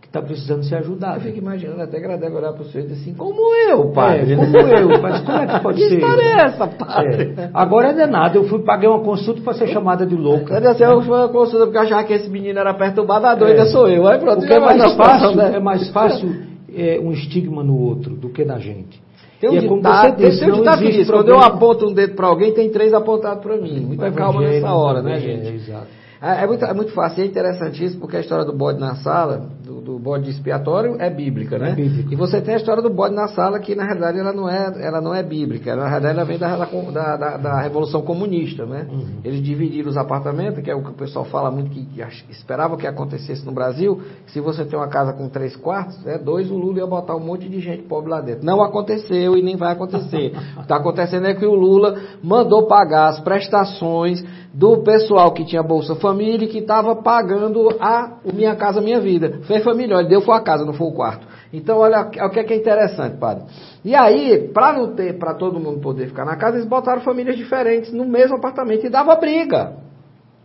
que 0.00 0.08
está 0.08 0.20
precisando 0.20 0.64
ser 0.64 0.74
ajudada. 0.76 1.18
Eu 1.18 1.20
fico 1.20 1.38
imaginando 1.38 1.80
até 1.80 2.00
que 2.00 2.04
ela 2.04 2.16
deve 2.18 2.34
olhar 2.34 2.52
para 2.52 2.62
o 2.62 2.64
senhor 2.66 2.84
e 2.84 2.88
dizer 2.88 3.00
assim, 3.02 3.14
como 3.14 3.54
eu, 3.54 3.92
padre? 3.92 4.32
É, 4.32 4.36
como 4.36 4.56
eu, 4.56 5.00
mas 5.00 5.20
como 5.20 5.38
é 5.38 5.46
que 5.46 5.60
pode 5.62 5.78
Que 5.78 5.88
ser? 5.88 5.94
história 5.94 6.22
é 6.22 6.32
essa, 6.42 6.66
padre? 6.66 7.34
É. 7.38 7.50
Agora 7.54 7.88
é 7.90 7.92
danado, 7.94 8.36
eu 8.36 8.44
fui 8.48 8.58
paguei 8.64 8.88
uma 8.88 9.00
consulta 9.00 9.40
para 9.42 9.54
ser 9.54 9.68
chamada 9.68 10.04
de 10.04 10.16
louca. 10.16 10.60
Quer 10.60 10.72
dizer, 10.72 10.84
eu 10.86 11.00
fui 11.02 11.14
uma 11.16 11.28
consulta 11.28 11.66
porque 11.66 11.78
eu 11.78 11.82
achava 11.82 12.02
que 12.04 12.12
esse 12.12 12.28
menino 12.28 12.58
era 12.58 12.74
perturbado, 12.74 13.26
a 13.26 13.34
doida 13.36 13.62
É. 13.62 13.66
sou 13.66 13.86
eu. 13.88 14.08
Aí 14.08 14.18
pronto, 14.18 14.38
Porque 14.38 14.52
é 14.52 14.58
já 14.58 14.66
vai 14.66 14.76
mais 14.76 14.94
fácil, 14.96 15.36
né? 15.36 15.52
é 15.54 15.60
mais 15.60 15.88
fácil 15.90 16.36
é, 16.74 16.98
um 17.00 17.12
estigma 17.12 17.62
no 17.62 17.78
outro 17.78 18.16
do 18.16 18.28
que 18.30 18.44
na 18.44 18.58
gente. 18.58 19.00
Tem 19.40 19.48
um 19.48 19.54
E 19.54 19.58
é 19.58 19.62
como 19.62 19.76
ditado, 19.76 20.20
você 20.20 20.40
tem, 20.44 20.52
um 20.52 20.56
ditado 20.56 20.82
que 20.82 20.90
diz, 20.90 21.08
quando 21.10 21.28
eu 21.28 21.38
aponto 21.38 21.86
um 21.86 21.94
dedo 21.94 22.14
para 22.14 22.26
alguém, 22.26 22.52
tem 22.52 22.68
três 22.70 22.92
apontados 22.92 23.42
para 23.42 23.56
mim. 23.56 23.78
O 23.84 23.86
Muita 23.88 24.10
calma 24.10 24.42
evangelho 24.42 24.62
nessa 24.62 24.74
hora, 24.74 25.02
né, 25.02 25.14
é, 25.16 25.20
gente? 25.20 25.54
exato. 25.54 25.99
É, 26.22 26.44
é 26.44 26.46
muito, 26.46 26.64
é 26.64 26.74
muito 26.74 26.92
fácil, 26.92 27.22
é 27.22 27.26
interessantíssimo 27.26 28.00
porque 28.00 28.16
a 28.16 28.20
história 28.20 28.44
do 28.44 28.52
bode 28.52 28.78
na 28.78 28.96
sala, 28.96 29.48
do, 29.70 29.80
do 29.80 29.98
bode 29.98 30.28
expiatório 30.28 30.96
é 30.98 31.08
bíblica, 31.08 31.56
né? 31.56 31.70
É 31.70 31.74
bíblica. 31.74 32.12
E 32.12 32.16
você 32.16 32.40
tem 32.40 32.54
a 32.54 32.56
história 32.56 32.82
do 32.82 32.90
bode 32.90 33.14
na 33.14 33.28
sala, 33.28 33.60
que 33.60 33.76
na 33.76 33.84
realidade 33.84 34.18
ela 34.18 34.32
não 34.32 34.48
é, 34.48 34.72
ela 34.84 35.00
não 35.00 35.14
é 35.14 35.22
bíblica. 35.22 35.76
Na 35.76 35.88
realidade 35.88 36.18
ela 36.18 36.26
vem 36.26 36.38
da, 36.38 36.56
da, 36.56 37.16
da, 37.16 37.36
da 37.36 37.60
Revolução 37.60 38.02
Comunista, 38.02 38.66
né? 38.66 38.88
Uhum. 38.90 39.20
Eles 39.22 39.40
dividiram 39.40 39.88
os 39.88 39.96
apartamentos, 39.96 40.62
que 40.64 40.70
é 40.70 40.74
o 40.74 40.82
que 40.82 40.90
o 40.90 40.94
pessoal 40.94 41.24
fala 41.24 41.50
muito, 41.50 41.70
que, 41.70 41.84
que 41.84 42.02
esperava 42.32 42.76
que 42.76 42.86
acontecesse 42.86 43.46
no 43.46 43.52
Brasil. 43.52 44.00
Se 44.26 44.40
você 44.40 44.64
tem 44.64 44.76
uma 44.76 44.88
casa 44.88 45.12
com 45.12 45.28
três 45.28 45.54
quartos, 45.54 46.04
é 46.04 46.18
dois, 46.18 46.50
o 46.50 46.56
Lula 46.56 46.78
ia 46.78 46.86
botar 46.86 47.14
um 47.14 47.24
monte 47.24 47.48
de 47.48 47.60
gente 47.60 47.84
pobre 47.84 48.10
lá 48.10 48.20
dentro. 48.20 48.44
Não 48.44 48.62
aconteceu 48.62 49.36
e 49.36 49.42
nem 49.42 49.56
vai 49.56 49.72
acontecer. 49.72 50.32
o 50.34 50.56
que 50.56 50.60
está 50.62 50.76
acontecendo 50.76 51.26
é 51.26 51.34
que 51.34 51.46
o 51.46 51.54
Lula 51.54 51.96
mandou 52.22 52.66
pagar 52.66 53.08
as 53.08 53.20
prestações 53.20 54.24
do 54.52 54.78
pessoal 54.78 55.32
que 55.32 55.44
tinha 55.44 55.62
Bolsa 55.62 55.94
Família 55.94 56.44
e 56.44 56.48
que 56.48 56.58
estava 56.58 56.96
pagando 56.96 57.68
a 57.80 58.18
o 58.24 58.34
Minha 58.34 58.54
Casa 58.56 58.80
Minha 58.80 59.00
Vida. 59.00 59.40
Fez 59.42 59.59
família, 59.60 59.96
ele 59.96 60.08
deu 60.08 60.20
foi 60.20 60.36
a 60.36 60.40
casa, 60.40 60.64
não 60.64 60.72
foi 60.72 60.86
o 60.86 60.92
quarto. 60.92 61.26
Então, 61.52 61.78
olha 61.78 62.02
o 62.02 62.30
que 62.30 62.40
é, 62.40 62.44
que 62.44 62.54
é 62.54 62.56
interessante, 62.56 63.16
padre. 63.16 63.44
E 63.84 63.94
aí, 63.94 64.50
para 64.52 64.72
não 64.72 64.94
ter, 64.94 65.18
para 65.18 65.34
todo 65.34 65.58
mundo 65.58 65.80
poder 65.80 66.06
ficar 66.06 66.24
na 66.24 66.36
casa, 66.36 66.56
eles 66.56 66.68
botaram 66.68 67.00
famílias 67.00 67.36
diferentes 67.36 67.92
no 67.92 68.04
mesmo 68.04 68.36
apartamento 68.36 68.86
e 68.86 68.90
dava 68.90 69.16
briga. 69.16 69.72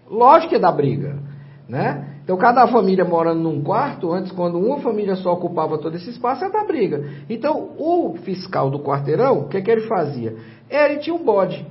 Lógico 0.09 0.53
que 0.53 0.59
dá 0.59 0.71
briga, 0.71 1.17
né? 1.67 2.15
Então, 2.23 2.37
cada 2.37 2.65
família 2.67 3.05
morando 3.05 3.41
num 3.41 3.61
quarto, 3.61 4.11
antes, 4.11 4.31
quando 4.31 4.57
uma 4.57 4.79
família 4.79 5.15
só 5.15 5.33
ocupava 5.33 5.77
todo 5.77 5.95
esse 5.95 6.09
espaço, 6.09 6.43
ia 6.43 6.49
dar 6.49 6.65
briga. 6.65 7.07
Então, 7.29 7.69
o 7.77 8.15
fiscal 8.23 8.71
do 8.71 8.79
quarteirão, 8.79 9.41
o 9.41 9.47
que, 9.47 9.61
que 9.61 9.69
ele 9.69 9.81
fazia? 9.81 10.35
Ele 10.67 10.97
tinha 10.97 11.15
um 11.15 11.23
bode. 11.23 11.63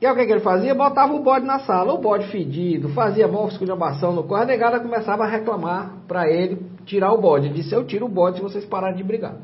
E 0.00 0.06
aí 0.06 0.12
o 0.12 0.16
que, 0.16 0.26
que 0.26 0.32
ele 0.32 0.40
fazia? 0.40 0.74
Botava 0.74 1.12
o 1.12 1.22
bode 1.22 1.44
na 1.44 1.58
sala, 1.60 1.92
o 1.92 1.98
bode 1.98 2.28
fedido, 2.28 2.88
fazia 2.90 3.26
mó 3.26 3.48
esculhambação 3.48 4.12
no 4.12 4.22
quarto, 4.22 4.44
a 4.44 4.46
negada 4.46 4.78
começava 4.78 5.24
a 5.24 5.26
reclamar 5.26 5.94
para 6.06 6.30
ele 6.30 6.62
tirar 6.86 7.12
o 7.12 7.20
bode. 7.20 7.46
Ele 7.46 7.54
disse, 7.54 7.74
eu 7.74 7.84
tiro 7.84 8.06
o 8.06 8.08
bode 8.08 8.36
se 8.36 8.42
vocês 8.42 8.64
pararem 8.64 8.96
de 8.96 9.02
brigar. 9.02 9.34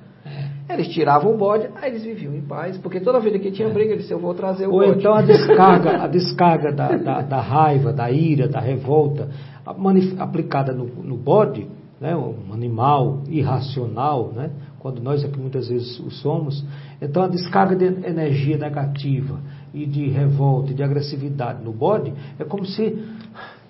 Eles 0.69 0.89
tiravam 0.89 1.35
o 1.35 1.37
bode, 1.37 1.69
aí 1.75 1.91
eles 1.91 2.05
viviam 2.05 2.35
em 2.35 2.41
paz, 2.41 2.79
porque 2.79 2.99
toda 2.99 3.21
vida 3.21 3.39
que 3.39 3.51
tinha 3.51 3.69
briga, 3.69 3.93
ele 3.93 4.01
disse, 4.01 4.13
eu 4.13 4.19
vou 4.19 4.33
trazer 4.33 4.67
o 4.67 4.73
Ou 4.73 4.79
bode. 4.79 4.99
então 4.99 5.13
a 5.13 5.21
descarga, 5.21 6.03
a 6.03 6.07
descarga 6.09 6.73
da, 6.73 6.97
da, 6.97 7.21
da 7.21 7.41
raiva, 7.41 7.93
da 7.93 8.11
ira, 8.11 8.49
da 8.49 8.61
revolta, 8.61 9.29
aplicada 10.19 10.73
no, 10.73 10.87
no 10.87 11.17
bode, 11.17 11.69
né, 12.01 12.17
um 12.17 12.53
animal 12.53 13.23
irracional, 13.29 14.33
né, 14.35 14.51
quando 14.79 15.03
nós 15.03 15.23
aqui 15.25 15.39
muitas 15.39 15.69
vezes 15.69 15.99
o 16.01 16.11
somos, 16.11 16.65
então 17.01 17.23
a 17.23 17.29
descarga 17.29 17.77
de 17.77 17.85
energia 17.85 18.57
negativa 18.57 19.41
e 19.75 19.85
de 19.87 20.09
revolta 20.09 20.71
e 20.71 20.75
de 20.75 20.83
agressividade 20.83 21.63
no 21.63 21.73
bode 21.73 22.15
é 22.39 22.45
como 22.45 22.65
se 22.65 22.97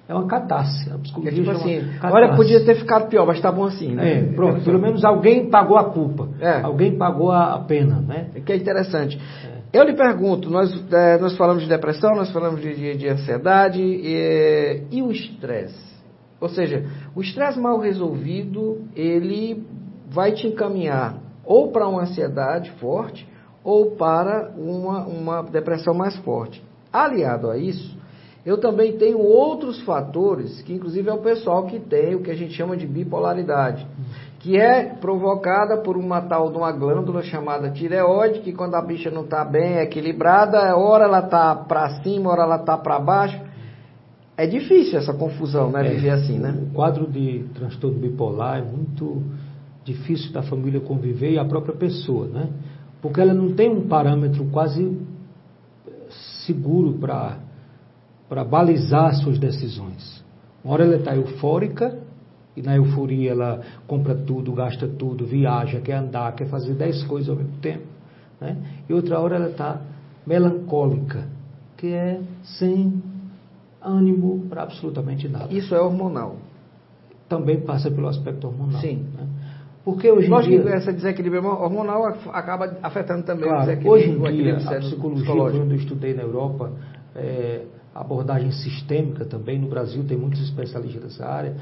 é 0.07 0.15
uma 0.15 0.27
catarse. 0.27 0.91
A 0.91 0.95
É 0.95 0.99
psicologia 0.99 1.33
tipo 1.33 1.51
assim, 1.51 1.81
catarse. 1.95 2.15
olha, 2.17 2.37
podia 2.37 2.65
ter 2.65 2.75
ficado 2.75 3.09
pior, 3.09 3.27
mas 3.27 3.41
tá 3.41 3.51
bom 3.51 3.65
assim, 3.65 3.95
né? 3.95 4.19
É, 4.19 4.23
pronto, 4.35 4.61
pelo 4.63 4.79
menos 4.79 5.03
alguém 5.05 5.49
pagou 5.49 5.79
a 5.79 5.85
culpa, 5.85 6.29
É. 6.41 6.61
alguém 6.61 6.97
pagou 6.97 7.33
a 7.33 7.59
pena, 7.61 7.97
né? 8.07 8.27
que 8.45 8.53
é 8.53 8.57
interessante. 8.57 9.19
Eu 9.73 9.83
lhe 9.83 9.95
pergunto, 9.95 10.49
nós, 10.51 10.71
nós 11.21 11.37
falamos 11.37 11.63
de 11.65 11.69
depressão, 11.69 12.15
nós 12.15 12.31
falamos 12.31 12.61
de, 12.61 12.75
de- 12.77 12.97
de 12.97 13.09
ansiedade 13.09 13.81
e, 13.83 14.83
e 14.93 15.03
o 15.03 15.11
estresse. 15.11 15.95
Ou 16.41 16.49
seja, 16.49 16.85
o 17.17 17.21
estresse 17.23 17.59
mal 17.59 17.81
resolvido, 17.81 18.83
ele 18.95 19.65
vai 20.11 20.33
te 20.33 20.47
encaminhar 20.47 21.17
ou 21.45 21.73
para 21.73 21.89
uma 21.89 22.03
ansiedade 22.03 22.71
forte 22.73 23.27
ou 23.65 23.93
para 23.93 24.53
uma, 24.59 25.07
uma 25.07 25.43
depressão 25.43 25.95
mais 25.95 26.15
forte. 26.19 26.63
Aliado 26.93 27.51
a 27.51 27.57
isso, 27.57 27.97
eu 28.45 28.59
também 28.59 28.99
tenho 28.99 29.19
outros 29.19 29.81
fatores, 29.83 30.61
que 30.63 30.75
inclusive 30.75 31.09
é 31.09 31.13
o 31.13 31.23
pessoal 31.23 31.65
que 31.65 31.81
tem 31.81 32.15
o 32.15 32.21
que 32.21 32.31
a 32.31 32.37
gente 32.37 32.53
chama 32.53 32.77
de 32.77 32.87
bipolaridade, 32.87 33.87
que 34.41 34.59
é 34.61 34.85
provocada 34.85 35.79
por 35.79 35.97
uma 35.97 36.21
tal 36.21 36.51
de 36.51 36.59
uma 36.59 36.71
glândula 36.71 37.23
chamada 37.23 37.71
tireoide, 37.71 38.41
que 38.41 38.53
quando 38.53 38.75
a 38.75 38.83
bicha 38.83 39.11
não 39.11 39.23
está 39.25 39.43
bem 39.43 39.79
equilibrada, 39.79 40.77
hora 40.77 41.05
ela 41.05 41.21
está 41.21 41.57
para 41.57 42.03
cima, 42.03 42.31
hora 42.31 42.43
ela 42.43 42.57
está 42.57 42.77
para 42.77 43.01
baixo. 43.01 43.41
É 44.37 44.47
difícil 44.47 44.99
essa 44.99 45.15
confusão, 45.15 45.71
né? 45.71 45.87
É. 45.87 45.91
Viver 45.95 46.11
assim, 46.11 46.39
né? 46.39 46.55
O 46.71 46.75
quadro 46.75 47.11
de 47.11 47.47
transtorno 47.55 47.99
bipolar 47.99 48.59
é 48.59 48.63
muito 48.63 49.23
difícil 49.85 50.33
da 50.33 50.43
família 50.43 50.81
conviver 50.81 51.31
e 51.31 51.39
a 51.39 51.45
própria 51.45 51.75
pessoa, 51.75 52.27
né? 52.27 52.51
Porque 53.05 53.21
ela 53.21 53.35
não 53.35 53.53
tem 53.53 53.69
um 53.69 53.87
parâmetro 53.87 54.47
quase 54.47 54.99
seguro 56.47 56.95
para 56.95 57.37
para 58.27 58.43
balizar 58.43 59.15
suas 59.17 59.39
decisões. 59.39 60.25
Uma 60.65 60.73
hora 60.73 60.85
ela 60.85 60.97
está 60.97 61.15
eufórica 61.15 61.99
e 62.57 62.63
na 62.63 62.77
euforia 62.77 63.33
ela 63.33 63.61
compra 63.87 64.15
tudo, 64.15 64.55
gasta 64.55 64.89
tudo, 64.89 65.27
viaja, 65.27 65.83
quer 65.83 65.97
andar, 65.97 66.35
quer 66.35 66.47
fazer 66.47 66.73
dez 66.73 67.05
coisas 67.05 67.29
ao 67.29 67.37
mesmo 67.37 67.59
tempo, 67.59 67.85
né? 68.41 68.57
E 68.89 68.95
outra 68.95 69.21
hora 69.21 69.37
ela 69.37 69.51
está 69.51 69.83
melancólica, 70.27 71.29
que 71.77 71.89
é 71.89 72.23
sem 72.43 73.03
ânimo 73.83 74.47
para 74.49 74.63
absolutamente 74.63 75.29
nada 75.29 75.53
Isso 75.53 75.75
é 75.75 75.81
hormonal. 75.81 76.37
também 77.29 77.61
passa 77.61 77.91
pelo 77.91 78.09
aspecto 78.09 78.47
hormonal. 78.47 78.81
Sim. 78.81 79.05
né? 79.15 79.27
Porque 79.85 80.11
hoje 80.11 80.27
em 80.29 80.31
Lógico 80.31 80.57
que 80.57 80.63
dia, 80.63 80.77
esse 80.77 80.93
desequilíbrio 80.95 81.45
hormonal 81.45 82.07
acaba 82.33 82.75
afetando 82.83 83.23
também 83.25 83.45
o 83.45 83.49
claro, 83.49 83.61
desequilíbrio, 83.67 83.93
hoje 83.93 84.11
em 84.11 84.17
o 84.17 84.33
dia 84.33 84.57
a 84.57 84.79
psicologia, 84.81 85.35
quando 85.35 85.71
eu 85.73 85.77
estudei 85.77 86.15
na 86.15 86.23
Europa, 86.23 86.73
é, 87.15 87.63
abordagem 87.95 88.51
sistêmica 88.51 89.27
também, 89.27 89.59
no 89.59 89.69
Brasil 89.69 90.03
tem 90.05 90.17
muitos 90.17 90.41
especialistas 90.43 91.03
dessa 91.03 91.27
área, 91.27 91.55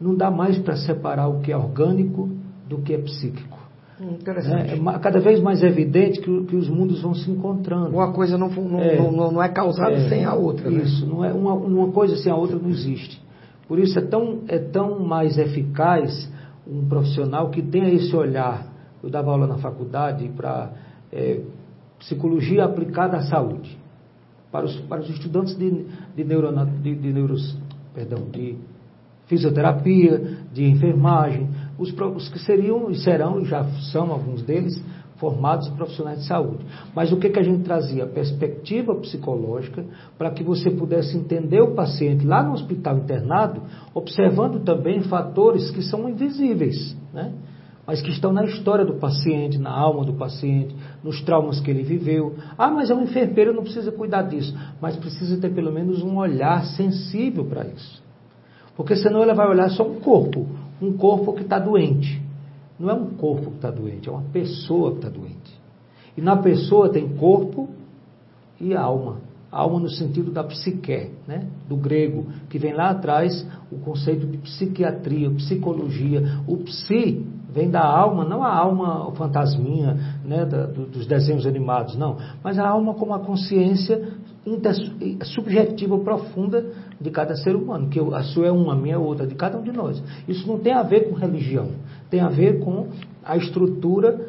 não 0.00 0.14
dá 0.14 0.30
mais 0.30 0.56
para 0.58 0.76
separar 0.76 1.26
o 1.28 1.40
que 1.40 1.50
é 1.50 1.56
orgânico 1.56 2.28
do 2.68 2.78
que 2.78 2.94
é 2.94 2.98
psíquico. 2.98 3.58
Hum, 4.00 4.04
né? 4.04 4.16
Interessante. 4.20 4.74
É 4.74 4.98
cada 5.00 5.18
vez 5.18 5.40
mais 5.40 5.62
evidente 5.64 6.20
que, 6.20 6.30
o- 6.30 6.44
que 6.44 6.54
os 6.54 6.68
mundos 6.68 7.02
vão 7.02 7.14
se 7.14 7.28
encontrando. 7.30 7.90
Uma 7.96 8.12
coisa 8.12 8.38
não, 8.38 8.48
não, 8.48 8.80
É. 8.80 8.96
não, 8.96 9.32
não- 9.32 9.42
é 9.42 9.48
causada 9.48 9.92
É, 9.94 10.08
sem 10.08 10.24
a 10.24 10.34
outra, 10.34 10.70
né? 10.70 10.82
Isso, 10.82 11.04
não 11.06 11.24
é 11.24 11.32
uma, 11.32 11.54
uma 11.54 11.88
coisa 11.90 12.14
sem 12.16 12.30
a 12.30 12.36
outra 12.36 12.56
não 12.58 12.68
existe. 12.68 13.20
Por 13.66 13.78
isso 13.80 13.98
é 13.98 14.02
tão, 14.02 14.42
é 14.46 14.58
tão 14.58 15.00
mais 15.00 15.36
eficaz 15.38 16.30
um 16.66 16.86
profissional 16.88 17.50
que 17.50 17.62
tenha 17.62 17.88
esse 17.88 18.14
olhar. 18.14 18.66
Eu 19.02 19.10
dava 19.10 19.30
aula 19.30 19.46
na 19.46 19.58
faculdade 19.58 20.28
para 20.36 20.72
é, 21.12 21.40
psicologia 21.98 22.64
aplicada 22.64 23.16
à 23.16 23.22
saúde. 23.22 23.78
Para 24.50 24.66
os, 24.66 24.76
para 24.80 25.00
os 25.00 25.10
estudantes 25.10 25.56
de, 25.56 25.86
de, 26.14 26.24
neurona, 26.24 26.64
de, 26.64 26.94
de 26.94 27.12
neuros, 27.12 27.56
perdão, 27.94 28.28
de 28.30 28.56
fisioterapia, 29.26 30.38
de 30.52 30.64
enfermagem, 30.64 31.48
os, 31.78 31.92
os 31.92 32.28
que 32.28 32.38
seriam 32.38 32.90
e 32.90 32.96
serão, 32.96 33.44
já 33.44 33.64
são 33.92 34.10
alguns 34.10 34.42
deles, 34.42 34.80
formados 35.18 35.68
profissionais 35.70 36.20
de 36.20 36.26
saúde. 36.26 36.64
Mas 36.94 37.12
o 37.12 37.16
que, 37.16 37.30
que 37.30 37.38
a 37.38 37.42
gente 37.42 37.62
trazia? 37.62 38.06
Perspectiva 38.06 38.94
psicológica 38.96 39.84
para 40.18 40.30
que 40.30 40.42
você 40.42 40.70
pudesse 40.70 41.16
entender 41.16 41.60
o 41.60 41.74
paciente 41.74 42.26
lá 42.26 42.42
no 42.42 42.52
hospital 42.52 42.98
internado, 42.98 43.62
observando 43.94 44.62
também 44.64 45.02
fatores 45.02 45.70
que 45.70 45.82
são 45.82 46.08
invisíveis, 46.08 46.96
né? 47.12 47.32
mas 47.86 48.02
que 48.02 48.10
estão 48.10 48.32
na 48.32 48.44
história 48.44 48.84
do 48.84 48.94
paciente, 48.94 49.58
na 49.58 49.70
alma 49.70 50.04
do 50.04 50.14
paciente, 50.14 50.74
nos 51.04 51.22
traumas 51.22 51.60
que 51.60 51.70
ele 51.70 51.84
viveu. 51.84 52.34
Ah, 52.58 52.68
mas 52.68 52.90
é 52.90 52.94
um 52.94 53.04
enfermeiro, 53.04 53.54
não 53.54 53.62
precisa 53.62 53.92
cuidar 53.92 54.22
disso. 54.22 54.56
Mas 54.80 54.96
precisa 54.96 55.40
ter 55.40 55.50
pelo 55.50 55.70
menos 55.70 56.02
um 56.02 56.16
olhar 56.16 56.64
sensível 56.64 57.44
para 57.44 57.64
isso. 57.64 58.02
Porque 58.76 58.96
senão 58.96 59.22
ela 59.22 59.34
vai 59.34 59.48
olhar 59.48 59.70
só 59.70 59.86
um 59.86 60.00
corpo, 60.00 60.46
um 60.82 60.94
corpo 60.94 61.32
que 61.32 61.42
está 61.42 61.60
doente. 61.60 62.25
Não 62.78 62.90
é 62.90 62.94
um 62.94 63.06
corpo 63.10 63.50
que 63.50 63.56
está 63.56 63.70
doente, 63.70 64.08
é 64.08 64.12
uma 64.12 64.24
pessoa 64.32 64.92
que 64.92 64.96
está 64.98 65.08
doente. 65.08 65.60
E 66.16 66.20
na 66.20 66.36
pessoa 66.36 66.88
tem 66.88 67.08
corpo 67.16 67.68
e 68.60 68.74
alma. 68.74 69.18
Alma 69.50 69.80
no 69.80 69.88
sentido 69.88 70.30
da 70.30 70.44
psique, 70.44 71.10
né? 71.26 71.46
do 71.68 71.76
grego, 71.76 72.26
que 72.50 72.58
vem 72.58 72.74
lá 72.74 72.90
atrás 72.90 73.46
o 73.70 73.76
conceito 73.78 74.26
de 74.26 74.38
psiquiatria, 74.38 75.30
psicologia. 75.30 76.40
O 76.46 76.58
psi 76.58 77.24
vem 77.50 77.70
da 77.70 77.82
alma, 77.82 78.24
não 78.24 78.42
a 78.42 78.54
alma 78.54 79.10
fantasminha 79.12 79.94
né? 80.24 80.44
da, 80.44 80.66
do, 80.66 80.86
dos 80.86 81.06
desenhos 81.06 81.46
animados, 81.46 81.96
não. 81.96 82.16
Mas 82.42 82.58
a 82.58 82.68
alma 82.68 82.94
como 82.94 83.14
a 83.14 83.20
consciência 83.20 84.12
subjetiva 85.24 85.98
profunda 85.98 86.64
de 87.00 87.10
cada 87.10 87.34
ser 87.36 87.56
humano, 87.56 87.88
que 87.88 87.98
a 87.98 88.22
sua 88.22 88.46
é 88.46 88.52
uma, 88.52 88.74
a 88.74 88.76
minha 88.76 88.94
é 88.94 88.98
outra, 88.98 89.26
de 89.26 89.34
cada 89.34 89.58
um 89.58 89.62
de 89.62 89.72
nós. 89.72 90.02
Isso 90.28 90.46
não 90.46 90.58
tem 90.58 90.72
a 90.72 90.82
ver 90.82 91.08
com 91.08 91.16
religião, 91.16 91.70
tem 92.08 92.20
a 92.20 92.28
ver 92.28 92.60
com 92.60 92.88
a 93.24 93.36
estrutura 93.36 94.28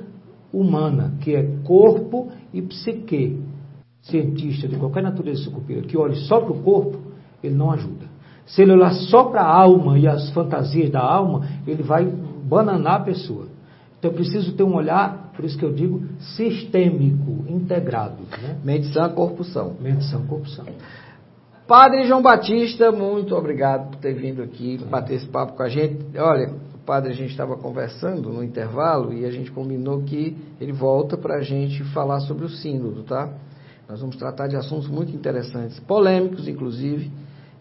humana, 0.51 1.13
que 1.21 1.35
é 1.35 1.43
corpo 1.63 2.29
e 2.53 2.61
psique. 2.61 3.39
Cientista 4.01 4.67
de 4.67 4.77
qualquer 4.77 5.03
natureza 5.03 5.43
sucupira 5.43 5.81
que 5.81 5.97
olhe 5.97 6.15
só 6.15 6.39
para 6.39 6.51
o 6.51 6.63
corpo, 6.63 6.97
ele 7.43 7.55
não 7.55 7.71
ajuda. 7.71 8.05
Se 8.45 8.61
ele 8.61 8.71
olhar 8.71 8.93
só 8.93 9.25
para 9.25 9.41
a 9.41 9.53
alma 9.53 9.99
e 9.99 10.07
as 10.07 10.29
fantasias 10.31 10.89
da 10.89 11.01
alma, 11.01 11.45
ele 11.67 11.83
vai 11.83 12.05
bananar 12.05 13.01
a 13.01 13.03
pessoa. 13.03 13.47
Então 13.99 14.11
eu 14.11 14.15
preciso 14.15 14.53
ter 14.53 14.63
um 14.63 14.75
olhar, 14.75 15.26
por 15.37 15.45
isso 15.45 15.57
que 15.57 15.63
eu 15.63 15.71
digo, 15.71 16.03
sistêmico, 16.35 17.45
integrado. 17.47 18.23
Né? 18.41 18.59
Medição, 18.63 19.07
corpusão. 19.11 19.75
Medição, 19.79 20.25
corrupção. 20.25 20.65
Padre 21.67 22.05
João 22.07 22.23
Batista, 22.23 22.91
muito 22.91 23.35
obrigado 23.35 23.91
por 23.91 23.97
ter 23.97 24.13
vindo 24.13 24.41
aqui 24.41 24.83
bater 24.89 25.15
esse 25.15 25.27
papo 25.27 25.53
com 25.53 25.61
a 25.61 25.69
gente. 25.69 25.99
Olha, 26.17 26.53
padre, 26.83 27.11
a 27.11 27.13
gente 27.13 27.29
estava 27.29 27.55
conversando 27.55 28.31
no 28.31 28.43
intervalo 28.43 29.13
e 29.13 29.25
a 29.25 29.31
gente 29.31 29.51
combinou 29.51 30.01
que 30.01 30.35
ele 30.59 30.71
volta 30.71 31.15
para 31.15 31.35
a 31.35 31.41
gente 31.41 31.83
falar 31.93 32.21
sobre 32.21 32.45
o 32.45 32.49
sínodo, 32.49 33.03
tá? 33.03 33.29
Nós 33.87 34.01
vamos 34.01 34.15
tratar 34.15 34.47
de 34.47 34.55
assuntos 34.55 34.87
muito 34.87 35.13
interessantes, 35.13 35.79
polêmicos, 35.81 36.47
inclusive, 36.47 37.11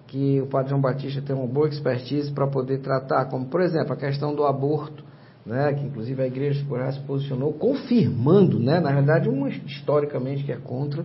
que 0.07 0.41
o 0.41 0.47
padre 0.47 0.71
João 0.71 0.81
Batista 0.81 1.21
tem 1.21 1.37
uma 1.37 1.47
boa 1.47 1.69
expertise 1.69 2.33
para 2.33 2.47
poder 2.47 2.79
tratar, 2.79 3.27
como, 3.27 3.47
por 3.47 3.61
exemplo, 3.61 3.93
a 3.93 3.97
questão 3.97 4.35
do 4.35 4.45
aborto, 4.45 5.05
né, 5.47 5.73
que 5.75 5.85
inclusive 5.85 6.21
a 6.21 6.27
igreja 6.27 6.61
se 6.93 7.01
posicionou 7.01 7.53
confirmando, 7.53 8.59
né, 8.59 8.81
na 8.81 8.93
verdade, 8.93 9.29
uma 9.29 9.49
historicamente 9.49 10.43
que 10.45 10.51
é 10.51 10.57
contra, 10.57 11.05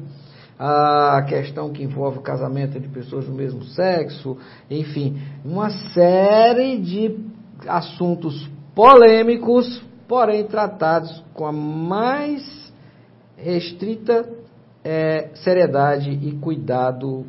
a 0.58 1.24
questão 1.28 1.72
que 1.72 1.84
envolve 1.84 2.20
o 2.20 2.22
casamento 2.22 2.80
de 2.80 2.88
pessoas 2.88 3.26
do 3.26 3.32
mesmo 3.32 3.64
sexo, 3.64 4.38
enfim, 4.70 5.20
uma 5.46 5.70
série 5.70 6.78
de 6.78 7.18
assuntos 7.68 8.50
polêmicos, 8.76 9.82
porém 10.08 10.44
tratados 10.44 11.24
com 11.34 11.46
a 11.46 11.52
mais 11.52 12.72
restrita 13.38 14.28
é, 14.84 15.30
seriedade 15.36 16.12
e 16.12 16.32
cuidado 16.34 17.26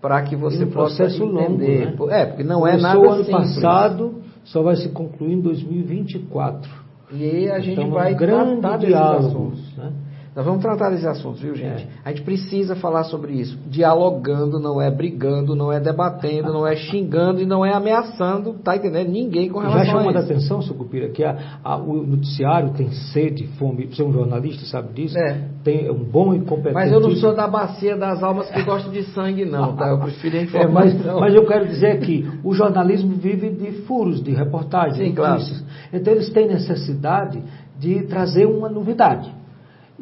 para 0.00 0.22
que 0.22 0.34
você 0.34 0.66
possa 0.66 1.04
entender. 1.04 1.90
Longo, 1.90 2.06
né? 2.06 2.22
É, 2.22 2.26
porque 2.26 2.42
não 2.42 2.66
é 2.66 2.72
Começou 2.72 3.02
nada 3.02 3.14
ano 3.14 3.24
simples. 3.24 3.54
passado, 3.54 4.21
só 4.44 4.62
vai 4.62 4.76
se 4.76 4.88
concluir 4.90 5.34
em 5.34 5.40
2024. 5.40 6.70
E 7.12 7.48
a 7.50 7.60
gente 7.60 7.78
então, 7.78 7.90
vai 7.90 8.14
um 8.14 8.16
grande 8.16 8.60
tratar 8.60 8.76
diálogo. 8.78 9.52
Né? 9.76 9.92
Nós 10.34 10.46
vamos 10.46 10.62
tratar 10.62 10.88
desses 10.88 11.04
assuntos, 11.04 11.42
viu, 11.42 11.54
gente? 11.54 11.82
É. 11.82 11.88
A 12.06 12.08
gente 12.08 12.22
precisa 12.22 12.74
falar 12.74 13.04
sobre 13.04 13.34
isso. 13.34 13.58
Dialogando, 13.66 14.58
não 14.58 14.80
é 14.80 14.90
brigando, 14.90 15.54
não 15.54 15.70
é 15.70 15.78
debatendo, 15.78 16.50
não 16.50 16.66
é 16.66 16.74
xingando 16.74 17.42
e 17.42 17.44
não 17.44 17.62
é 17.62 17.74
ameaçando, 17.74 18.54
tá 18.54 18.74
entendendo? 18.74 19.10
Ninguém 19.10 19.50
com 19.50 19.58
relação 19.58 19.84
Já 19.84 19.92
chamou 19.92 20.10
a 20.10 20.16
a 20.16 20.20
atenção, 20.20 20.62
Sucupira, 20.62 21.10
que 21.10 21.22
a, 21.22 21.58
a, 21.62 21.76
o 21.76 22.02
noticiário 22.06 22.70
tem 22.70 22.90
sede, 22.90 23.46
fome, 23.58 23.86
você 23.86 24.00
é 24.00 24.04
um 24.06 24.12
jornalista, 24.12 24.64
sabe 24.64 24.94
disso? 24.94 25.18
É. 25.18 25.48
Tem 25.62 25.90
um 25.90 26.02
bom 26.02 26.32
e 26.32 26.40
competente... 26.40 26.74
Mas 26.74 26.90
eu 26.90 27.00
não 27.00 27.14
sou 27.16 27.34
da 27.34 27.46
bacia 27.46 27.94
das 27.94 28.22
almas 28.22 28.48
que 28.48 28.62
gostam 28.62 28.90
de 28.90 29.02
sangue, 29.12 29.44
não, 29.44 29.76
tá? 29.76 29.88
Eu 29.88 29.98
prefiro 29.98 30.38
a 30.38 30.40
informação. 30.40 30.62
É, 30.62 30.68
mas, 30.68 31.20
mas 31.20 31.34
eu 31.34 31.46
quero 31.46 31.66
dizer 31.66 32.00
que 32.00 32.28
o 32.44 32.54
jornalismo 32.54 33.16
vive 33.16 33.50
de 33.50 33.82
furos, 33.82 34.22
de 34.22 34.32
reportagens, 34.32 34.96
Sim, 34.96 35.12
de 35.12 35.20
notícias. 35.20 35.58
Claro. 35.58 35.74
Então 35.92 36.12
eles 36.14 36.30
têm 36.30 36.46
necessidade 36.46 37.42
de 37.78 38.02
trazer 38.06 38.46
uma 38.46 38.68
novidade 38.68 39.41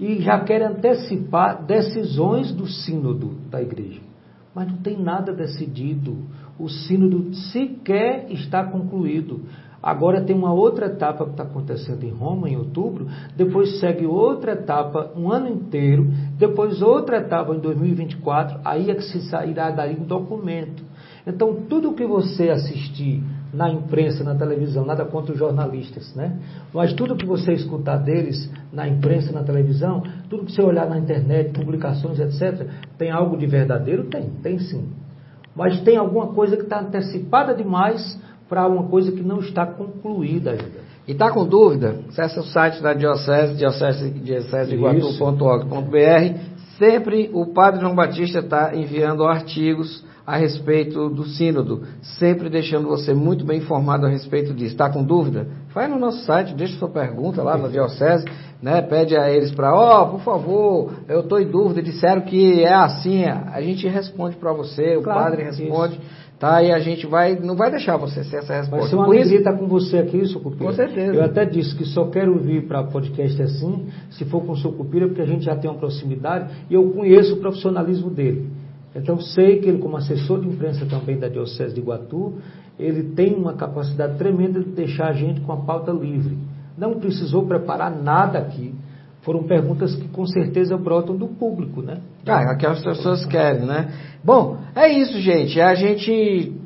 e 0.01 0.23
já 0.23 0.41
quer 0.41 0.63
antecipar 0.63 1.63
decisões 1.63 2.51
do 2.53 2.67
sínodo 2.67 3.35
da 3.51 3.61
igreja. 3.61 4.01
Mas 4.55 4.67
não 4.67 4.79
tem 4.79 4.99
nada 4.99 5.31
decidido. 5.31 6.17
O 6.59 6.71
sínodo 6.71 7.35
sequer 7.35 8.27
está 8.33 8.65
concluído. 8.65 9.43
Agora 9.83 10.23
tem 10.23 10.35
uma 10.35 10.53
outra 10.53 10.87
etapa 10.87 11.25
que 11.25 11.31
está 11.33 11.43
acontecendo 11.43 12.03
em 12.05 12.11
Roma, 12.11 12.49
em 12.49 12.57
outubro, 12.57 13.07
depois 13.37 13.79
segue 13.79 14.07
outra 14.07 14.53
etapa 14.53 15.11
um 15.17 15.31
ano 15.31 15.49
inteiro, 15.49 16.07
depois 16.37 16.83
outra 16.83 17.19
etapa 17.19 17.55
em 17.55 17.61
2024, 17.61 18.61
aí 18.65 18.91
é 18.91 18.95
que 18.95 19.05
se 19.05 19.23
sairá 19.23 19.71
daí 19.71 19.97
um 19.99 20.05
documento. 20.05 20.83
Então, 21.27 21.63
tudo 21.69 21.95
que 21.95 22.07
você 22.07 22.51
assistir 22.51 23.23
na 23.53 23.71
imprensa, 23.71 24.23
na 24.23 24.35
televisão, 24.35 24.85
nada 24.85 25.05
contra 25.05 25.33
os 25.33 25.39
jornalistas, 25.39 26.15
né? 26.15 26.37
Mas 26.73 26.93
tudo 26.93 27.17
que 27.17 27.27
você 27.27 27.53
escutar 27.53 27.97
deles 27.97 28.51
na 28.73 28.87
imprensa, 28.87 29.33
na 29.33 29.43
televisão, 29.43 30.03
tudo 30.29 30.45
que 30.45 30.53
você 30.53 30.63
olhar 30.63 30.89
na 30.89 30.99
internet, 30.99 31.53
publicações, 31.53 32.21
etc., 32.21 32.69
tem 32.97 33.11
algo 33.11 33.37
de 33.37 33.47
verdadeiro? 33.47 34.05
Tem, 34.05 34.31
tem 34.43 34.59
sim. 34.59 34.89
Mas 35.55 35.81
tem 35.81 35.97
alguma 35.97 36.29
coisa 36.29 36.57
que 36.57 36.63
está 36.63 36.81
antecipada 36.81 37.55
demais 37.55 38.19
para 38.49 38.67
uma 38.69 38.85
coisa 38.85 39.13
que 39.13 39.23
não 39.23 39.41
está 39.41 39.67
concluída 39.67 40.53
ainda. 40.53 40.81
E 41.07 41.13
está 41.13 41.31
com 41.31 41.47
dúvida? 41.47 41.97
Acesse 42.09 42.39
o 42.39 42.45
site 42.45 42.83
da 42.83 42.95
Diocese, 42.95 43.57
diocese, 43.57 44.11
dioceseiguatu.org.br. 44.11 46.41
Sempre 46.79 47.29
o 47.33 47.47
Padre 47.47 47.81
João 47.81 47.95
Batista 47.95 48.39
está 48.39 48.75
enviando 48.75 49.25
artigos 49.25 50.05
a 50.31 50.37
respeito 50.37 51.11
do 51.11 51.25
sínodo, 51.27 51.83
sempre 52.19 52.49
deixando 52.49 52.87
você 52.87 53.13
muito 53.13 53.45
bem 53.45 53.59
informado 53.59 54.07
a 54.07 54.09
respeito 54.09 54.55
disso. 54.55 54.71
Está 54.71 54.89
com 54.89 55.03
dúvida? 55.03 55.49
Vai 55.75 55.89
no 55.89 55.99
nosso 55.99 56.25
site, 56.25 56.55
deixa 56.55 56.79
sua 56.79 56.89
pergunta 56.89 57.43
lá 57.43 57.59
na 57.59 57.67
diocese, 57.67 58.25
né? 58.63 58.81
Pede 58.81 59.17
a 59.17 59.29
eles 59.29 59.51
para, 59.51 59.75
ó, 59.75 60.05
oh, 60.05 60.09
por 60.11 60.21
favor, 60.21 60.93
eu 61.09 61.21
estou 61.21 61.41
em 61.41 61.51
dúvida, 61.51 61.83
disseram 61.83 62.21
que 62.21 62.63
é 62.63 62.73
assim, 62.73 63.25
a 63.25 63.61
gente 63.61 63.89
responde 63.89 64.37
para 64.37 64.53
você, 64.53 64.97
o 64.97 65.03
claro, 65.03 65.19
padre 65.19 65.43
responde. 65.43 65.95
Isso. 65.95 66.31
Tá, 66.39 66.63
e 66.63 66.73
a 66.73 66.79
gente 66.79 67.07
vai, 67.07 67.35
não 67.39 67.55
vai 67.55 67.71
deixar 67.71 67.99
você 67.99 68.25
ser 68.25 68.37
essa 68.37 68.55
resposta. 68.55 68.79
Vai 68.79 68.89
ser 68.89 68.97
uma 68.97 69.05
Por 69.05 69.15
alegria 69.15 69.39
estar 69.39 69.53
com 69.59 69.67
você 69.67 69.99
aqui, 69.99 70.25
Sucupira. 70.25 70.65
Com 70.65 70.73
certeza. 70.73 71.13
Eu 71.13 71.23
até 71.23 71.45
disse 71.45 71.75
que 71.75 71.85
só 71.85 72.07
quero 72.07 72.39
vir 72.39 72.67
para 72.67 72.85
podcast 72.85 73.43
assim, 73.43 73.89
se 74.11 74.25
for 74.25 74.43
com 74.47 74.53
o 74.53 74.57
Sucupira, 74.57 75.07
porque 75.07 75.21
a 75.21 75.27
gente 75.27 75.45
já 75.45 75.55
tem 75.55 75.71
uma 75.71 75.79
proximidade 75.79 76.51
e 76.71 76.75
eu 76.75 76.89
conheço 76.93 77.35
o 77.35 77.41
profissionalismo 77.41 78.09
dele. 78.09 78.49
Então 78.95 79.21
sei 79.21 79.61
que 79.61 79.69
ele, 79.69 79.79
como 79.79 79.97
assessor 79.97 80.41
de 80.41 80.49
imprensa 80.49 80.85
também 80.87 81.19
da 81.19 81.29
Diocese 81.29 81.75
de 81.75 81.81
Iguatu, 81.81 82.35
ele 82.79 83.15
tem 83.15 83.35
uma 83.35 83.55
capacidade 83.55 84.17
tremenda 84.19 84.61
de 84.61 84.71
deixar 84.71 85.09
a 85.09 85.13
gente 85.13 85.41
com 85.43 85.53
a 85.53 85.59
pauta 85.59 85.93
livre. 85.93 86.37
Não 86.77 86.99
precisou 86.99 87.47
preparar 87.47 87.91
nada 87.91 88.39
aqui. 88.39 88.75
Foram 89.23 89.43
perguntas 89.43 89.95
que 89.95 90.09
com 90.09 90.27
certeza 90.27 90.79
brotam 90.79 91.15
do 91.15 91.29
público, 91.29 91.83
né? 91.83 91.99
Ah, 92.27 92.57
que 92.57 92.67
as 92.67 92.83
pessoas 92.83 93.25
querem, 93.27 93.67
né? 93.67 93.93
Bom, 94.25 94.57
é 94.75 94.89
isso, 94.89 95.21
gente. 95.21 95.61
A 95.61 95.75
gente 95.75 96.11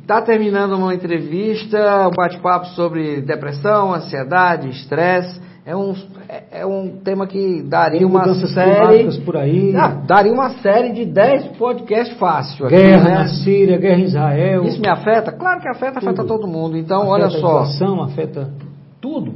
está 0.00 0.22
terminando 0.22 0.74
uma 0.74 0.94
entrevista, 0.94 2.08
um 2.08 2.14
bate-papo 2.14 2.66
sobre 2.68 3.22
depressão, 3.22 3.92
ansiedade, 3.92 4.68
estresse. 4.68 5.40
É 5.66 5.74
um, 5.74 5.94
é, 6.28 6.60
é 6.60 6.66
um 6.66 6.98
tema 7.02 7.26
que 7.26 7.62
daria 7.62 8.06
uma 8.06 8.34
série. 8.34 9.18
por 9.22 9.34
aí. 9.34 9.74
Ah, 9.74 9.88
daria 10.06 10.30
uma 10.30 10.50
série 10.58 10.92
de 10.92 11.06
10 11.06 11.56
podcasts 11.56 12.18
fácil. 12.18 12.66
Aqui, 12.66 12.76
guerra 12.76 13.04
né? 13.04 13.14
na 13.14 13.28
Síria, 13.28 13.78
guerra 13.78 14.00
em 14.00 14.04
Israel. 14.04 14.64
Isso 14.64 14.78
me 14.78 14.88
afeta? 14.88 15.32
Claro 15.32 15.62
que 15.62 15.68
afeta, 15.68 16.00
tudo. 16.00 16.08
afeta 16.10 16.24
todo 16.24 16.46
mundo. 16.46 16.76
Então, 16.76 17.10
afeta 17.10 17.12
olha 17.12 17.30
só. 17.30 17.36
A 17.36 17.62
inflação, 17.62 18.02
afeta 18.02 18.50
tudo. 19.00 19.32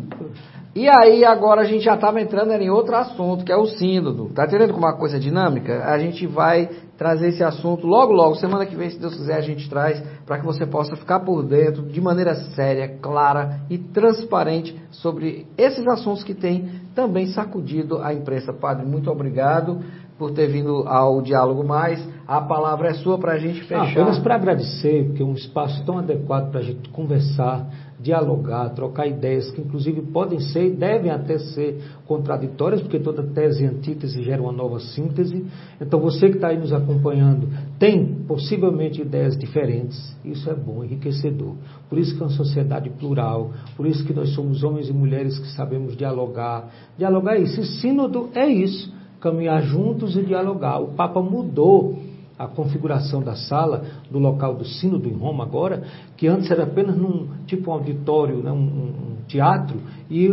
E 0.75 0.87
aí, 0.87 1.25
agora 1.25 1.63
a 1.63 1.65
gente 1.65 1.83
já 1.83 1.95
estava 1.95 2.21
entrando 2.21 2.53
em 2.53 2.69
outro 2.69 2.95
assunto, 2.95 3.43
que 3.43 3.51
é 3.51 3.57
o 3.57 3.65
sínodo. 3.65 4.29
Tá 4.35 4.45
entendendo 4.45 4.75
como 4.75 4.85
é 4.87 4.91
uma 4.91 4.99
coisa 4.99 5.19
dinâmica? 5.19 5.83
A 5.87 5.99
gente 5.99 6.27
vai 6.27 6.69
trazer 6.99 7.29
esse 7.29 7.43
assunto 7.43 7.87
logo, 7.87 8.13
logo. 8.13 8.35
Semana 8.35 8.67
que 8.67 8.77
vem, 8.77 8.91
se 8.91 9.01
Deus 9.01 9.15
quiser, 9.15 9.37
a 9.37 9.41
gente 9.41 9.69
traz 9.71 10.03
para 10.29 10.39
que 10.39 10.45
você 10.45 10.67
possa 10.67 10.95
ficar 10.95 11.21
por 11.21 11.43
dentro 11.43 11.83
de 11.85 12.01
maneira 12.03 12.35
séria, 12.55 12.99
clara 13.01 13.61
e 13.71 13.79
transparente 13.79 14.79
sobre 14.91 15.47
esses 15.57 15.87
assuntos 15.89 16.23
que 16.23 16.35
têm 16.35 16.69
também 16.95 17.29
sacudido 17.29 18.03
a 18.03 18.13
imprensa. 18.13 18.53
Padre, 18.53 18.85
muito 18.85 19.11
obrigado 19.11 19.81
por 20.19 20.33
ter 20.33 20.49
vindo 20.49 20.87
ao 20.87 21.23
Diálogo 21.23 21.65
Mais. 21.65 22.07
A 22.27 22.43
palavra 22.43 22.89
é 22.89 22.95
sua 22.95 23.17
para 23.17 23.33
a 23.33 23.39
gente 23.39 23.63
fechar. 23.63 23.87
Ah, 23.87 23.91
apenas 23.91 24.19
para 24.19 24.35
agradecer, 24.35 25.07
porque 25.07 25.23
é 25.23 25.25
um 25.25 25.33
espaço 25.33 25.83
tão 25.87 25.97
adequado 25.97 26.51
para 26.51 26.61
a 26.61 26.63
gente 26.63 26.91
conversar, 26.91 27.67
dialogar, 28.01 28.71
trocar 28.71 29.07
ideias 29.07 29.51
que 29.51 29.61
inclusive 29.61 30.03
podem 30.03 30.39
ser 30.41 30.67
e 30.67 30.71
devem 30.71 31.11
até 31.11 31.39
ser 31.39 31.83
contraditórias, 32.07 32.81
porque 32.81 32.99
toda 32.99 33.23
tese 33.23 33.65
e 33.65 33.67
antítese 33.67 34.23
gera 34.23 34.41
uma 34.41 34.53
nova 34.53 34.79
síntese. 34.79 35.45
Então 35.81 36.01
você 36.01 36.29
que 36.29 36.37
está 36.37 36.49
aí 36.49 36.59
nos 36.59 36.73
acompanhando 36.73 37.49
tem 37.79 38.07
possivelmente 38.27 39.03
ideias 39.03 39.37
diferentes, 39.37 40.17
isso 40.25 40.49
é 40.49 40.55
bom, 40.55 40.85
enriquecedor. 40.85 41.55
Por 41.89 41.99
isso 41.99 42.15
que 42.17 42.23
é 42.23 42.27
uma 42.27 42.33
sociedade 42.33 42.91
plural, 42.91 43.51
por 43.77 43.87
isso 43.87 44.05
que 44.05 44.13
nós 44.13 44.31
somos 44.31 44.63
homens 44.63 44.89
e 44.89 44.93
mulheres 44.93 45.39
que 45.39 45.49
sabemos 45.49 45.97
dialogar. 45.97 46.71
Dialogar 46.97 47.37
é 47.37 47.41
isso, 47.41 47.61
e 47.61 47.65
sínodo 47.65 48.31
é 48.35 48.47
isso 48.47 48.97
caminhar 49.21 49.63
juntos 49.63 50.17
e 50.17 50.23
dialogar. 50.23 50.81
O 50.81 50.89
Papa 50.89 51.21
mudou 51.21 51.99
a 52.39 52.47
configuração 52.47 53.21
da 53.21 53.35
sala, 53.35 53.85
do 54.11 54.19
local 54.19 54.55
do 54.55 54.65
sínodo 54.65 55.09
em 55.09 55.15
Roma 55.15 55.45
agora, 55.45 55.83
que 56.17 56.29
antes 56.29 56.51
era 56.51 56.63
apenas 56.63 56.97
num 56.97 57.29
tipo 57.47 57.71
um 57.71 57.75
auditório, 57.75 58.43
né, 58.43 58.53
um, 58.53 58.57
um 58.57 59.17
teatro, 59.27 59.79
e 60.09 60.29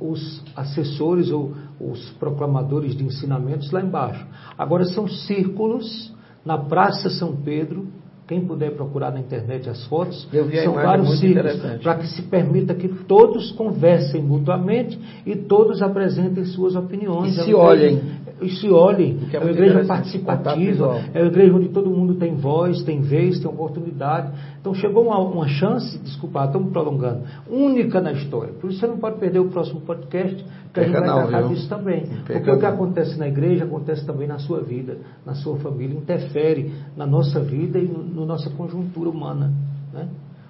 os 0.00 0.42
assessores 0.56 1.30
ou 1.30 1.54
os 1.80 2.10
proclamadores 2.18 2.96
de 2.96 3.04
ensinamentos 3.04 3.70
lá 3.70 3.80
embaixo. 3.80 4.26
Agora 4.58 4.84
são 4.84 5.06
círculos 5.06 6.12
na 6.44 6.58
Praça 6.58 7.10
São 7.10 7.36
Pedro, 7.36 7.86
quem 8.26 8.40
puder 8.44 8.72
procurar 8.72 9.12
na 9.12 9.20
internet 9.20 9.68
as 9.68 9.84
fotos, 9.86 10.28
são 10.64 10.74
vários 10.74 11.20
círculos 11.20 11.82
para 11.82 11.94
que 11.94 12.08
se 12.08 12.22
permita 12.22 12.74
que 12.74 12.88
todos 12.88 13.52
conversem 13.52 14.20
mutuamente 14.22 14.98
e 15.24 15.36
todos 15.36 15.80
apresentem 15.80 16.44
suas 16.44 16.74
opiniões. 16.74 17.38
E 17.38 17.44
se 17.44 17.54
olhem. 17.54 18.00
e 18.40 18.48
se 18.50 18.68
olhem. 18.68 19.16
É 19.32 19.36
É, 19.36 19.38
uma 19.38 19.50
igreja 19.50 19.84
participativa, 19.84 21.00
é 21.14 21.20
uma 21.20 21.28
igreja 21.28 21.54
onde 21.54 21.68
todo 21.68 21.88
mundo 21.88 22.14
tem 22.16 22.34
voz, 22.34 22.82
tem 22.82 23.00
vez, 23.00 23.38
tem 23.38 23.48
oportunidade. 23.48 24.32
Então 24.60 24.74
chegou 24.74 25.04
uma, 25.04 25.18
uma 25.18 25.46
chance, 25.46 25.96
desculpa, 25.98 26.44
estamos 26.44 26.72
prolongando, 26.72 27.20
única 27.48 28.00
na 28.00 28.12
história. 28.12 28.52
Por 28.60 28.70
isso 28.70 28.80
você 28.80 28.86
não 28.88 28.98
pode 28.98 29.18
perder 29.18 29.38
o 29.38 29.48
próximo 29.48 29.80
podcast, 29.82 30.44
que 30.76 30.80
a 30.80 30.84
gente 30.84 30.98
vai 30.98 31.06
não, 31.08 31.28
tratar 31.28 31.38
viu? 31.40 31.48
disso 31.48 31.68
também. 31.68 32.06
Porque 32.26 32.50
o 32.50 32.58
que 32.58 32.66
acontece 32.66 33.18
na 33.18 33.26
igreja 33.28 33.64
acontece 33.64 34.04
também 34.06 34.28
na 34.28 34.38
sua 34.38 34.60
vida, 34.60 34.98
na 35.24 35.34
sua 35.34 35.56
família, 35.56 35.96
interfere 35.96 36.72
na 36.96 37.06
nossa 37.06 37.40
vida 37.40 37.78
e 37.78 37.86
no- 37.86 38.20
na 38.20 38.26
nossa 38.26 38.50
conjuntura 38.50 39.08
humana. 39.10 39.50
Né? 39.92 40.06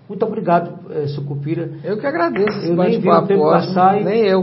Muito 0.09 0.25
obrigado, 0.25 0.71
eh, 0.91 1.09
Sucupira. 1.09 1.69
Eu 1.83 1.99
que 1.99 2.07
agradeço. 2.07 2.59
Eu 2.61 2.77
nem 2.77 3.01
vi 3.01 3.09
o 3.11 3.23
tempo 3.23 3.43
passar 3.51 4.01
e- 4.01 4.05
Nem 4.05 4.21
eu. 4.23 4.41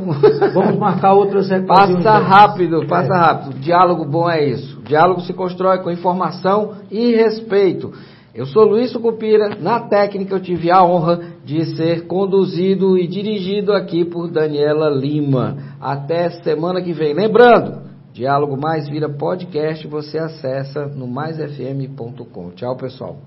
Vamos 0.53 0.77
marcar 0.77 1.13
outras 1.13 1.45
ocasiões, 1.51 1.67
Passa 2.03 2.19
né? 2.19 2.25
rápido, 2.27 2.85
passa 2.85 3.13
É. 3.13 3.17
rápido. 3.17 3.59
Diálogo 3.59 4.03
bom 4.05 4.29
é 4.29 4.43
isso. 4.45 4.81
Diálogo 4.83 5.21
se 5.21 5.31
constrói 5.31 5.77
com 5.79 5.89
informação 5.89 6.73
e 6.91 7.15
respeito. 7.15 7.93
Eu 8.33 8.47
sou 8.47 8.63
Luiz 8.63 8.91
Sucupira. 8.91 9.55
Na 9.59 9.81
técnica 9.81 10.33
eu 10.33 10.41
tive 10.41 10.71
a 10.71 10.83
honra 10.83 11.19
de 11.45 11.65
ser 11.75 12.07
conduzido 12.07 12.97
e 12.97 13.07
dirigido 13.07 13.71
aqui 13.73 14.03
por 14.03 14.31
Daniela 14.31 14.89
Lima. 14.89 15.57
Até 15.79 16.29
semana 16.41 16.81
que 16.81 16.93
vem. 16.93 17.13
Lembrando, 17.13 17.83
Diálogo 18.11 18.57
Mais 18.57 18.89
vira 18.89 19.07
podcast, 19.07 19.87
você 19.87 20.17
acessa 20.17 20.87
no 20.87 21.07
maisfm.com. 21.07 22.51
Tchau, 22.55 22.75
pessoal. 22.75 23.17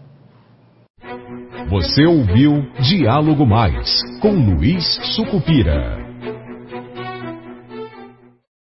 Você 1.68 2.04
ouviu 2.04 2.64
Diálogo 2.80 3.46
Mais 3.46 4.00
com 4.20 4.32
Luiz 4.32 4.84
Sucupira. 5.14 6.05